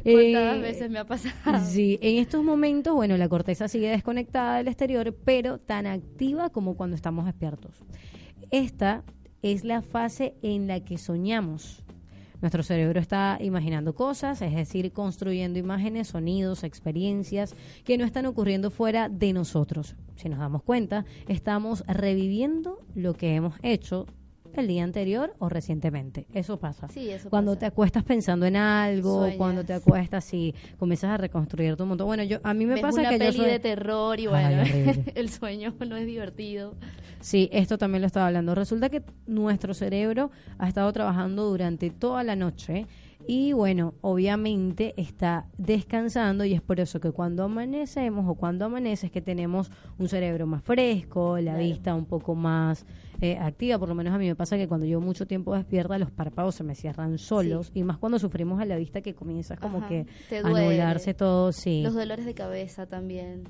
¿Cuántas 0.04 0.56
eh, 0.56 0.60
veces 0.62 0.90
me 0.90 1.00
ha 1.00 1.04
pasado? 1.04 1.34
Sí, 1.66 1.98
en 2.00 2.16
estos 2.16 2.42
momentos, 2.42 2.94
bueno, 2.94 3.18
la 3.18 3.28
corteza 3.28 3.68
sigue 3.68 3.90
desconectada 3.90 4.56
del 4.56 4.68
exterior, 4.68 5.14
pero 5.22 5.58
tan 5.58 5.86
activa 5.86 6.48
como 6.48 6.76
cuando 6.78 6.96
estamos 6.96 7.26
despiertos. 7.26 7.84
Esta 8.50 9.04
es 9.42 9.64
la 9.64 9.82
fase 9.82 10.34
en 10.40 10.66
la 10.66 10.80
que 10.80 10.96
soñamos. 10.96 11.83
Nuestro 12.44 12.62
cerebro 12.62 13.00
está 13.00 13.38
imaginando 13.40 13.94
cosas, 13.94 14.42
es 14.42 14.54
decir, 14.54 14.92
construyendo 14.92 15.58
imágenes, 15.58 16.08
sonidos, 16.08 16.62
experiencias 16.62 17.54
que 17.84 17.96
no 17.96 18.04
están 18.04 18.26
ocurriendo 18.26 18.70
fuera 18.70 19.08
de 19.08 19.32
nosotros. 19.32 19.96
Si 20.16 20.28
nos 20.28 20.38
damos 20.40 20.62
cuenta, 20.62 21.06
estamos 21.26 21.84
reviviendo 21.86 22.80
lo 22.94 23.14
que 23.14 23.34
hemos 23.34 23.54
hecho 23.62 24.04
el 24.60 24.68
día 24.68 24.84
anterior 24.84 25.34
o 25.38 25.48
recientemente. 25.48 26.26
Eso 26.34 26.58
pasa. 26.58 26.88
Sí, 26.88 27.10
eso 27.10 27.30
Cuando 27.30 27.52
pasa. 27.52 27.60
te 27.60 27.66
acuestas 27.66 28.04
pensando 28.04 28.46
en 28.46 28.56
algo, 28.56 29.18
Sueñas. 29.20 29.36
cuando 29.36 29.64
te 29.64 29.72
acuestas 29.74 30.32
y 30.34 30.54
comienzas 30.78 31.10
a 31.10 31.16
reconstruir 31.16 31.76
tu 31.76 31.86
mundo. 31.86 32.04
Bueno, 32.06 32.22
yo 32.22 32.38
a 32.42 32.54
mí 32.54 32.66
me 32.66 32.74
Ves 32.74 32.82
pasa 32.82 33.00
una 33.00 33.10
que 33.10 33.18
yo 33.18 33.24
peli 33.26 33.36
soy- 33.38 33.50
de 33.50 33.58
terror 33.58 34.18
y 34.20 34.26
bueno, 34.26 34.62
el 35.14 35.28
sueño 35.30 35.74
no 35.86 35.96
es 35.96 36.06
divertido. 36.06 36.74
Sí, 37.20 37.48
esto 37.52 37.78
también 37.78 38.02
lo 38.02 38.06
estaba 38.06 38.26
hablando. 38.26 38.54
Resulta 38.54 38.88
que 38.90 39.02
nuestro 39.26 39.72
cerebro 39.74 40.30
ha 40.58 40.68
estado 40.68 40.92
trabajando 40.92 41.44
durante 41.48 41.90
toda 41.90 42.22
la 42.22 42.36
noche 42.36 42.86
y 43.26 43.52
bueno, 43.54 43.94
obviamente 44.02 44.92
está 44.98 45.46
descansando 45.56 46.44
y 46.44 46.52
es 46.52 46.60
por 46.60 46.78
eso 46.80 47.00
que 47.00 47.10
cuando 47.10 47.44
amanecemos 47.44 48.26
o 48.28 48.34
cuando 48.34 48.66
amaneces 48.66 49.10
que 49.10 49.22
tenemos 49.22 49.70
un 49.98 50.08
cerebro 50.08 50.46
más 50.46 50.62
fresco, 50.62 51.36
la 51.38 51.52
Claro. 51.52 51.58
vista 51.58 51.94
un 51.94 52.04
poco 52.04 52.34
más 52.34 52.84
eh, 53.24 53.38
activa, 53.38 53.78
por 53.78 53.88
lo 53.88 53.94
menos 53.94 54.12
a 54.12 54.18
mí 54.18 54.26
me 54.26 54.34
pasa 54.36 54.56
que 54.56 54.68
cuando 54.68 54.84
yo 54.86 55.00
mucho 55.00 55.26
tiempo 55.26 55.54
despierta 55.54 55.96
los 55.98 56.10
párpados 56.10 56.54
se 56.56 56.62
me 56.64 56.74
cierran 56.74 57.16
solos 57.18 57.70
y 57.74 57.82
más 57.82 57.96
cuando 57.96 58.18
sufrimos 58.18 58.60
a 58.60 58.64
la 58.66 58.76
vista 58.76 59.00
que 59.00 59.14
comienza 59.14 59.56
como 59.56 59.78
Ajá, 59.78 59.88
que 59.88 60.06
a 60.36 60.46
anularse 60.46 61.14
todo, 61.14 61.52
sí. 61.52 61.82
Los 61.82 61.94
dolores 61.94 62.26
de 62.26 62.34
cabeza 62.34 62.86
también. 62.86 63.44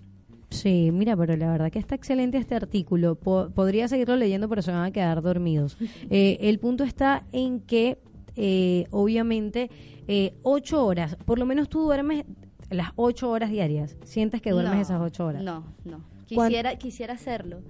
Sí, 0.50 0.90
mira, 0.92 1.16
pero 1.16 1.36
la 1.36 1.50
verdad 1.50 1.72
que 1.72 1.80
está 1.80 1.96
excelente 1.96 2.38
este 2.38 2.54
artículo. 2.54 3.16
Po- 3.16 3.50
podría 3.52 3.88
seguirlo 3.88 4.14
leyendo, 4.16 4.48
pero 4.48 4.62
se 4.62 4.70
van 4.70 4.84
a 4.84 4.92
quedar 4.92 5.20
dormidos. 5.22 5.76
Eh, 6.10 6.38
el 6.42 6.60
punto 6.60 6.84
está 6.84 7.24
en 7.32 7.58
que, 7.60 7.98
eh, 8.36 8.86
obviamente, 8.92 9.68
eh, 10.06 10.34
ocho 10.42 10.84
horas, 10.86 11.16
por 11.24 11.38
lo 11.40 11.46
menos 11.46 11.68
tú 11.68 11.80
duermes 11.82 12.24
las 12.70 12.90
ocho 12.94 13.30
horas 13.30 13.50
diarias. 13.50 13.96
Sientes 14.04 14.40
que 14.40 14.50
duermes 14.52 14.74
No, 14.76 14.80
esas 14.82 15.00
ocho 15.00 15.26
horas. 15.26 15.42
No, 15.42 15.64
no. 15.84 16.04
¿Cuán- 16.32 16.48
Quisiera, 16.48 16.76
quisiera 16.76 17.14
hacerlo. 17.14 17.60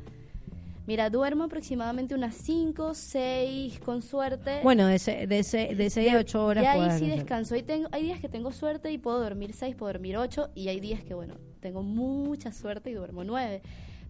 Mira, 0.87 1.09
duermo 1.09 1.45
aproximadamente 1.45 2.15
unas 2.15 2.35
5, 2.35 2.93
6 2.93 3.81
con 3.81 4.03
suerte. 4.03 4.61
Bueno, 4.63 4.87
de, 4.87 4.97
ese, 4.97 5.27
de, 5.27 5.39
ese, 5.39 5.75
de 5.75 5.89
seis 5.89 6.13
a 6.13 6.19
ocho 6.19 6.45
horas. 6.45 6.63
Y 6.63 6.67
ahí 6.67 6.91
sí 6.91 7.05
hacer. 7.07 7.19
descanso. 7.19 7.55
Ahí 7.55 7.63
tengo, 7.63 7.89
hay 7.91 8.03
días 8.03 8.21
que 8.21 8.29
tengo 8.29 8.53
suerte 8.53 8.93
y 8.93 8.99
puedo 8.99 9.19
dormir 9.19 9.55
6, 9.55 9.77
puedo 9.77 9.93
dormir 9.93 10.19
8 10.19 10.51
y 10.55 10.69
hay 10.69 10.81
días 10.81 11.03
que, 11.03 11.15
bueno, 11.15 11.37
tengo 11.61 11.83
mucha 11.83 12.53
suerte 12.53 12.91
y 12.91 12.95
duermo 12.95 13.25
9. 13.25 13.63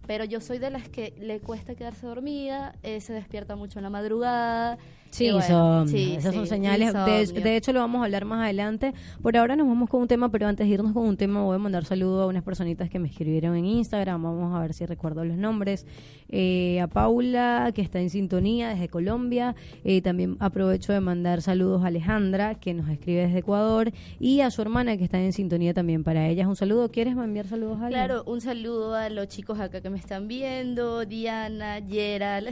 Pero 0.05 0.25
yo 0.25 0.41
soy 0.41 0.59
de 0.59 0.69
las 0.69 0.89
que 0.89 1.13
le 1.17 1.39
cuesta 1.39 1.75
quedarse 1.75 2.05
dormida, 2.05 2.75
eh, 2.83 2.99
se 2.99 3.13
despierta 3.13 3.55
mucho 3.55 3.79
en 3.79 3.83
la 3.83 3.89
madrugada 3.89 4.77
Sí, 5.15 5.31
bueno, 5.31 5.87
sí, 5.87 6.15
Esas 6.17 6.35
son 6.35 6.45
señales. 6.47 6.93
De, 6.93 7.41
de 7.41 7.55
hecho, 7.55 7.71
lo 7.71 7.79
vamos 7.79 8.01
a 8.01 8.05
hablar 8.05 8.25
más 8.25 8.43
adelante. 8.43 8.93
Por 9.21 9.37
ahora 9.37 9.55
nos 9.55 9.67
vamos 9.67 9.89
con 9.89 10.01
un 10.01 10.07
tema, 10.07 10.29
pero 10.29 10.47
antes 10.47 10.67
de 10.67 10.73
irnos 10.73 10.93
con 10.93 11.05
un 11.05 11.15
tema, 11.15 11.43
voy 11.43 11.55
a 11.55 11.59
mandar 11.59 11.85
saludo 11.85 12.23
a 12.23 12.27
unas 12.27 12.43
personitas 12.43 12.89
que 12.89 12.99
me 12.99 13.07
escribieron 13.07 13.55
en 13.55 13.65
Instagram. 13.65 14.21
Vamos 14.21 14.53
a 14.53 14.59
ver 14.59 14.73
si 14.73 14.85
recuerdo 14.85 15.23
los 15.23 15.37
nombres. 15.37 15.85
Eh, 16.27 16.81
a 16.81 16.87
Paula, 16.87 17.71
que 17.73 17.81
está 17.81 17.99
en 17.99 18.09
sintonía 18.09 18.69
desde 18.69 18.89
Colombia. 18.89 19.55
Eh, 19.83 20.01
también 20.01 20.37
aprovecho 20.39 20.91
de 20.91 20.99
mandar 20.99 21.41
saludos 21.41 21.83
a 21.83 21.87
Alejandra, 21.87 22.55
que 22.55 22.73
nos 22.73 22.89
escribe 22.89 23.21
desde 23.21 23.39
Ecuador. 23.39 23.91
Y 24.19 24.41
a 24.41 24.51
su 24.51 24.61
hermana, 24.61 24.97
que 24.97 25.03
está 25.03 25.19
en 25.19 25.33
sintonía 25.33 25.73
también 25.73 26.03
para 26.03 26.27
ellas. 26.27 26.47
Un 26.47 26.55
saludo. 26.55 26.89
¿Quieres 26.91 27.15
enviar 27.15 27.47
saludos 27.47 27.79
a 27.79 27.85
alguien? 27.85 28.05
Claro, 28.05 28.23
un 28.25 28.41
saludo 28.41 28.95
a 28.95 29.09
los 29.09 29.27
chicos 29.27 29.59
acá 29.59 29.81
que 29.81 29.89
me 29.89 29.97
están 29.97 30.27
viendo, 30.27 31.05
Diana, 31.05 31.79
Gerald, 31.87 32.49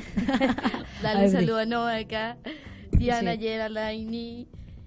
dale 1.04 1.26
un 1.26 1.32
saludo 1.32 1.58
a 1.58 1.66
Noah 1.66 1.98
acá, 1.98 2.38
Diana, 2.98 3.34
Sí. 3.34 3.40
Gerald, 3.40 3.78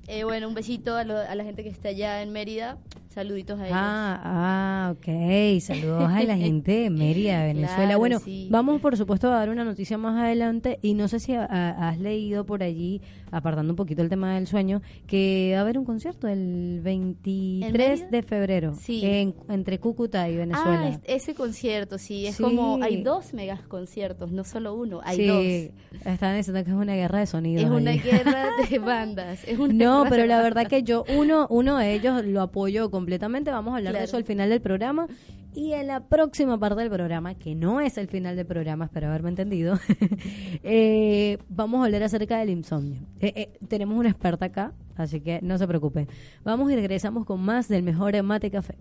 eh, 0.09 0.25
bueno, 0.25 0.49
un 0.49 0.55
besito 0.55 0.97
a, 0.97 1.05
lo- 1.05 1.19
a 1.19 1.35
la 1.35 1.45
gente 1.45 1.62
que 1.62 1.69
está 1.69 1.88
allá 1.88 2.23
en 2.23 2.33
Mérida, 2.33 2.79
saluditos 3.21 3.59
a 3.59 3.65
ellos. 3.65 3.77
Ah, 3.81 4.21
ah, 4.23 4.95
ok. 4.95 5.61
Saludos 5.63 6.11
a 6.13 6.23
la 6.23 6.37
gente 6.37 6.73
de 6.83 6.91
Mérida, 6.91 7.41
de 7.41 7.47
Venezuela. 7.55 7.85
Claro, 7.85 7.99
bueno, 7.99 8.19
sí. 8.21 8.47
vamos 8.51 8.79
por 8.83 8.95
supuesto 8.99 9.29
a 9.33 9.37
dar 9.39 9.49
una 9.49 9.65
noticia 9.65 9.97
más 9.97 10.23
adelante 10.23 10.79
y 10.83 10.93
no 10.93 11.09
sé 11.09 11.19
si 11.19 11.33
a- 11.33 11.47
a- 11.47 11.89
has 11.89 11.99
leído 11.99 12.45
por 12.45 12.63
allí, 12.63 13.01
apartando 13.31 13.73
un 13.73 13.77
poquito 13.77 14.03
el 14.03 14.11
tema 14.11 14.35
del 14.35 14.47
sueño, 14.47 14.83
que 15.07 15.51
va 15.55 15.59
a 15.59 15.63
haber 15.63 15.79
un 15.79 15.87
concierto 15.87 16.29
el 16.29 16.81
23 16.83 17.73
Mérida? 17.73 18.09
de 18.11 18.23
febrero 18.23 18.75
Sí. 18.79 19.01
en- 19.03 19.35
entre 19.49 19.79
Cúcuta 19.81 20.29
y 20.29 20.37
Venezuela. 20.37 20.83
Ah, 20.85 20.89
es- 20.89 21.01
ese 21.23 21.35
concierto, 21.35 21.97
sí, 21.97 22.27
es 22.27 22.37
Sí. 22.37 22.43
como, 22.43 22.83
hay 22.83 23.03
dos 23.03 23.33
megas 23.33 23.63
conciertos, 23.63 24.31
no 24.31 24.45
solo 24.45 24.75
uno, 24.75 25.01
hay 25.05 25.17
sí, 25.17 25.27
dos. 25.27 26.07
estaban 26.13 26.37
diciendo 26.37 26.63
que 26.65 26.71
es 26.71 26.77
una 26.77 26.95
guerra 26.95 27.21
de 27.21 27.27
sonidos. 27.27 27.65
Es 27.65 27.71
una 27.71 27.93
guerra 27.93 28.47
de 28.69 28.79
bandas. 28.79 29.43
Es 29.49 29.59
una 29.59 29.73
No, 29.73 30.05
pero 30.09 30.27
la 30.27 30.43
verdad 30.43 30.67
que 30.67 30.83
yo, 30.83 31.05
uno, 31.17 31.47
uno 31.49 31.79
de 31.79 31.95
ellos 31.95 32.25
lo 32.27 32.43
apoyo 32.43 32.91
completamente. 33.07 33.53
Vamos 33.53 33.73
a 33.73 33.77
hablar 33.77 33.95
de 33.95 34.03
eso 34.03 34.16
al 34.16 34.25
final 34.25 34.51
del 34.51 34.61
programa. 34.61 35.07
Y 35.55 35.73
en 35.75 35.87
la 35.87 36.01
próxima 36.01 36.59
parte 36.59 36.81
del 36.81 36.90
programa, 36.90 37.35
que 37.35 37.55
no 37.55 37.81
es 37.81 37.97
el 37.99 38.09
final 38.09 38.35
del 38.35 38.47
programa, 38.47 38.87
espero 38.87 39.07
haberme 39.07 39.29
entendido, 39.29 39.79
eh, 40.64 41.38
vamos 41.49 41.81
a 41.81 41.85
hablar 41.85 42.03
acerca 42.03 42.38
del 42.38 42.51
insomnio. 42.51 43.01
Eh, 43.21 43.33
eh, 43.37 43.59
tenemos 43.69 43.97
una 43.97 44.11
experta 44.11 44.47
acá, 44.47 44.73
así 44.97 45.21
que 45.21 45.38
no 45.40 45.57
se 45.57 45.69
preocupen. 45.69 46.09
Vamos 46.45 46.71
y 46.73 46.75
regresamos 46.75 47.25
con 47.25 47.40
más 47.40 47.69
del 47.69 47.85
mejor 47.85 48.21
mate 48.25 48.51
café. 48.51 48.75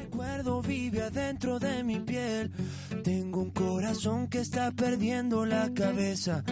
recuerdo 0.00 0.60
vive 0.62 1.02
adentro 1.02 1.60
de 1.60 1.84
mi 1.84 2.00
piel. 2.00 2.50
Tengo 3.04 3.40
un 3.40 3.50
corazón 3.50 4.26
que 4.26 4.40
está 4.40 4.72
perdiendo 4.72 5.46
la 5.46 5.72
cabeza 5.72 6.42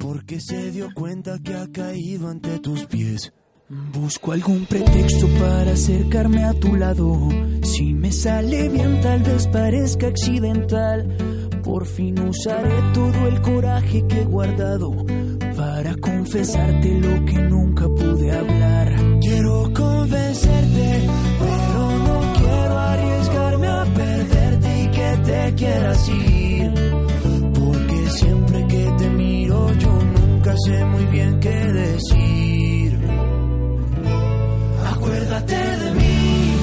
porque 0.00 0.40
se 0.40 0.72
dio 0.72 0.88
cuenta 0.92 1.38
que 1.38 1.54
ha 1.54 1.68
caído 1.68 2.28
ante 2.28 2.58
tus 2.58 2.84
pies. 2.86 3.32
Busco 3.66 4.32
algún 4.32 4.66
pretexto 4.66 5.26
para 5.38 5.72
acercarme 5.72 6.44
a 6.44 6.52
tu 6.52 6.76
lado. 6.76 7.30
Si 7.62 7.94
me 7.94 8.12
sale 8.12 8.68
bien, 8.68 9.00
tal 9.00 9.22
vez 9.22 9.46
parezca 9.46 10.08
accidental. 10.08 11.16
Por 11.62 11.86
fin 11.86 12.18
usaré 12.18 12.82
todo 12.92 13.26
el 13.26 13.40
coraje 13.40 14.06
que 14.06 14.20
he 14.20 14.24
guardado 14.24 15.06
para 15.56 15.96
confesarte 15.96 17.00
lo 17.00 17.24
que 17.24 17.38
nunca 17.38 17.88
pude 17.88 18.32
hablar. 18.32 18.96
Quiero 19.22 19.72
convencerte, 19.72 21.08
pero 21.38 21.98
no 21.98 22.32
quiero 22.34 22.78
arriesgarme 22.78 23.66
a 23.66 23.84
perderte 23.94 24.82
y 24.82 24.88
que 24.88 25.18
te 25.24 25.54
quieras 25.54 26.08
ir. 26.10 26.74
Porque 27.54 28.10
siempre 28.10 28.66
que 28.66 28.94
te 28.98 29.08
miro 29.08 29.72
yo 29.78 29.98
nunca 30.04 30.54
sé 30.66 30.84
muy 30.84 31.06
bien 31.06 31.40
qué 31.40 31.48
decir. 31.48 32.33
De 35.46 35.90
mí, 35.92 36.56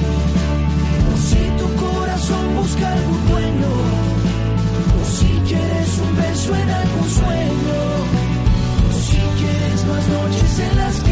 o 1.12 1.16
si 1.28 1.42
tu 1.58 1.68
corazón 1.84 2.44
busca 2.56 2.92
algún 2.92 3.28
dueño, 3.30 3.72
o 4.98 5.04
si 5.16 5.30
quieres 5.48 5.90
un 6.04 6.16
beso 6.16 6.50
en 6.56 6.70
algún 6.70 7.08
sueño. 7.20 7.80
Si 9.06 9.20
quieres 9.38 9.80
más 9.86 10.04
noches 10.08 10.58
en 10.58 10.76
las 10.78 10.96
que 11.00 11.11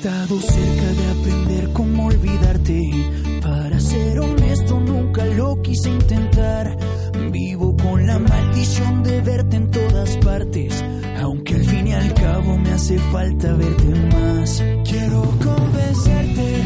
estado 0.00 0.40
cerca 0.40 0.92
de 0.92 1.10
aprender 1.10 1.72
cómo 1.74 2.06
olvidarte. 2.06 2.90
Para 3.42 3.78
ser 3.78 4.18
honesto, 4.20 4.80
nunca 4.80 5.26
lo 5.26 5.60
quise 5.60 5.90
intentar. 5.90 6.74
Vivo 7.30 7.76
con 7.76 8.06
la 8.06 8.18
maldición 8.18 9.02
de 9.02 9.20
verte 9.20 9.56
en 9.56 9.70
todas 9.70 10.16
partes. 10.24 10.82
Aunque 11.20 11.54
al 11.56 11.64
fin 11.66 11.86
y 11.88 11.92
al 11.92 12.14
cabo 12.14 12.56
me 12.56 12.72
hace 12.72 12.98
falta 13.12 13.52
verte 13.52 13.84
más. 14.14 14.64
Quiero 14.88 15.20
convencerte, 15.44 16.64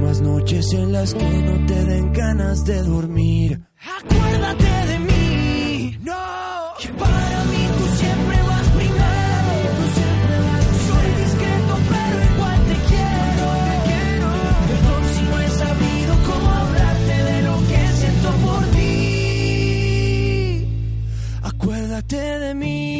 más 0.00 0.20
noches 0.20 0.72
en 0.72 0.92
las 0.92 1.14
que 1.14 1.24
no 1.24 1.66
te 1.66 1.84
den 1.84 2.12
ganas 2.12 2.64
de 2.64 2.82
dormir. 2.82 3.60
Acuérdate 3.98 4.64
de 4.64 4.98
mí, 4.98 5.98
no, 6.02 6.14
que 6.80 6.88
para 6.88 7.44
mí 7.44 7.68
tú 7.78 7.84
siempre 8.00 8.42
vas 8.48 8.68
primero, 8.70 9.52
tú 9.76 9.84
siempre 9.98 10.34
vas, 10.46 10.64
soy 10.88 11.08
discreto 11.22 11.74
pero 11.92 12.16
igual 12.34 12.58
te 12.68 12.76
quiero, 12.90 13.44
te 13.68 13.76
quiero. 13.88 14.26
Perdón 14.68 15.02
si 15.14 15.22
no 15.30 15.36
he 15.40 15.50
sabido 15.62 16.12
cómo 16.28 16.48
hablarte 16.50 17.16
de 17.30 17.42
lo 17.42 17.56
que 17.68 17.80
siento 18.00 18.28
por 18.44 18.62
ti. 18.76 18.90
Acuérdate 21.42 22.16
de 22.16 22.54
mí. 22.54 22.99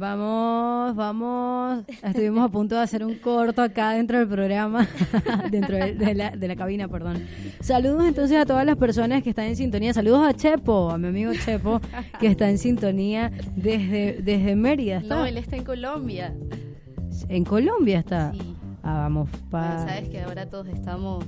Vamos, 0.00 0.96
vamos. 0.96 1.84
Estuvimos 2.02 2.42
a 2.42 2.48
punto 2.48 2.74
de 2.74 2.80
hacer 2.80 3.04
un 3.04 3.16
corto 3.16 3.60
acá 3.60 3.90
dentro 3.90 4.18
del 4.18 4.28
programa, 4.28 4.88
dentro 5.50 5.76
de, 5.76 5.92
de 5.92 6.14
la, 6.14 6.30
de 6.30 6.48
la 6.48 6.56
cabina, 6.56 6.88
perdón. 6.88 7.22
Saludos 7.60 8.06
entonces 8.06 8.38
a 8.38 8.46
todas 8.46 8.64
las 8.64 8.76
personas 8.78 9.22
que 9.22 9.28
están 9.28 9.44
en 9.44 9.56
sintonía. 9.56 9.92
Saludos 9.92 10.26
a 10.26 10.32
Chepo, 10.32 10.90
a 10.90 10.96
mi 10.96 11.08
amigo 11.08 11.32
Chepo, 11.34 11.82
que 12.18 12.28
está 12.28 12.48
en 12.48 12.56
sintonía 12.56 13.30
desde, 13.54 14.22
desde 14.22 14.56
Mérida. 14.56 15.00
¿está? 15.00 15.16
No, 15.16 15.26
él 15.26 15.36
está 15.36 15.56
en 15.56 15.64
Colombia. 15.64 16.34
En 17.28 17.44
Colombia 17.44 17.98
está. 17.98 18.32
Sí. 18.32 18.56
Ah, 18.82 18.94
vamos, 18.94 19.28
pa. 19.50 19.68
Bueno, 19.68 19.88
sabes 19.88 20.08
que 20.08 20.20
ahora 20.20 20.46
todos 20.46 20.68
estamos 20.68 21.24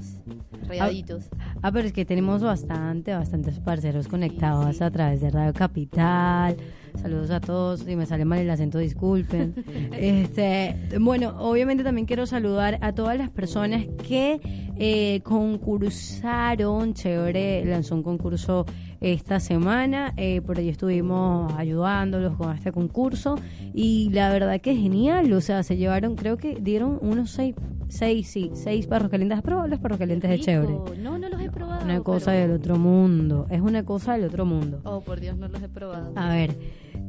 regaditos. 0.66 1.28
Ah, 1.62 1.70
pero 1.70 1.86
es 1.86 1.92
que 1.92 2.04
tenemos 2.04 2.42
bastante, 2.42 3.12
bastantes 3.12 3.58
parceros 3.60 4.08
conectados 4.08 4.76
sí. 4.76 4.84
a 4.84 4.90
través 4.90 5.20
de 5.20 5.30
Radio 5.30 5.52
Capital. 5.52 6.56
Saludos 7.00 7.30
a 7.30 7.40
todos. 7.40 7.80
Si 7.80 7.96
me 7.96 8.06
sale 8.06 8.24
mal 8.24 8.38
el 8.38 8.50
acento, 8.50 8.78
disculpen. 8.78 9.54
este, 9.92 10.76
bueno, 11.00 11.34
obviamente 11.38 11.84
también 11.84 12.06
quiero 12.06 12.26
saludar 12.26 12.78
a 12.80 12.92
todas 12.92 13.16
las 13.18 13.30
personas 13.30 13.84
que 14.06 14.40
eh, 14.76 15.20
concursaron. 15.22 16.94
Chévere 16.94 17.64
lanzó 17.64 17.94
un 17.94 18.02
concurso 18.02 18.66
esta 19.02 19.40
semana. 19.40 20.14
eh, 20.16 20.40
por 20.40 20.58
ahí 20.58 20.68
estuvimos 20.68 21.52
ayudándolos 21.58 22.36
con 22.36 22.54
este 22.54 22.72
concurso. 22.72 23.34
Y 23.74 24.10
la 24.10 24.30
verdad 24.30 24.60
que 24.60 24.72
es 24.72 24.78
genial. 24.78 25.32
O 25.32 25.40
sea, 25.40 25.62
se 25.62 25.76
llevaron, 25.76 26.16
creo 26.16 26.36
que 26.36 26.54
dieron 26.60 26.98
unos 27.02 27.30
seis, 27.30 27.54
seis, 27.88 28.28
sí, 28.28 28.50
seis 28.54 28.86
perros 28.86 29.10
calientes. 29.10 29.36
¿Has 29.38 29.44
probado 29.44 29.68
los 29.68 29.78
perros 29.80 29.98
calientes 29.98 30.30
de 30.30 30.38
chévere? 30.40 30.72
No, 31.00 31.18
no 31.18 31.28
los 31.28 31.40
he 31.40 31.50
probado. 31.50 31.84
Una 31.84 32.00
cosa 32.00 32.30
pero- 32.32 32.48
del 32.48 32.56
otro 32.60 32.76
mundo. 32.78 33.46
Es 33.50 33.60
una 33.60 33.84
cosa 33.84 34.14
del 34.14 34.24
otro 34.24 34.46
mundo. 34.46 34.80
Oh, 34.84 35.00
por 35.00 35.20
Dios, 35.20 35.36
no 35.36 35.48
los 35.48 35.62
he 35.62 35.68
probado. 35.68 36.12
A 36.16 36.28
ver, 36.28 36.56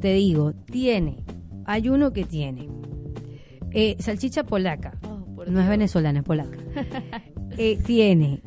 te 0.00 0.12
digo, 0.14 0.52
tiene. 0.52 1.22
Hay 1.66 1.88
uno 1.88 2.12
que 2.12 2.24
tiene. 2.24 2.68
eh, 3.72 3.96
salchicha 3.98 4.44
polaca. 4.44 4.92
Oh, 5.08 5.44
No 5.46 5.60
es 5.60 5.68
venezolana, 5.68 6.20
es 6.20 6.24
polaca. 6.24 6.58
Eh, 7.56 7.78
tiene, 7.86 8.42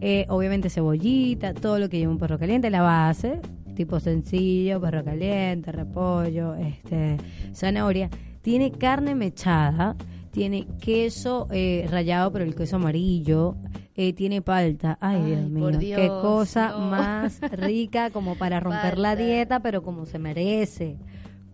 eh, 0.00 0.26
obviamente, 0.28 0.70
cebollita, 0.70 1.54
todo 1.54 1.78
lo 1.78 1.88
que 1.88 1.98
lleva 1.98 2.12
un 2.12 2.18
perro 2.18 2.38
caliente, 2.38 2.70
la 2.70 2.82
base, 2.82 3.40
tipo 3.74 4.00
sencillo, 4.00 4.80
perro 4.80 5.04
caliente, 5.04 5.72
repollo, 5.72 6.54
este, 6.54 7.16
zanahoria. 7.52 8.10
Tiene 8.42 8.70
carne 8.72 9.14
mechada, 9.14 9.96
tiene 10.30 10.66
queso 10.80 11.46
eh, 11.50 11.86
rallado, 11.90 12.32
pero 12.32 12.44
el 12.44 12.54
queso 12.54 12.76
amarillo. 12.76 13.56
eh, 13.96 14.12
tiene 14.12 14.42
palta. 14.42 14.98
Ay, 15.00 15.20
Ay, 15.22 15.30
Dios 15.30 15.50
mío. 15.50 15.96
Qué 15.96 16.08
cosa 16.08 16.70
no. 16.70 16.90
más 16.90 17.40
rica 17.52 18.10
como 18.10 18.34
para 18.34 18.58
romper 18.60 18.98
la 18.98 19.14
dieta, 19.14 19.60
pero 19.60 19.82
como 19.82 20.04
se 20.04 20.18
merece 20.18 20.96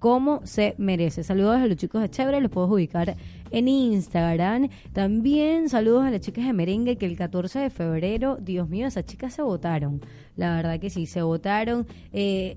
como 0.01 0.41
se 0.45 0.75
merece. 0.79 1.23
Saludos 1.23 1.59
a 1.59 1.67
los 1.67 1.77
chicos 1.77 2.01
de 2.01 2.09
Chévere, 2.09 2.41
los 2.41 2.51
puedo 2.51 2.67
ubicar 2.67 3.17
en 3.51 3.69
Instagram. 3.69 4.69
También 4.95 5.69
saludos 5.69 6.05
a 6.05 6.11
las 6.11 6.21
chicas 6.21 6.47
de 6.47 6.55
Merengue 6.55 6.97
que 6.97 7.05
el 7.05 7.17
14 7.17 7.59
de 7.61 7.71
febrero, 7.71 8.39
Dios 8.41 8.69
mío, 8.69 8.87
esas 8.87 9.05
chicas 9.05 9.35
se 9.35 9.43
votaron. 9.43 10.01
La 10.37 10.57
verdad 10.57 10.81
que 10.81 10.89
sí, 10.89 11.05
se 11.05 11.21
votaron. 11.21 11.87
Eh, 12.15 12.57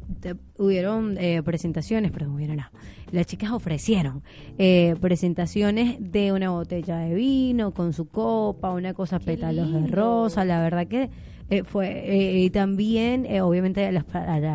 hubieron 0.57 1.17
eh, 1.17 1.43
presentaciones, 1.43 2.11
pero 2.11 2.31
hubieron 2.31 2.55
no. 2.55 2.63
Las 3.11 3.27
chicas 3.27 3.51
ofrecieron 3.51 4.23
eh, 4.57 4.95
presentaciones 5.01 5.97
de 5.99 6.31
una 6.31 6.49
botella 6.49 6.97
de 6.99 7.13
vino 7.13 7.71
con 7.71 7.91
su 7.91 8.07
copa, 8.07 8.71
una 8.71 8.93
cosa 8.93 9.19
pétalos 9.19 9.71
de 9.71 9.85
rosa. 9.87 10.45
La 10.45 10.61
verdad 10.61 10.87
que 10.87 11.09
eh, 11.49 11.63
fue 11.63 11.87
eh, 11.89 12.39
y 12.39 12.49
también 12.49 13.25
eh, 13.25 13.41
obviamente 13.41 13.85
a 13.85 13.91
los, 13.91 14.05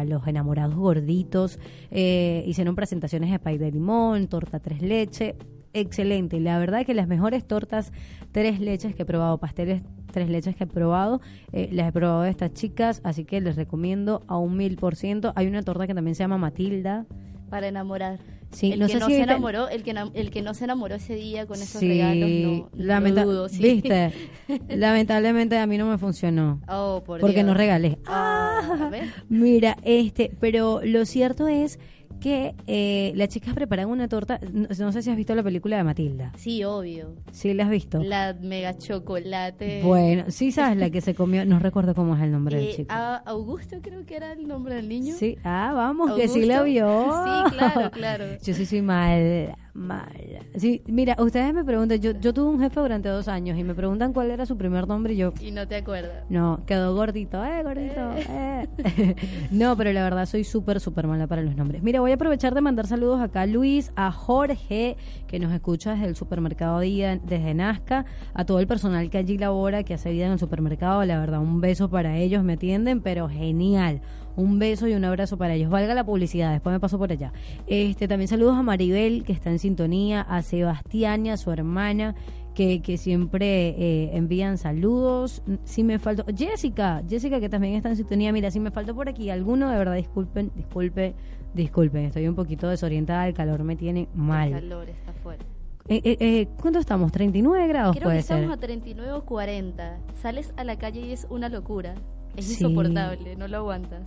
los 0.06 0.26
enamorados 0.26 0.74
gorditos 0.74 1.58
eh, 1.90 2.44
hicieron 2.46 2.74
presentaciones 2.74 3.30
de 3.30 3.38
pay 3.38 3.58
de 3.58 3.70
limón 3.70 4.26
torta 4.28 4.58
tres 4.58 4.82
leche 4.82 5.36
excelente. 5.72 6.40
La 6.40 6.58
verdad 6.58 6.84
que 6.86 6.94
las 6.94 7.08
mejores 7.08 7.46
tortas 7.46 7.92
tres 8.32 8.58
leches 8.58 8.94
que 8.94 9.02
he 9.02 9.06
probado 9.06 9.38
pasteles 9.38 9.82
tres 10.10 10.28
leches 10.30 10.56
que 10.56 10.64
he 10.64 10.66
probado 10.66 11.20
eh, 11.52 11.68
las 11.72 11.88
he 11.88 11.92
probado 11.92 12.22
de 12.22 12.30
estas 12.30 12.52
chicas 12.54 13.00
así 13.04 13.24
que 13.24 13.40
les 13.40 13.56
recomiendo 13.56 14.22
a 14.26 14.38
un 14.38 14.56
mil 14.56 14.76
por 14.76 14.96
ciento. 14.96 15.32
Hay 15.36 15.46
una 15.46 15.62
torta 15.62 15.86
que 15.86 15.94
también 15.94 16.14
se 16.14 16.24
llama 16.24 16.38
Matilda. 16.38 17.06
Para 17.50 17.68
enamorar. 17.68 18.18
Sí, 18.50 18.72
el 18.72 18.80
no 18.80 18.86
que 18.86 18.94
sé 18.94 18.98
no 18.98 19.06
si 19.08 19.12
se 19.14 19.20
enamoró, 19.22 19.68
el 19.68 19.82
que, 19.82 19.94
el 20.14 20.30
que 20.30 20.40
no 20.42 20.54
se 20.54 20.64
enamoró 20.64 20.94
ese 20.94 21.14
día 21.14 21.44
con 21.46 21.56
esos 21.60 21.80
sí 21.80 21.88
regalos, 21.88 22.30
no, 22.30 22.70
lamenta- 22.82 23.24
lo 23.24 23.30
dudo, 23.32 23.48
sí. 23.50 23.62
viste 23.62 24.12
lamentablemente 24.68 25.58
a 25.58 25.66
mí 25.66 25.76
no 25.78 25.86
me 25.86 25.98
funcionó 25.98 26.60
Oh, 26.68 27.02
por 27.04 27.20
porque 27.20 27.36
Dios. 27.36 27.46
no 27.46 27.54
regalé 27.54 27.98
Ah. 28.06 28.90
Mira, 29.28 29.76
este, 29.82 30.30
pero 30.40 30.80
lo 30.82 31.04
cierto 31.04 31.46
es 31.48 31.78
que 32.18 32.54
eh, 32.66 33.12
las 33.16 33.28
chicas 33.28 33.54
preparan 33.54 33.88
una 33.88 34.08
torta. 34.08 34.38
No, 34.52 34.68
no 34.78 34.92
sé 34.92 35.02
si 35.02 35.10
has 35.10 35.16
visto 35.16 35.34
la 35.34 35.42
película 35.42 35.76
de 35.76 35.84
Matilda. 35.84 36.32
Sí, 36.36 36.64
obvio. 36.64 37.14
Sí, 37.32 37.54
la 37.54 37.64
has 37.64 37.70
visto. 37.70 38.02
La 38.02 38.34
mega 38.40 38.76
chocolate. 38.76 39.82
Bueno, 39.82 40.24
sí 40.28 40.52
sabes 40.52 40.76
la 40.78 40.90
que 40.90 41.00
se 41.00 41.14
comió. 41.14 41.44
No 41.44 41.58
recuerdo 41.58 41.94
cómo 41.94 42.16
es 42.16 42.22
el 42.22 42.32
nombre 42.32 42.56
del 42.58 42.66
Eh, 42.68 42.74
chico. 42.76 42.92
a- 42.92 43.16
Augusto 43.26 43.76
creo 43.82 44.04
que 44.06 44.16
era 44.16 44.32
el 44.32 44.46
nombre 44.46 44.74
del 44.74 44.88
niño. 44.88 45.14
Sí, 45.16 45.36
ah, 45.44 45.72
vamos, 45.74 46.12
que 46.14 46.28
sí 46.28 46.44
la 46.44 46.62
vio. 46.62 46.88
Sí, 47.24 47.56
claro, 47.56 47.90
claro. 47.90 48.24
Yo 48.44 48.54
sí 48.54 48.66
soy 48.66 48.82
mala, 48.82 49.56
mala. 49.78 50.08
Sí, 50.56 50.82
mira, 50.86 51.16
ustedes 51.18 51.54
me 51.54 51.64
preguntan, 51.64 52.00
yo, 52.00 52.12
yo 52.20 52.34
tuve 52.34 52.50
un 52.50 52.60
jefe 52.60 52.80
durante 52.80 53.08
dos 53.08 53.28
años 53.28 53.58
y 53.58 53.64
me 53.64 53.74
preguntan 53.74 54.12
cuál 54.12 54.30
era 54.30 54.44
su 54.44 54.56
primer 54.56 54.88
nombre 54.88 55.14
y 55.14 55.16
yo, 55.16 55.32
Y 55.40 55.50
no 55.50 55.66
te 55.68 55.76
acuerdas. 55.76 56.24
No, 56.28 56.60
quedó 56.66 56.94
gordito, 56.94 57.44
eh, 57.44 57.62
gordito, 57.62 58.10
eh. 58.16 58.68
no, 59.50 59.76
pero 59.76 59.92
la 59.92 60.02
verdad 60.02 60.26
soy 60.26 60.44
súper, 60.44 60.80
súper 60.80 61.06
mala 61.06 61.26
para 61.26 61.42
los 61.42 61.56
nombres. 61.56 61.82
Mira, 61.82 62.00
voy 62.00 62.10
a 62.10 62.14
aprovechar 62.14 62.54
de 62.54 62.60
mandar 62.60 62.86
saludos 62.86 63.20
acá 63.20 63.42
a 63.42 63.46
Luis, 63.46 63.92
a 63.96 64.10
Jorge, 64.10 64.96
que 65.26 65.38
nos 65.38 65.52
escucha 65.52 65.92
desde 65.92 66.06
el 66.06 66.16
supermercado 66.16 66.80
Día, 66.80 67.18
desde 67.18 67.54
Nazca, 67.54 68.04
a 68.34 68.44
todo 68.44 68.60
el 68.60 68.66
personal 68.66 69.08
que 69.10 69.18
allí 69.18 69.38
labora, 69.38 69.84
que 69.84 69.94
hace 69.94 70.10
vida 70.10 70.26
en 70.26 70.32
el 70.32 70.38
supermercado. 70.38 71.04
La 71.04 71.18
verdad, 71.18 71.40
un 71.40 71.60
beso 71.60 71.88
para 71.88 72.16
ellos, 72.16 72.42
me 72.42 72.54
atienden, 72.54 73.00
pero 73.00 73.28
genial. 73.28 74.00
Un 74.38 74.58
beso 74.58 74.86
y 74.86 74.94
un 74.94 75.04
abrazo 75.04 75.36
para 75.36 75.54
ellos. 75.54 75.68
Valga 75.70 75.94
la 75.94 76.04
publicidad, 76.04 76.52
después 76.52 76.72
me 76.72 76.78
paso 76.80 76.96
por 76.98 77.10
allá. 77.10 77.32
Este, 77.66 78.06
también 78.06 78.28
saludos 78.28 78.56
a 78.56 78.62
Maribel, 78.62 79.24
que 79.24 79.32
está 79.32 79.50
en 79.50 79.58
sintonía, 79.58 80.20
a 80.20 80.42
Sebastián 80.42 81.26
y 81.26 81.30
a 81.30 81.36
su 81.36 81.50
hermana, 81.50 82.14
que, 82.54 82.80
que 82.80 82.96
siempre 82.98 83.70
eh, 83.70 84.10
envían 84.16 84.56
saludos. 84.56 85.42
Si 85.64 85.82
me 85.82 85.98
faltó, 85.98 86.24
Jessica, 86.36 87.02
Jessica 87.08 87.40
que 87.40 87.48
también 87.48 87.74
está 87.74 87.88
en 87.88 87.96
sintonía, 87.96 88.32
mira, 88.32 88.50
si 88.50 88.60
me 88.60 88.70
faltó 88.70 88.94
por 88.94 89.08
aquí 89.08 89.28
alguno, 89.30 89.68
de 89.70 89.76
verdad, 89.76 89.94
disculpen, 89.96 90.52
disculpen, 90.54 91.14
disculpen, 91.54 92.04
estoy 92.04 92.28
un 92.28 92.34
poquito 92.36 92.68
desorientada, 92.68 93.26
el 93.26 93.34
calor 93.34 93.64
me 93.64 93.74
tiene 93.76 94.08
El 94.14 94.18
mal. 94.20 94.50
calor 94.52 94.88
está 94.88 95.12
fuerte. 95.14 95.44
Eh, 95.88 96.00
eh, 96.04 96.16
eh, 96.20 96.48
¿Cuánto 96.60 96.78
estamos? 96.78 97.10
¿39 97.12 97.66
grados 97.66 97.92
Creo 97.96 98.02
que 98.02 98.08
puede 98.08 98.18
estamos 98.18 98.44
ser? 98.44 98.52
a 98.52 98.56
39 98.58 99.12
o 99.12 99.24
40. 99.24 99.98
Sales 100.20 100.52
a 100.56 100.62
la 100.64 100.76
calle 100.76 101.00
y 101.00 101.12
es 101.12 101.26
una 101.30 101.48
locura. 101.48 101.94
Es 102.36 102.44
Sí. 102.44 102.52
insoportable, 102.62 103.34
no 103.36 103.48
lo 103.48 103.56
aguantas. 103.56 104.02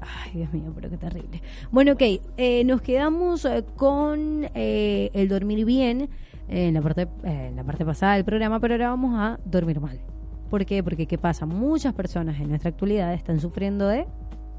Ay, 0.00 0.32
Dios 0.34 0.52
mío, 0.52 0.72
pero 0.74 0.90
qué 0.90 0.96
terrible. 0.96 1.42
Bueno, 1.70 1.92
ok, 1.92 2.02
eh, 2.36 2.64
nos 2.64 2.82
quedamos 2.82 3.44
eh, 3.44 3.64
con 3.76 4.46
eh, 4.54 5.10
el 5.14 5.28
dormir 5.28 5.64
bien 5.64 6.10
eh, 6.48 6.68
en 6.68 6.74
la 6.74 6.82
parte 6.82 7.02
eh, 7.24 7.48
en 7.48 7.56
la 7.56 7.64
parte 7.64 7.84
pasada 7.84 8.14
del 8.14 8.24
programa, 8.24 8.60
pero 8.60 8.74
ahora 8.74 8.90
vamos 8.90 9.18
a 9.18 9.40
dormir 9.44 9.80
mal. 9.80 9.98
¿Por 10.50 10.64
qué? 10.64 10.82
Porque 10.82 11.06
¿qué 11.06 11.18
pasa? 11.18 11.46
Muchas 11.46 11.92
personas 11.94 12.38
en 12.40 12.48
nuestra 12.48 12.70
actualidad 12.70 13.12
están 13.14 13.40
sufriendo 13.40 13.88
de... 13.88 14.06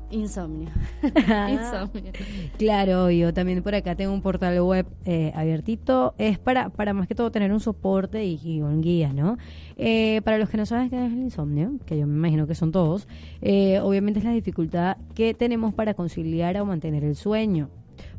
Insomnio. 0.10 0.70
Insomnio. 1.04 2.12
Claro, 2.58 3.10
yo 3.12 3.34
también 3.34 3.62
por 3.62 3.76
acá 3.76 3.96
tengo 3.96 4.14
un 4.14 4.22
portal 4.22 4.60
web 4.62 4.86
eh, 5.06 5.32
abiertito. 5.36 6.14
Es 6.18 6.40
para, 6.40 6.70
para 6.70 6.94
más 6.94 7.08
que 7.08 7.16
todo 7.16 7.32
tener 7.32 7.52
un 7.52 7.60
soporte 7.60 8.24
y, 8.26 8.40
y 8.44 8.62
un 8.62 8.82
guía, 8.82 9.12
¿no? 9.14 9.38
Eh, 9.76 10.22
para 10.24 10.38
los 10.38 10.50
que 10.50 10.58
no 10.58 10.66
saben 10.66 10.90
qué 10.90 11.06
es 11.06 11.12
el 11.12 11.20
insomnio, 11.20 11.74
que 11.86 11.98
yo 11.98 12.08
me 12.08 12.16
imagino 12.16 12.48
que 12.48 12.56
son 12.56 12.72
todos, 12.72 13.08
eh, 13.42 13.80
obviamente 13.82 14.20
es 14.20 14.26
la 14.26 14.32
dificultad 14.32 14.98
que 15.14 15.34
tenemos 15.34 15.74
para 15.74 15.94
conciliar 15.94 16.58
o 16.58 16.66
mantener 16.66 17.04
el 17.04 17.16
sueño. 17.16 17.70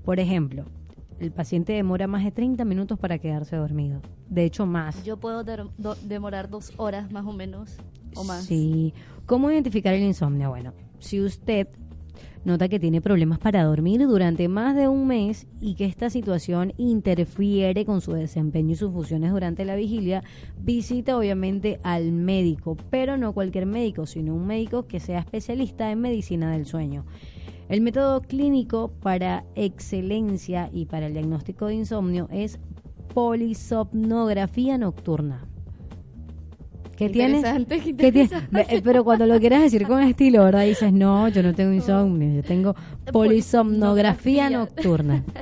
Por 0.05 0.21
ejemplo, 0.21 0.65
el 1.21 1.33
paciente 1.33 1.73
demora 1.73 2.07
más 2.07 2.23
de 2.25 2.31
30 2.33 2.65
minutos 2.65 2.99
para 2.99 3.19
quedarse 3.19 3.57
dormido. 3.57 4.01
De 4.29 4.45
hecho, 4.45 4.67
más. 4.67 5.03
Yo 5.05 5.17
puedo 5.17 5.43
do- 5.43 5.97
demorar 6.05 6.49
dos 6.51 6.73
horas 6.77 7.11
más 7.11 7.25
o 7.27 7.33
menos 7.33 7.77
o 8.15 8.25
más. 8.25 8.45
Sí. 8.45 8.93
¿Cómo 9.27 9.51
identificar 9.51 9.95
el 9.95 10.03
insomnio? 10.03 10.51
Bueno, 10.51 10.73
si 10.99 11.21
usted 11.21 11.69
nota 12.45 12.69
que 12.69 12.81
tiene 12.81 13.01
problemas 13.01 13.39
para 13.39 13.65
dormir 13.65 14.07
durante 14.07 14.49
más 14.49 14.75
de 14.75 14.89
un 14.89 15.07
mes 15.07 15.47
y 15.61 15.75
que 15.75 15.85
esta 15.85 16.09
situación 16.11 16.73
interfiere 16.79 17.85
con 17.85 18.01
su 18.01 18.13
desempeño 18.13 18.73
y 18.73 18.77
sus 18.77 18.93
funciones 18.93 19.33
durante 19.33 19.65
la 19.65 19.77
vigilia, 19.77 20.23
visita 20.59 21.17
obviamente 21.17 21.79
al 21.83 22.13
médico, 22.13 22.77
pero 22.91 23.17
no 23.17 23.33
cualquier 23.33 23.67
médico, 23.67 24.07
sino 24.07 24.35
un 24.35 24.47
médico 24.47 24.87
que 24.87 25.01
sea 25.01 25.21
especialista 25.21 25.91
en 25.91 26.01
medicina 26.01 26.51
del 26.53 26.67
sueño. 26.67 27.05
El 27.69 27.83
método 27.83 28.23
clínico 28.23 28.93
para 29.03 29.45
excelencia 29.55 30.71
y 30.73 30.87
para 30.87 31.07
el 31.07 31.13
diagnóstico 31.13 31.67
de 31.67 31.75
insomnio 31.75 32.29
es 32.33 32.59
polisomnografía 33.13 34.79
nocturna. 34.79 35.47
¿Qué 36.99 37.09
tienes? 37.11 37.45
¿Qué 37.69 38.11
tienes? 38.11 38.31
Pero 38.83 39.05
cuando 39.05 39.25
lo 39.25 39.39
quieres 39.39 39.63
decir 39.63 39.87
con 39.87 40.03
estilo, 40.03 40.43
¿verdad? 40.43 40.65
Dices, 40.65 40.93
no, 40.93 41.29
yo 41.29 41.45
no 41.45 41.55
tengo 41.55 41.73
insomnio, 41.73 42.35
yo 42.35 42.43
tengo 42.43 42.75
polisomnografía 43.13 44.49
Polisomnografía. 44.49 44.51
nocturna. 44.51 45.25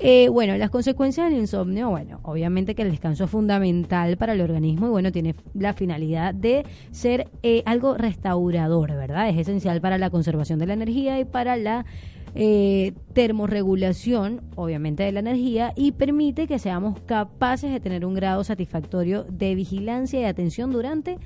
Eh, 0.00 0.28
bueno, 0.28 0.54
las 0.58 0.68
consecuencias 0.68 1.30
del 1.30 1.38
insomnio, 1.38 1.88
bueno, 1.88 2.18
obviamente 2.24 2.74
que 2.74 2.82
el 2.82 2.90
descanso 2.90 3.24
es 3.24 3.30
fundamental 3.30 4.18
para 4.18 4.34
el 4.34 4.42
organismo 4.42 4.88
y 4.88 4.90
bueno, 4.90 5.10
tiene 5.12 5.34
la 5.54 5.72
finalidad 5.72 6.34
de 6.34 6.66
ser 6.90 7.28
eh, 7.42 7.62
algo 7.64 7.94
restaurador, 7.96 8.90
¿verdad? 8.90 9.30
Es 9.30 9.38
esencial 9.38 9.80
para 9.80 9.96
la 9.96 10.10
conservación 10.10 10.58
de 10.58 10.66
la 10.66 10.74
energía 10.74 11.18
y 11.20 11.24
para 11.24 11.56
la 11.56 11.86
eh, 12.34 12.94
termorregulación, 13.12 14.42
obviamente, 14.56 15.04
de 15.04 15.12
la 15.12 15.20
energía 15.20 15.72
y 15.76 15.92
permite 15.92 16.46
que 16.46 16.58
seamos 16.58 17.00
capaces 17.00 17.72
de 17.72 17.80
tener 17.80 18.04
un 18.04 18.14
grado 18.14 18.42
satisfactorio 18.42 19.24
de 19.24 19.54
vigilancia 19.54 20.20
y 20.20 20.24
atención 20.24 20.72
durante 20.72 21.18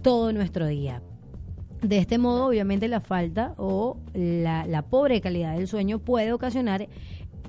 todo 0.00 0.32
nuestro 0.32 0.66
día. 0.66 1.02
De 1.82 1.98
este 1.98 2.16
modo, 2.16 2.46
obviamente, 2.46 2.88
la 2.88 3.00
falta 3.00 3.54
o 3.58 3.98
la, 4.14 4.66
la 4.66 4.82
pobre 4.82 5.20
calidad 5.20 5.54
del 5.54 5.68
sueño 5.68 5.98
puede 5.98 6.32
ocasionar 6.32 6.88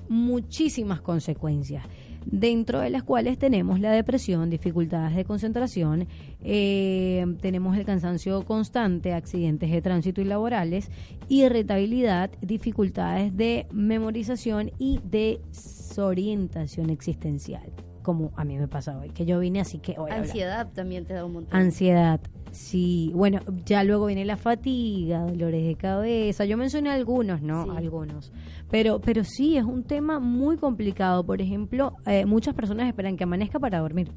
muchísimas 0.08 1.00
consecuencias, 1.00 1.84
dentro 2.26 2.80
de 2.80 2.90
las 2.90 3.02
cuales 3.04 3.38
tenemos 3.38 3.80
la 3.80 3.92
depresión, 3.92 4.50
dificultades 4.50 5.16
de 5.16 5.24
concentración, 5.24 6.06
eh, 6.42 7.24
tenemos 7.40 7.76
el 7.76 7.86
cansancio 7.86 8.44
constante, 8.44 9.14
accidentes 9.14 9.70
de 9.70 9.80
tránsito 9.80 10.20
y 10.20 10.24
laborales, 10.24 10.90
irritabilidad, 11.28 12.30
dificultades 12.40 13.34
de 13.36 13.66
memorización 13.70 14.72
y 14.78 15.00
desorientación 15.04 16.90
existencial, 16.90 17.72
como 18.02 18.32
a 18.36 18.44
mí 18.44 18.58
me 18.58 18.68
pasa 18.68 18.98
hoy, 18.98 19.10
que 19.10 19.24
yo 19.24 19.38
vine 19.38 19.60
así 19.60 19.78
que 19.78 19.94
hoy... 19.98 20.10
Ansiedad 20.10 20.68
también 20.74 21.04
te 21.06 21.14
da 21.14 21.24
un 21.24 21.34
montón. 21.34 21.58
Ansiedad, 21.58 22.20
sí. 22.56 23.10
Bueno, 23.14 23.40
ya 23.64 23.84
luego 23.84 24.06
viene 24.06 24.24
la 24.24 24.36
fatiga, 24.36 25.20
dolores 25.20 25.66
de 25.66 25.74
cabeza. 25.76 26.44
Yo 26.44 26.56
mencioné 26.56 26.90
algunos, 26.90 27.42
¿no? 27.42 27.64
Sí. 27.64 27.70
Algunos. 27.76 28.32
Pero, 28.70 29.00
pero 29.00 29.22
sí, 29.24 29.56
es 29.56 29.64
un 29.64 29.84
tema 29.84 30.18
muy 30.18 30.56
complicado. 30.56 31.24
Por 31.24 31.40
ejemplo, 31.40 31.92
eh, 32.06 32.26
muchas 32.26 32.54
personas 32.54 32.88
esperan 32.88 33.16
que 33.16 33.24
amanezca 33.24 33.58
para 33.58 33.80
dormir. 33.80 34.10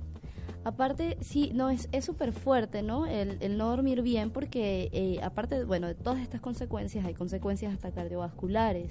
Aparte, 0.63 1.17
sí, 1.21 1.51
no, 1.53 1.69
es 1.69 1.87
es 1.91 2.03
súper 2.05 2.33
fuerte, 2.33 2.83
¿no? 2.83 3.05
El, 3.05 3.37
el 3.39 3.57
no 3.57 3.69
dormir 3.69 4.01
bien 4.01 4.29
porque, 4.29 4.89
eh, 4.91 5.19
aparte, 5.23 5.63
bueno, 5.63 5.87
de 5.87 5.95
todas 5.95 6.19
estas 6.19 6.41
consecuencias, 6.41 7.05
hay 7.05 7.13
consecuencias 7.13 7.73
hasta 7.73 7.91
cardiovasculares. 7.91 8.89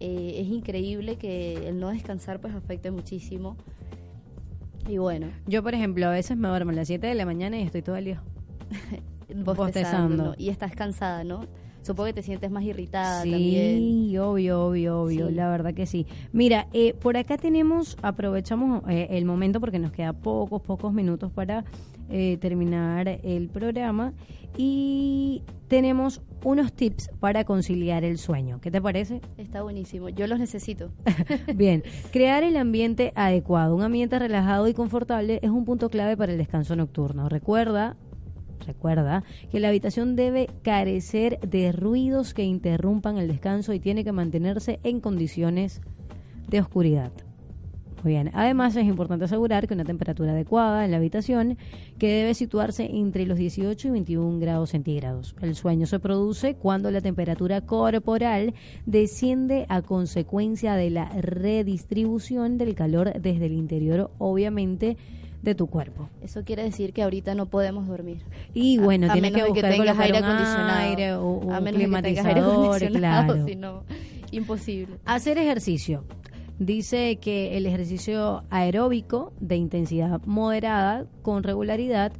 Eh, 0.00 0.40
es 0.40 0.48
increíble 0.48 1.16
que 1.16 1.68
el 1.68 1.78
no 1.78 1.90
descansar 1.90 2.40
pues 2.40 2.54
afecte 2.54 2.90
muchísimo. 2.90 3.56
Y 4.88 4.98
bueno, 4.98 5.28
Yo, 5.46 5.62
por 5.62 5.74
ejemplo, 5.74 6.06
a 6.06 6.10
veces 6.10 6.36
me 6.36 6.48
duermo 6.48 6.70
a 6.72 6.74
las 6.74 6.88
7 6.88 7.06
de 7.06 7.14
la 7.14 7.26
mañana 7.26 7.58
y 7.58 7.62
estoy 7.62 7.82
todo 7.82 7.96
el 7.96 8.06
día. 8.06 8.22
bostezando. 9.44 10.34
Y 10.38 10.48
estás 10.48 10.74
cansada, 10.74 11.24
¿no? 11.24 11.46
Supongo 11.82 12.08
que 12.08 12.12
te 12.12 12.22
sientes 12.22 12.50
más 12.50 12.62
irritada 12.64 13.22
también. 13.22 13.78
Sí, 13.78 14.18
obvio, 14.18 14.66
obvio, 14.66 15.00
obvio, 15.00 15.28
Sí. 15.28 15.34
la 15.34 15.48
verdad 15.48 15.72
que 15.72 15.86
sí. 15.86 16.06
Mira, 16.32 16.66
eh, 16.74 16.92
por 16.92 17.16
acá 17.16 17.38
tenemos, 17.38 17.96
aprovechamos 18.02 18.82
eh, 18.90 19.08
el 19.12 19.24
momento 19.24 19.60
porque 19.60 19.78
nos 19.78 19.90
queda 19.90 20.12
pocos, 20.12 20.60
pocos 20.60 20.92
minutos 20.92 21.32
para 21.32 21.64
eh, 22.10 22.36
terminar 22.38 23.08
el 23.08 23.48
programa 23.48 24.12
y 24.58 25.42
tenemos 25.68 26.20
unos 26.44 26.72
tips 26.74 27.10
para 27.18 27.44
conciliar 27.44 28.04
el 28.04 28.18
sueño. 28.18 28.60
¿Qué 28.60 28.70
te 28.70 28.82
parece? 28.82 29.22
Está 29.38 29.62
buenísimo. 29.62 30.10
Yo 30.10 30.26
los 30.26 30.38
necesito. 30.38 30.90
Bien, 31.54 31.82
crear 32.12 32.42
el 32.42 32.58
ambiente 32.58 33.12
adecuado, 33.14 33.74
un 33.74 33.82
ambiente 33.82 34.18
relajado 34.18 34.68
y 34.68 34.74
confortable 34.74 35.38
es 35.42 35.48
un 35.50 35.64
punto 35.64 35.88
clave 35.88 36.14
para 36.16 36.32
el 36.32 36.38
descanso 36.38 36.76
nocturno. 36.76 37.30
Recuerda, 37.30 37.96
recuerda 38.66 39.24
que 39.50 39.60
la 39.60 39.68
habitación 39.68 40.16
debe 40.16 40.48
carecer 40.62 41.40
de 41.40 41.72
ruidos 41.72 42.34
que 42.34 42.44
interrumpan 42.44 43.18
el 43.18 43.28
descanso 43.28 43.72
y 43.72 43.80
tiene 43.80 44.04
que 44.04 44.12
mantenerse 44.12 44.80
en 44.82 45.00
condiciones 45.00 45.80
de 46.48 46.60
oscuridad. 46.60 47.12
Muy 48.02 48.14
bien. 48.14 48.30
Además, 48.32 48.74
es 48.76 48.86
importante 48.86 49.26
asegurar 49.26 49.68
que 49.68 49.74
una 49.74 49.84
temperatura 49.84 50.32
adecuada 50.32 50.84
en 50.84 50.90
la 50.90 50.96
habitación 50.96 51.58
que 51.98 52.08
debe 52.08 52.34
situarse 52.34 52.88
entre 52.90 53.26
los 53.26 53.36
18 53.36 53.88
y 53.88 53.90
21 53.90 54.38
grados 54.38 54.70
centígrados. 54.70 55.36
El 55.42 55.54
sueño 55.54 55.86
se 55.86 55.98
produce 55.98 56.54
cuando 56.54 56.90
la 56.90 57.02
temperatura 57.02 57.60
corporal 57.60 58.54
desciende 58.86 59.66
a 59.68 59.82
consecuencia 59.82 60.76
de 60.76 60.90
la 60.90 61.10
redistribución 61.10 62.56
del 62.56 62.74
calor 62.74 63.12
desde 63.20 63.46
el 63.46 63.52
interior, 63.52 64.10
obviamente, 64.18 64.96
de 65.42 65.54
tu 65.54 65.66
cuerpo. 65.66 66.08
Eso 66.22 66.44
quiere 66.44 66.62
decir 66.62 66.92
que 66.92 67.02
ahorita 67.02 67.34
no 67.34 67.46
podemos 67.46 67.86
dormir. 67.86 68.22
Y 68.54 68.78
bueno, 68.78 69.08
a 69.10 69.12
tienes 69.12 69.32
que 69.32 69.44
buscar 69.44 69.70
tengas 69.70 69.96
colocar 69.96 70.04
aire 70.04 70.18
acondicionado. 70.18 70.78
aire 70.78 71.14
o 71.14 71.52
a 71.52 71.60
menos 71.60 71.80
de 71.80 71.86
que 71.86 72.02
tengas 72.02 72.26
aire 72.26 72.40
climatizador, 72.40 72.76
acondicionado, 72.76 73.32
claro. 73.32 73.46
si 73.46 73.56
no, 73.56 73.84
imposible. 74.30 74.96
Hacer 75.04 75.38
ejercicio. 75.38 76.04
Dice 76.58 77.16
que 77.16 77.56
el 77.56 77.64
ejercicio 77.64 78.44
aeróbico 78.50 79.32
de 79.40 79.56
intensidad 79.56 80.20
moderada 80.26 81.06
con 81.22 81.42
regularidad 81.42 82.12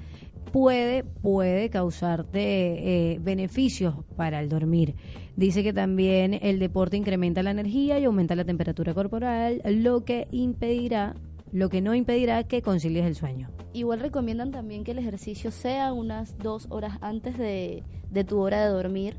puede, 0.51 1.05
puede 1.05 1.69
causarte 1.71 3.13
eh, 3.13 3.19
beneficios 3.21 3.97
para 4.17 4.41
el 4.41 4.49
dormir. 4.49 4.95
Dice 5.37 5.63
que 5.63 5.73
también 5.73 6.39
el 6.43 6.59
deporte 6.59 6.97
incrementa 6.97 7.43
la 7.43 7.51
energía 7.51 7.99
y 7.99 8.05
aumenta 8.05 8.35
la 8.35 8.45
temperatura 8.45 8.95
corporal, 8.95 9.63
lo 9.65 10.05
que 10.05 10.27
impedirá, 10.31 11.15
lo 11.53 11.69
que 11.69 11.81
no 11.81 11.95
impedirá 11.95 12.45
que 12.45 12.63
concilies 12.63 13.07
el 13.07 13.15
sueño. 13.15 13.51
Igual 13.73 14.01
recomiendan 14.01 14.51
también 14.51 14.85
que 14.85 14.93
el 14.93 14.99
ejercicio 14.99 15.51
sea 15.51 15.93
unas 15.93 16.37
dos 16.39 16.67
horas 16.71 16.99
antes 17.01 17.37
de, 17.39 17.83
de 18.11 18.25
tu 18.25 18.39
hora 18.41 18.65
de 18.65 18.71
dormir. 18.71 19.17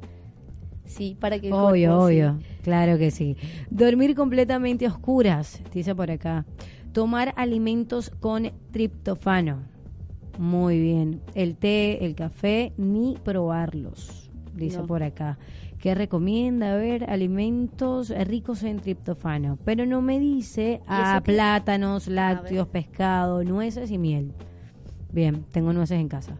Sí, 0.86 1.15
para 1.19 1.39
que 1.39 1.51
Obvio, 1.53 1.91
sí. 1.99 2.05
obvio, 2.05 2.39
claro 2.63 2.97
que 2.97 3.11
sí. 3.11 3.38
Dormir 3.69 4.13
completamente 4.15 4.86
a 4.86 4.89
oscuras, 4.89 5.61
dice 5.73 5.95
por 5.95 6.11
acá. 6.11 6.45
Tomar 6.91 7.34
alimentos 7.38 8.09
con 8.09 8.51
triptofano. 8.71 9.63
Muy 10.38 10.79
bien. 10.82 11.21
El 11.36 11.55
té, 11.55 12.03
el 12.05 12.15
café, 12.15 12.73
ni 12.77 13.17
probarlos, 13.23 14.30
dice 14.54 14.78
No. 14.78 14.88
por 14.88 15.04
acá. 15.04 15.38
Que 15.80 15.95
recomienda 15.95 16.76
ver 16.76 17.10
alimentos 17.10 18.10
ricos 18.28 18.64
en 18.64 18.80
triptofano, 18.80 19.58
pero 19.66 19.86
no 19.86 20.02
me 20.02 20.20
dice 20.20 20.82
a 20.88 21.22
plátanos, 21.24 22.08
lácteos, 22.08 22.68
pescado, 22.68 23.43
nueces 23.43 23.89
y 23.91 23.97
miel. 23.97 24.32
Bien, 25.12 25.43
tengo 25.52 25.74
nueces 25.74 25.99
en 25.99 26.08
casa. 26.08 26.38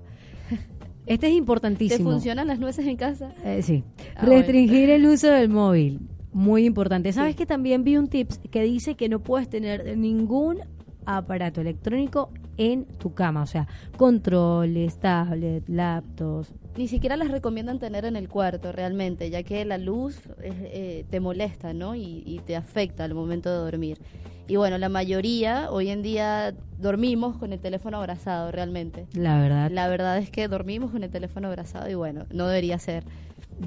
Este 1.07 1.26
es 1.28 1.34
¿Te 1.34 1.38
importantísimo. 1.38 2.12
funcionan 2.12 2.45
las 2.47 2.59
nueces 2.59 2.86
en 2.86 2.95
casa? 2.95 3.34
Eh, 3.43 3.62
sí. 3.64 3.84
Ah, 4.16 4.22
bueno. 4.26 4.38
Restringir 4.38 4.89
el 4.91 5.05
uso 5.07 5.28
del 5.30 5.49
móvil. 5.49 5.99
Muy 6.32 6.64
importante. 6.66 7.12
¿Sabes 7.12 7.34
Sí. 7.34 7.38
que 7.39 7.45
también 7.47 7.84
vi 7.84 7.97
un 7.97 8.07
tips 8.07 8.39
que 8.51 8.62
dice 8.62 8.95
que 8.95 9.09
no 9.09 9.20
puedes 9.20 9.49
tener 9.49 9.97
ningún 9.97 10.59
aparato 11.05 11.61
electrónico 11.61 12.29
en 12.57 12.85
tu 12.85 13.13
cama? 13.13 13.43
O 13.43 13.47
sea, 13.47 13.67
controles, 13.97 14.97
tablet, 14.99 15.67
laptops. 15.67 16.53
Ni 16.77 16.87
siquiera 16.87 17.17
las 17.17 17.31
recomiendan 17.31 17.79
tener 17.79 18.05
en 18.05 18.15
el 18.15 18.29
cuarto 18.29 18.71
realmente, 18.71 19.29
ya 19.29 19.43
que 19.43 19.65
la 19.65 19.77
luz 19.77 20.17
es, 20.41 20.55
eh, 20.59 21.05
te 21.09 21.19
molesta, 21.19 21.73
¿no? 21.73 21.95
Y, 21.95 22.23
y 22.25 22.39
te 22.45 22.55
afecta 22.55 23.03
al 23.03 23.13
momento 23.13 23.49
de 23.49 23.57
dormir. 23.57 23.97
Y 24.47 24.57
bueno, 24.57 24.77
la 24.77 24.89
mayoría 24.89 25.71
hoy 25.71 25.89
en 25.89 26.01
día 26.01 26.53
dormimos 26.77 27.37
con 27.37 27.53
el 27.53 27.59
teléfono 27.59 27.97
abrazado 27.97 28.51
realmente. 28.51 29.07
La 29.13 29.39
verdad. 29.39 29.71
La 29.71 29.87
verdad 29.87 30.17
es 30.17 30.29
que 30.29 30.47
dormimos 30.49 30.91
con 30.91 31.03
el 31.03 31.09
teléfono 31.09 31.47
abrazado 31.47 31.89
y 31.89 31.93
bueno, 31.93 32.25
no 32.33 32.47
debería 32.47 32.77
ser. 32.77 33.05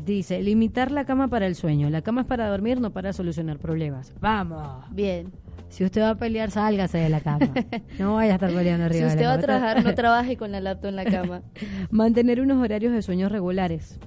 Dice, 0.05 0.43
limitar 0.43 0.91
la 0.91 1.05
cama 1.07 1.29
para 1.29 1.47
el 1.47 1.55
sueño. 1.55 1.89
La 1.89 2.03
cama 2.03 2.23
es 2.23 2.27
para 2.27 2.49
dormir, 2.49 2.81
no 2.81 2.91
para 2.91 3.13
solucionar 3.13 3.59
problemas. 3.59 4.13
Vamos. 4.21 4.85
Bien. 4.91 5.33
Si 5.75 5.83
usted 5.85 6.03
va 6.03 6.11
a 6.11 6.15
pelear, 6.15 6.53
sálgase 6.53 6.99
de 6.99 7.09
la 7.09 7.21
cama. 7.21 7.51
No 7.99 8.15
vaya 8.15 8.33
a 8.33 8.35
estar 8.35 8.53
peleando 8.53 8.85
arriba 8.85 9.11
Si 9.11 9.17
de 9.17 9.23
usted 9.23 9.23
la 9.23 9.29
va 9.29 9.35
a 9.35 9.39
trabajar, 9.39 9.85
no 9.85 9.95
trabaje 10.03 10.37
con 10.37 10.53
la 10.53 10.61
laptop 10.61 10.91
en 10.91 10.97
la 10.97 11.05
cama. 11.05 11.43
Mantener 11.91 12.41
unos 12.41 12.63
horarios 12.63 12.93
de 12.93 13.03
sueño 13.03 13.29
regulares. 13.29 13.99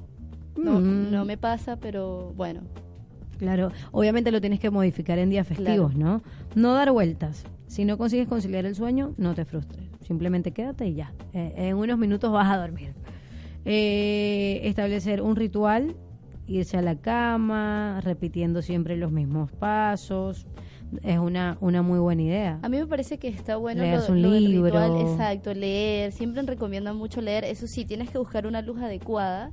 No, 0.56 0.80
Mm. 0.80 1.12
no 1.12 1.26
me 1.26 1.38
pasa, 1.38 1.76
pero 1.76 2.32
bueno. 2.36 2.62
Claro, 3.38 3.72
obviamente 3.92 4.32
lo 4.32 4.40
tienes 4.40 4.60
que 4.62 4.70
modificar 4.70 5.20
en 5.20 5.30
días 5.30 5.46
festivos, 5.46 5.94
¿no? 5.96 6.22
No 6.56 6.74
dar 6.74 6.92
vueltas. 6.92 7.44
Si 7.68 7.84
no 7.86 7.98
consigues 7.98 8.28
conciliar 8.30 8.66
el 8.66 8.74
sueño, 8.74 9.14
no 9.18 9.36
te 9.36 9.44
frustres. 9.46 9.84
Simplemente 10.02 10.52
quédate 10.54 10.88
y 10.88 10.96
ya. 10.96 11.12
Eh, 11.34 11.54
en 11.58 11.76
unos 11.76 11.98
minutos 12.00 12.32
vas 12.32 12.50
a 12.50 12.58
dormir. 12.58 12.94
Eh, 13.66 14.62
establecer 14.64 15.22
un 15.22 15.36
ritual, 15.36 15.96
irse 16.48 16.78
a 16.78 16.82
la 16.82 16.96
cama, 16.96 18.00
repitiendo 18.04 18.62
siempre 18.62 18.96
los 18.96 19.12
mismos 19.12 19.52
pasos. 19.52 20.48
Es 21.04 21.18
una, 21.20 21.58
una 21.60 21.82
muy 21.82 22.00
buena 22.00 22.22
idea. 22.22 22.60
A 22.62 22.70
mí 22.70 22.78
me 22.78 22.86
parece 22.88 23.18
que 23.18 23.28
está 23.28 23.58
bueno 23.58 23.82
Leerse 23.82 24.10
lo, 24.10 24.16
un 24.16 24.22
lo 24.22 24.30
libro. 24.40 24.66
ritual, 24.66 25.02
exacto, 25.02 25.54
leer. 25.54 26.12
Siempre 26.12 26.42
recomiendan 26.44 26.96
mucho 26.96 27.22
leer. 27.22 27.44
Eso 27.44 27.68
sí, 27.68 27.84
tienes 27.86 28.10
que 28.10 28.18
buscar 28.18 28.48
una 28.48 28.62
luz 28.62 28.80
adecuada 28.80 29.52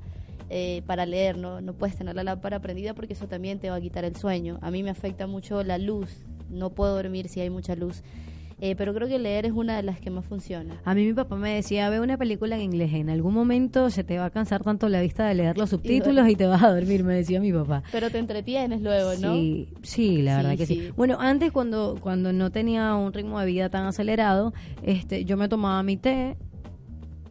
eh, 0.50 0.82
para 0.86 1.06
leer. 1.06 1.36
No, 1.36 1.60
no 1.60 1.72
puedes 1.72 1.96
tener 1.96 2.14
la 2.14 2.22
lámpara 2.22 2.60
prendida 2.60 2.94
porque 2.94 3.14
eso 3.14 3.26
también 3.26 3.58
te 3.58 3.68
va 3.70 3.76
a 3.76 3.80
quitar 3.80 4.04
el 4.04 4.14
sueño. 4.16 4.58
A 4.62 4.70
mí 4.70 4.82
me 4.82 4.90
afecta 4.90 5.26
mucho 5.26 5.62
la 5.64 5.78
luz. 5.78 6.08
No 6.50 6.70
puedo 6.70 6.94
dormir 6.94 7.28
si 7.28 7.40
hay 7.40 7.50
mucha 7.50 7.74
luz. 7.74 8.02
Eh, 8.60 8.74
pero 8.76 8.94
creo 8.94 9.08
que 9.08 9.18
leer 9.18 9.46
es 9.46 9.52
una 9.52 9.76
de 9.76 9.82
las 9.82 10.00
que 10.00 10.10
más 10.10 10.24
funciona. 10.24 10.80
A 10.84 10.94
mí 10.94 11.04
mi 11.04 11.12
papá 11.12 11.36
me 11.36 11.54
decía, 11.54 11.90
ve 11.90 12.00
una 12.00 12.16
película 12.16 12.56
en 12.56 12.62
inglés, 12.62 12.92
en 12.94 13.10
algún 13.10 13.34
momento 13.34 13.90
se 13.90 14.04
te 14.04 14.18
va 14.18 14.26
a 14.26 14.30
cansar 14.30 14.62
tanto 14.62 14.88
la 14.88 15.00
vista 15.00 15.26
de 15.26 15.34
leer 15.34 15.58
los 15.58 15.70
subtítulos 15.70 16.28
y 16.28 16.36
te 16.36 16.46
vas 16.46 16.62
a 16.62 16.72
dormir, 16.72 17.04
me 17.04 17.14
decía 17.14 17.40
mi 17.40 17.52
papá. 17.52 17.82
Pero 17.92 18.10
te 18.10 18.18
entretienes 18.18 18.80
luego, 18.80 19.10
¿no? 19.20 19.34
Sí, 19.34 19.68
sí, 19.82 20.22
la 20.22 20.36
Sí, 20.38 20.42
verdad 20.42 20.56
que 20.58 20.66
sí. 20.66 20.74
sí. 20.76 20.92
Bueno, 20.96 21.16
antes 21.20 21.52
cuando 21.52 21.98
cuando 22.00 22.32
no 22.32 22.50
tenía 22.50 22.94
un 22.94 23.12
ritmo 23.12 23.38
de 23.40 23.46
vida 23.46 23.68
tan 23.68 23.84
acelerado, 23.86 24.54
este, 24.82 25.24
yo 25.24 25.36
me 25.36 25.48
tomaba 25.48 25.82
mi 25.82 25.96
té, 25.96 26.36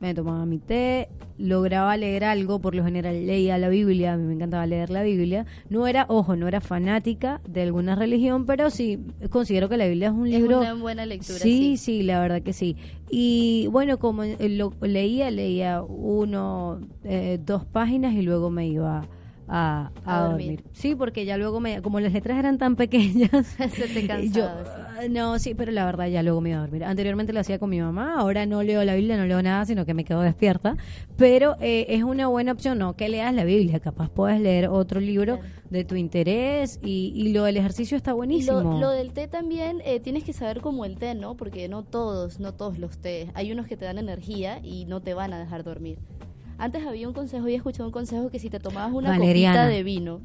me 0.03 0.13
tomaba 0.13 0.45
mi 0.45 0.59
té, 0.59 1.07
lograba 1.37 1.95
leer 1.95 2.25
algo, 2.25 2.59
por 2.59 2.75
lo 2.75 2.83
general 2.83 3.25
leía 3.25 3.57
la 3.57 3.69
Biblia, 3.69 4.13
a 4.13 4.17
mí 4.17 4.23
me 4.25 4.33
encantaba 4.33 4.65
leer 4.65 4.89
la 4.89 5.01
Biblia. 5.01 5.45
No 5.69 5.87
era, 5.87 6.05
ojo, 6.09 6.35
no 6.35 6.45
era 6.49 6.59
fanática 6.59 7.39
de 7.47 7.61
alguna 7.61 7.95
religión, 7.95 8.45
pero 8.45 8.69
sí 8.69 8.99
considero 9.29 9.69
que 9.69 9.77
la 9.77 9.87
Biblia 9.87 10.09
es 10.09 10.13
un 10.13 10.27
Es 10.27 10.33
libro 10.33 10.59
una 10.59 10.73
buena 10.73 11.05
lectura, 11.05 11.39
Sí, 11.39 11.77
sí. 11.77 11.77
sí, 11.77 12.03
la 12.03 12.19
verdad 12.19 12.41
que 12.41 12.51
sí. 12.51 12.75
Y 13.09 13.67
bueno, 13.71 13.97
como 13.97 14.23
eh, 14.23 14.37
lo 14.49 14.73
leía, 14.81 15.31
leía 15.31 15.81
uno, 15.81 16.81
eh, 17.05 17.39
dos 17.41 17.63
páginas 17.65 18.13
y 18.13 18.23
luego 18.23 18.49
me 18.49 18.67
iba 18.67 19.07
a, 19.47 19.91
a 20.05 20.17
A 20.17 20.23
dormir. 20.27 20.47
dormir. 20.57 20.63
Sí, 20.73 20.95
porque 20.95 21.25
ya 21.25 21.37
luego 21.37 21.59
me, 21.59 21.81
como 21.81 21.99
las 21.99 22.13
letras 22.13 22.37
eran 22.39 22.57
tan 22.57 22.75
pequeñas, 22.75 23.29
Se 23.57 23.87
te 23.87 24.01
yo, 24.01 24.07
cansaba, 24.07 24.65
sí. 24.65 24.71
ah, 24.75 25.07
no, 25.09 25.39
sí, 25.39 25.53
pero 25.53 25.71
la 25.71 25.85
verdad 25.85 26.07
ya 26.07 26.23
luego 26.23 26.41
me 26.41 26.49
iba 26.49 26.59
a 26.59 26.61
dormir. 26.61 26.83
Anteriormente 26.83 27.33
lo 27.33 27.39
hacía 27.39 27.59
con 27.59 27.69
mi 27.69 27.79
mamá, 27.81 28.15
ahora 28.17 28.45
no 28.45 28.63
leo 28.63 28.83
la 28.83 28.95
Biblia, 28.95 29.17
no 29.17 29.25
leo 29.25 29.41
nada, 29.41 29.65
sino 29.65 29.85
que 29.85 29.93
me 29.93 30.05
quedo 30.05 30.21
despierta. 30.21 30.77
Pero 31.17 31.55
eh, 31.61 31.85
es 31.89 32.03
una 32.03 32.27
buena 32.27 32.51
opción, 32.53 32.77
no 32.79 32.95
que 32.95 33.09
leas 33.09 33.33
la 33.33 33.43
Biblia, 33.43 33.79
capaz 33.79 34.09
puedes 34.09 34.39
leer 34.39 34.67
otro 34.69 34.99
libro 34.99 35.39
Claro. 35.39 35.53
de 35.69 35.83
tu 35.85 35.95
interés 35.95 36.79
y, 36.83 37.11
y 37.15 37.33
lo 37.33 37.43
del 37.45 37.57
ejercicio 37.57 37.97
está 37.97 38.13
buenísimo. 38.13 38.61
lo, 38.61 38.79
lo 38.79 38.89
del 38.91 39.11
té 39.13 39.27
también 39.27 39.81
eh, 39.85 39.99
tienes 39.99 40.23
que 40.23 40.33
saber 40.33 40.61
como 40.61 40.85
el 40.85 40.97
té, 40.97 41.15
¿no? 41.15 41.35
Porque 41.35 41.67
no 41.67 41.83
todos, 41.83 42.39
no 42.39 42.53
todos 42.53 42.77
los 42.77 42.97
té. 42.99 43.29
Hay 43.33 43.51
unos 43.51 43.67
que 43.67 43.77
te 43.77 43.85
dan 43.85 43.97
energía 43.97 44.59
y 44.63 44.85
no 44.85 45.01
te 45.01 45.13
van 45.13 45.33
a 45.33 45.39
dejar 45.39 45.63
dormir. 45.63 45.97
Antes 46.57 46.85
había 46.85 47.07
un 47.07 47.13
consejo 47.13 47.47
y 47.49 47.53
he 47.53 47.57
escuchado 47.57 47.85
un 47.87 47.93
consejo 47.93 48.29
que 48.29 48.39
si 48.39 48.49
te 48.49 48.59
tomabas 48.59 48.93
una 48.93 49.09
Valeriana. 49.09 49.57
copita 49.57 49.67
de 49.67 49.83
vino, 49.83 50.21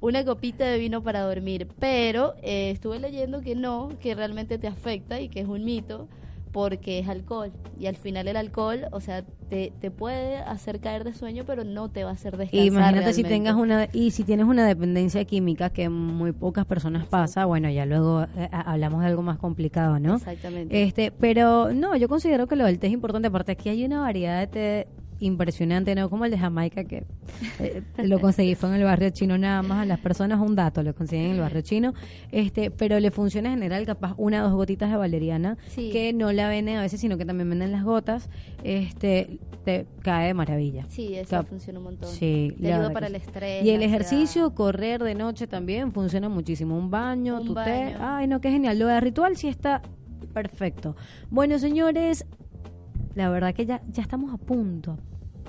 una 0.00 0.24
copita 0.24 0.64
de 0.66 0.78
vino 0.78 1.02
para 1.02 1.20
dormir, 1.22 1.68
pero 1.78 2.34
eh, 2.42 2.70
estuve 2.70 2.98
leyendo 2.98 3.40
que 3.40 3.54
no, 3.54 3.90
que 4.00 4.14
realmente 4.14 4.58
te 4.58 4.66
afecta 4.66 5.20
y 5.20 5.28
que 5.28 5.40
es 5.40 5.48
un 5.48 5.64
mito 5.64 6.08
porque 6.52 6.98
es 6.98 7.08
alcohol 7.08 7.52
y 7.78 7.86
al 7.86 7.96
final 7.96 8.26
el 8.26 8.36
alcohol, 8.36 8.86
o 8.90 9.00
sea, 9.00 9.22
te, 9.50 9.72
te 9.80 9.90
puede 9.90 10.38
hacer 10.38 10.80
caer 10.80 11.04
de 11.04 11.12
sueño, 11.14 11.44
pero 11.46 11.62
no 11.62 11.90
te 11.90 12.04
va 12.04 12.10
a 12.10 12.12
hacer 12.14 12.36
descansar. 12.36 12.66
Imagínate 12.66 13.12
si 13.12 13.22
tengas 13.22 13.54
una 13.54 13.88
y 13.92 14.12
si 14.12 14.24
tienes 14.24 14.46
una 14.46 14.66
dependencia 14.66 15.24
química 15.24 15.70
que 15.70 15.88
muy 15.88 16.32
pocas 16.32 16.64
personas 16.64 17.06
pasa, 17.06 17.44
bueno, 17.44 17.68
ya 17.70 17.84
luego 17.86 18.22
eh, 18.36 18.48
hablamos 18.50 19.02
de 19.02 19.08
algo 19.08 19.22
más 19.22 19.38
complicado, 19.38 19.98
¿no? 19.98 20.16
Exactamente. 20.16 20.82
Este, 20.82 21.10
pero 21.12 21.72
no, 21.72 21.94
yo 21.96 22.08
considero 22.08 22.46
que 22.46 22.56
lo 22.56 22.64
del 22.64 22.78
té 22.78 22.86
es 22.86 22.92
importante, 22.94 23.28
aparte 23.28 23.52
aquí 23.52 23.68
hay 23.68 23.84
una 23.84 24.00
variedad 24.00 24.40
de 24.40 24.46
té 24.46 24.88
impresionante, 25.20 25.94
no 25.94 26.08
como 26.10 26.24
el 26.24 26.30
de 26.30 26.38
Jamaica 26.38 26.84
que 26.84 27.04
eh, 27.58 27.82
lo 28.04 28.20
conseguí 28.20 28.54
fue 28.54 28.68
en 28.70 28.76
el 28.76 28.84
barrio 28.84 29.10
chino 29.10 29.36
nada 29.38 29.62
más 29.62 29.82
a 29.82 29.84
las 29.84 29.98
personas 29.98 30.40
un 30.40 30.54
dato, 30.54 30.82
lo 30.82 30.94
consiguen 30.94 31.26
en 31.26 31.32
el 31.32 31.40
barrio 31.40 31.60
chino, 31.62 31.92
este, 32.32 32.70
pero 32.70 33.00
le 33.00 33.10
funciona 33.10 33.48
en 33.48 33.54
general 33.56 33.84
capaz 33.86 34.14
una 34.16 34.40
o 34.44 34.48
dos 34.48 34.54
gotitas 34.56 34.90
de 34.90 34.96
valeriana 34.96 35.56
Sí. 35.68 35.90
que 35.90 36.12
no 36.12 36.32
la 36.32 36.48
venden 36.48 36.76
a 36.76 36.82
veces, 36.82 37.00
sino 37.00 37.18
que 37.18 37.24
también 37.24 37.48
venden 37.50 37.72
las 37.72 37.84
gotas, 37.84 38.28
este, 38.64 39.38
te 39.64 39.86
cae 40.02 40.28
de 40.28 40.34
maravilla. 40.34 40.86
Sí, 40.88 41.14
eso 41.14 41.30
Cap- 41.30 41.48
funciona 41.48 41.78
un 41.78 41.84
montón. 41.86 42.08
Sí, 42.10 42.54
te 42.60 42.72
ayuda 42.72 42.90
para 42.92 43.08
el 43.08 43.14
estrés. 43.16 43.64
Y 43.64 43.70
el 43.70 43.82
ejercicio, 43.82 44.54
correr 44.54 45.02
de 45.02 45.14
noche 45.14 45.46
también 45.46 45.92
funciona 45.92 46.28
muchísimo. 46.28 46.76
Un 46.78 46.90
baño, 46.90 47.40
Un 47.40 47.46
tu 47.46 47.54
té. 47.54 47.60
baño. 47.60 47.96
Ay, 48.00 48.26
no, 48.28 48.40
qué 48.40 48.50
genial. 48.50 48.78
Lo 48.78 48.86
de 48.86 49.00
ritual 49.00 49.36
sí 49.36 49.48
está 49.48 49.82
perfecto. 50.32 50.96
Bueno, 51.30 51.58
señores, 51.58 52.24
la 53.18 53.28
verdad 53.30 53.54
que 53.54 53.66
ya, 53.66 53.82
ya 53.92 54.02
estamos 54.02 54.32
a 54.32 54.38
punto, 54.38 54.96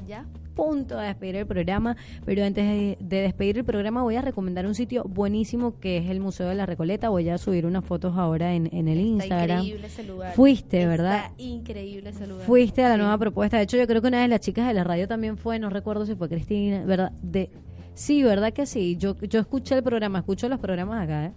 ¿Ya? 0.08 0.26
punto 0.56 0.98
de 0.98 1.08
despedir 1.08 1.38
el 1.38 1.46
programa, 1.46 1.96
pero 2.26 2.44
antes 2.44 2.66
de, 2.66 2.98
de 3.00 3.22
despedir 3.22 3.60
el 3.60 3.64
programa 3.64 4.04
voy 4.04 4.16
a 4.18 4.22
recomendar 4.22 4.66
un 4.66 4.76
sitio 4.76 5.04
buenísimo 5.06 5.80
que 5.80 5.98
es 6.00 6.10
el 6.10 6.20
Museo 6.20 6.50
de 6.50 6.56
la 6.56 6.66
Recoleta. 6.66 7.08
Voy 7.10 7.30
a 7.30 7.38
subir 7.38 7.66
unas 7.66 7.86
fotos 7.86 8.18
ahora 8.18 8.54
en, 8.54 8.68
en 8.76 8.90
el 8.90 8.98
Está 8.98 9.08
Instagram. 9.08 9.60
increíble 9.62 9.88
ese 9.88 10.04
lugar. 10.04 10.34
Fuiste, 10.34 10.78
Está 10.80 10.90
¿verdad? 10.90 11.32
increíble 11.38 12.10
ese 12.10 12.28
lugar. 12.28 12.46
Fuiste 12.46 12.84
a 12.84 12.90
la 12.90 12.96
Sí. 12.96 13.00
nueva 13.02 13.18
propuesta. 13.18 13.56
De 13.58 13.64
hecho, 13.64 13.78
yo 13.78 13.88
creo 13.88 14.02
que 14.02 14.08
una 14.10 14.22
de 14.22 14.28
las 14.28 14.42
chicas 14.42 14.68
de 14.68 14.74
la 14.74 14.84
radio 14.84 15.08
también 15.08 15.38
fue, 15.38 15.60
no 15.60 15.70
recuerdo 15.70 16.06
si 16.06 16.16
fue 16.16 16.28
Cristina, 16.28 16.84
¿verdad? 16.84 17.14
De, 17.22 17.50
sí, 17.94 18.22
¿verdad 18.24 18.52
que 18.52 18.66
sí? 18.66 18.98
Yo, 18.98 19.16
yo 19.22 19.40
escuché 19.40 19.76
el 19.76 19.84
programa, 19.84 20.20
escucho 20.20 20.50
los 20.50 20.60
programas 20.60 21.02
acá, 21.04 21.28
¿eh? 21.28 21.32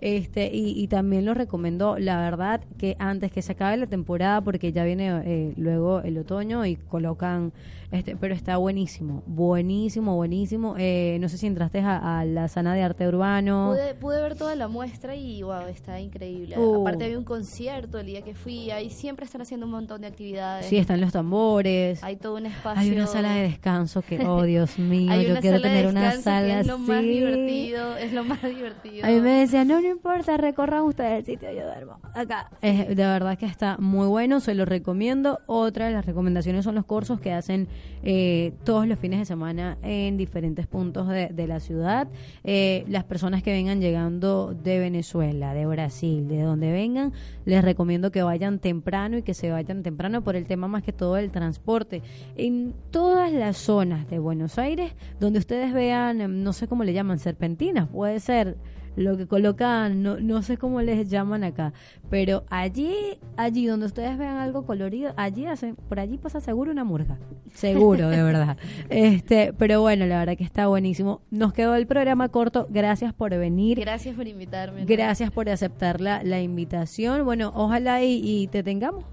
Este, 0.00 0.50
y, 0.52 0.80
y 0.80 0.88
también 0.88 1.24
lo 1.24 1.34
recomendó, 1.34 1.98
la 1.98 2.20
verdad, 2.20 2.60
que 2.78 2.96
antes 2.98 3.30
que 3.32 3.42
se 3.42 3.52
acabe 3.52 3.76
la 3.76 3.86
temporada, 3.86 4.40
porque 4.40 4.72
ya 4.72 4.84
viene 4.84 5.22
eh, 5.24 5.54
luego 5.56 6.00
el 6.00 6.18
otoño 6.18 6.66
y 6.66 6.76
colocan, 6.76 7.52
este, 7.92 8.16
pero 8.16 8.34
está 8.34 8.56
buenísimo, 8.56 9.22
buenísimo, 9.26 10.14
buenísimo. 10.16 10.74
Eh, 10.78 11.18
no 11.20 11.28
sé 11.28 11.38
si 11.38 11.46
entraste 11.46 11.80
a, 11.80 12.20
a 12.20 12.24
la 12.24 12.48
sana 12.48 12.74
de 12.74 12.82
arte 12.82 13.06
urbano. 13.08 13.70
Pude, 13.72 13.94
pude 13.94 14.20
ver 14.20 14.36
toda 14.36 14.54
la 14.56 14.68
muestra 14.68 15.14
y 15.14 15.42
wow, 15.42 15.66
está 15.68 15.98
increíble. 16.00 16.58
Uh. 16.58 16.82
Aparte 16.82 17.04
había 17.04 17.18
un 17.18 17.24
concierto 17.24 17.98
el 17.98 18.06
día 18.06 18.22
que 18.22 18.34
fui, 18.34 18.70
ahí 18.70 18.90
siempre 18.90 19.24
están 19.24 19.40
haciendo 19.40 19.66
un 19.66 19.72
montón 19.72 20.00
de 20.02 20.08
actividades. 20.08 20.66
Sí, 20.66 20.76
están 20.76 21.00
los 21.00 21.12
tambores. 21.12 22.02
Hay 22.02 22.16
todo 22.16 22.36
un 22.36 22.46
espacio. 22.46 22.82
Hay 22.82 22.90
una 22.90 23.06
sala 23.06 23.32
de 23.34 23.42
descanso 23.42 24.02
que, 24.02 24.18
oh 24.26 24.42
Dios 24.42 24.78
mío, 24.78 25.14
yo 25.22 25.40
quiero 25.40 25.60
tener 25.60 25.86
una 25.86 26.12
sala 26.20 26.54
que 26.54 26.60
es 26.60 26.66
lo 26.66 26.78
más 26.78 26.98
así. 26.98 27.08
divertido, 27.08 27.96
es 27.96 28.12
lo 28.12 28.24
más 28.24 28.42
divertido. 28.42 29.06
A 29.06 29.08
mí 29.08 29.20
me 29.20 29.40
decían, 29.40 29.68
no, 29.68 29.80
no 29.80 29.85
importa, 29.88 30.36
recorran 30.36 30.82
ustedes 30.82 31.20
el 31.20 31.24
sitio, 31.24 31.50
yo 31.52 31.64
duermo 31.64 31.98
acá. 32.14 32.50
Es, 32.62 32.88
de 32.88 32.94
verdad 32.94 33.38
que 33.38 33.46
está 33.46 33.76
muy 33.78 34.06
bueno, 34.06 34.40
se 34.40 34.54
lo 34.54 34.64
recomiendo. 34.64 35.40
Otra 35.46 35.86
de 35.86 35.92
las 35.92 36.06
recomendaciones 36.06 36.64
son 36.64 36.74
los 36.74 36.84
cursos 36.84 37.20
que 37.20 37.32
hacen 37.32 37.68
eh, 38.02 38.52
todos 38.64 38.86
los 38.86 38.98
fines 38.98 39.18
de 39.18 39.24
semana 39.24 39.78
en 39.82 40.16
diferentes 40.16 40.66
puntos 40.66 41.08
de, 41.08 41.46
la 41.46 41.60
ciudad. 41.60 42.08
Eh, 42.44 42.84
las 42.88 43.04
personas 43.04 43.42
que 43.42 43.52
vengan 43.52 43.80
llegando 43.80 44.54
de 44.54 44.78
Venezuela, 44.78 45.54
de 45.54 45.66
Brasil, 45.66 46.26
de 46.28 46.42
donde 46.42 46.72
vengan, 46.72 47.12
les 47.44 47.62
recomiendo 47.62 48.10
que 48.10 48.22
vayan 48.22 48.58
temprano 48.58 49.18
y 49.18 49.22
que 49.22 49.34
se 49.34 49.50
vayan 49.50 49.82
temprano 49.82 50.22
por 50.22 50.36
el 50.36 50.46
tema 50.46 50.68
más 50.68 50.82
que 50.82 50.92
todo 50.92 51.14
del 51.14 51.30
transporte. 51.30 52.02
En 52.36 52.74
todas 52.90 53.32
las 53.32 53.56
zonas 53.56 54.08
de 54.08 54.18
Buenos 54.18 54.58
Aires, 54.58 54.92
donde 55.20 55.38
ustedes 55.38 55.72
vean, 55.72 56.42
no 56.42 56.52
sé 56.52 56.66
cómo 56.66 56.84
le 56.84 56.92
llaman, 56.92 57.18
serpentinas, 57.18 57.88
puede 57.88 58.20
ser 58.20 58.56
lo 58.96 59.16
que 59.16 59.26
colocan, 59.26 60.02
no, 60.02 60.18
no 60.18 60.42
sé 60.42 60.56
cómo 60.56 60.82
les 60.82 61.08
llaman 61.08 61.44
acá, 61.44 61.72
pero 62.10 62.44
allí, 62.50 63.18
allí 63.36 63.66
donde 63.66 63.86
ustedes 63.86 64.18
vean 64.18 64.38
algo 64.38 64.64
colorido, 64.66 65.12
allí 65.16 65.46
hacen, 65.46 65.76
por 65.76 66.00
allí 66.00 66.18
pasa 66.18 66.40
seguro 66.40 66.72
una 66.72 66.84
murga, 66.84 67.18
seguro, 67.54 68.08
de 68.08 68.22
verdad. 68.22 68.56
Este, 68.88 69.52
pero 69.52 69.80
bueno, 69.80 70.06
la 70.06 70.18
verdad 70.20 70.36
que 70.36 70.44
está 70.44 70.66
buenísimo. 70.68 71.20
Nos 71.30 71.52
quedó 71.52 71.74
el 71.74 71.86
programa 71.86 72.28
corto, 72.28 72.66
gracias 72.70 73.12
por 73.12 73.30
venir. 73.36 73.78
Gracias 73.80 74.16
por 74.16 74.26
invitarme. 74.26 74.84
Gracias 74.84 75.30
por 75.30 75.48
aceptar 75.48 76.00
la, 76.00 76.22
la 76.22 76.40
invitación. 76.40 77.24
Bueno, 77.24 77.52
ojalá 77.54 78.02
y, 78.02 78.20
y 78.22 78.46
te 78.48 78.62
tengamos 78.62 79.04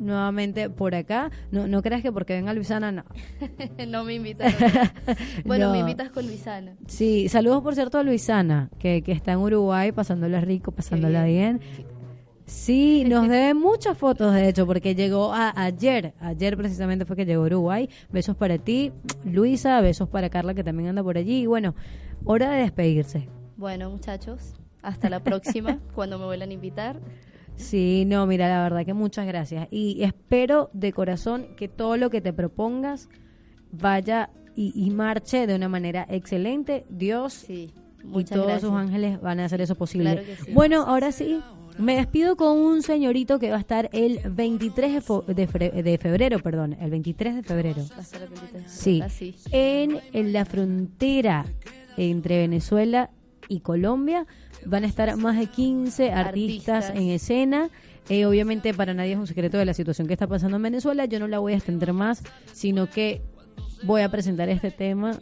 nuevamente 0.00 0.68
por 0.70 0.94
acá. 0.96 1.30
No, 1.52 1.68
no 1.68 1.82
creas 1.82 2.02
que 2.02 2.10
porque 2.10 2.32
venga 2.34 2.52
Luisana, 2.52 2.90
no. 2.90 3.04
no 3.88 4.02
me 4.04 4.14
invitaron. 4.14 4.54
bueno, 5.44 5.66
No. 5.66 5.72
me 5.72 5.78
invitas 5.80 6.10
con 6.10 6.26
Luisana. 6.26 6.74
Sí, 6.88 7.28
saludos 7.28 7.62
por 7.62 7.74
cierto 7.76 7.98
a 7.98 8.02
Luisana, 8.02 8.70
que, 8.78 9.02
que 9.02 9.12
está 9.12 9.32
en 9.32 9.38
Uruguay 9.38 9.92
pasándola 9.92 10.40
rico, 10.40 10.72
pasándola 10.72 11.24
bien. 11.24 11.60
Sí, 12.46 13.04
nos 13.06 13.28
debe 13.28 13.54
muchas 13.54 13.96
fotos, 13.96 14.34
de 14.34 14.48
hecho, 14.48 14.66
porque 14.66 14.96
llegó 14.96 15.32
a, 15.32 15.52
ayer, 15.54 16.14
ayer 16.18 16.56
precisamente 16.56 17.04
fue 17.04 17.14
que 17.14 17.24
llegó 17.24 17.44
a 17.44 17.46
Uruguay. 17.46 17.88
Besos 18.10 18.34
para 18.36 18.58
ti, 18.58 18.90
Luisa, 19.24 19.80
besos 19.80 20.08
para 20.08 20.30
Carla, 20.30 20.52
que 20.52 20.64
también 20.64 20.88
anda 20.88 21.02
por 21.04 21.16
allí. 21.16 21.42
Y 21.42 21.46
bueno, 21.46 21.76
hora 22.24 22.50
de 22.50 22.62
despedirse. 22.62 23.28
Bueno, 23.56 23.88
muchachos, 23.90 24.54
hasta 24.82 25.08
la 25.08 25.20
próxima, 25.20 25.78
cuando 25.94 26.18
me 26.18 26.24
vuelvan 26.24 26.50
a 26.50 26.52
invitar. 26.54 26.98
Sí, 27.60 28.04
no, 28.06 28.26
mira, 28.26 28.48
la 28.48 28.62
verdad 28.62 28.84
que 28.84 28.94
muchas 28.94 29.26
gracias. 29.26 29.68
Y 29.70 30.02
espero 30.02 30.70
de 30.72 30.92
corazón 30.92 31.46
que 31.56 31.68
todo 31.68 31.96
lo 31.96 32.10
que 32.10 32.20
te 32.20 32.32
propongas 32.32 33.08
vaya 33.72 34.30
y, 34.56 34.72
y 34.74 34.90
marche 34.90 35.46
de 35.46 35.54
una 35.54 35.68
manera 35.68 36.06
excelente. 36.10 36.84
Dios 36.90 37.32
Sí, 37.34 37.72
y 38.02 38.24
todos 38.24 38.46
gracias. 38.46 38.60
sus 38.62 38.72
ángeles 38.72 39.20
van 39.20 39.40
a 39.40 39.44
hacer 39.44 39.60
eso 39.60 39.74
posible. 39.74 40.12
Claro 40.12 40.26
que 40.26 40.36
sí. 40.44 40.52
Bueno, 40.52 40.82
ahora 40.82 41.12
sí, 41.12 41.40
me 41.78 41.94
despido 41.96 42.36
con 42.36 42.58
un 42.58 42.82
señorito 42.82 43.38
que 43.38 43.50
va 43.50 43.56
a 43.56 43.60
estar 43.60 43.88
el 43.92 44.20
23 44.28 45.04
de, 45.28 45.98
febrero, 46.00 46.38
perdón, 46.40 46.76
el 46.80 46.90
23 46.90 47.36
de 47.36 47.42
febrero. 47.42 47.82
Va 47.92 47.98
a 47.98 48.00
estar 48.00 48.22
el 48.22 48.28
23, 48.28 48.64
Sí, 48.70 49.00
así. 49.02 49.34
en, 49.52 49.98
en 50.12 50.32
la 50.32 50.44
frontera 50.44 51.46
entre 51.96 52.38
Venezuela 52.38 53.10
y 53.48 53.60
Colombia 53.60 54.26
van 54.66 54.84
a 54.84 54.86
estar 54.86 55.16
más 55.16 55.38
de 55.38 55.46
15 55.46 56.12
artistas, 56.12 56.86
Artistas. 56.86 56.96
en 57.02 57.10
escena. 57.10 57.70
Eh, 58.08 58.26
obviamente 58.26 58.74
para 58.74 58.92
nadie 58.94 59.12
es 59.12 59.18
un 59.18 59.26
secreto 59.26 59.58
de 59.58 59.64
la 59.64 59.74
situación 59.74 60.06
que 60.08 60.14
está 60.14 60.26
pasando 60.26 60.56
en 60.56 60.62
Venezuela. 60.62 61.04
Yo 61.04 61.20
no 61.20 61.28
la 61.28 61.38
voy 61.38 61.52
a 61.52 61.56
extender 61.56 61.92
más, 61.92 62.22
sino 62.52 62.88
que 62.90 63.22
voy 63.84 64.02
a 64.02 64.08
presentar 64.10 64.48
este 64.48 64.70
tema 64.70 65.18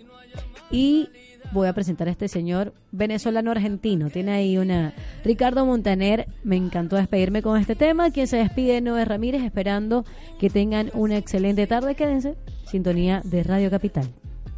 y 0.71 1.09
voy 1.53 1.67
a 1.69 1.73
presentar 1.73 2.09
a 2.09 2.11
este 2.11 2.29
señor 2.29 2.73
venezolano 2.93 3.51
argentino. 3.51 4.11
Tiene 4.11 4.33
ahí 4.33 4.59
una 4.59 4.95
Ricardo 5.25 5.65
Montaner. 5.67 6.29
Me 6.45 6.57
encantó 6.57 6.97
despedirme 6.97 7.43
con 7.43 7.59
este 7.61 7.75
tema. 7.75 8.11
Quien 8.11 8.27
se 8.27 8.37
despide 8.39 8.81
no 8.81 8.97
es 8.99 9.07
Ramírez, 9.07 9.43
esperando 9.43 10.05
que 10.39 10.49
tengan 10.51 10.91
una 10.95 11.17
excelente 11.19 11.67
tarde. 11.67 11.95
Quédense, 11.95 12.37
sintonía 12.67 13.21
de 13.25 13.43
Radio 13.43 13.71
Capital. 13.71 14.09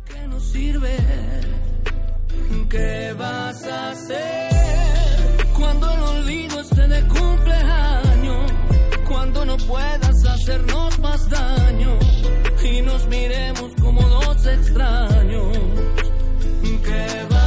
que 0.07 0.26
no 0.28 0.39
sirve. 0.41 0.91
¿Qué 2.68 3.14
vas 3.18 3.64
a 3.64 3.90
hacer 3.90 5.46
cuando 5.57 5.90
el 5.92 6.01
olvido 6.01 6.61
esté 6.61 6.88
de 6.88 7.03
cumpleaños? 7.09 8.53
Cuando 9.09 9.44
no 9.44 9.57
puedas 9.57 10.24
hacernos 10.24 10.98
más 10.98 11.28
daño 11.28 11.98
y 12.62 12.82
nos 12.82 13.07
miremos 13.07 13.72
como 13.80 14.03
dos 14.03 14.46
extraños. 14.46 15.59
¿Qué 16.84 17.26
vas 17.30 17.39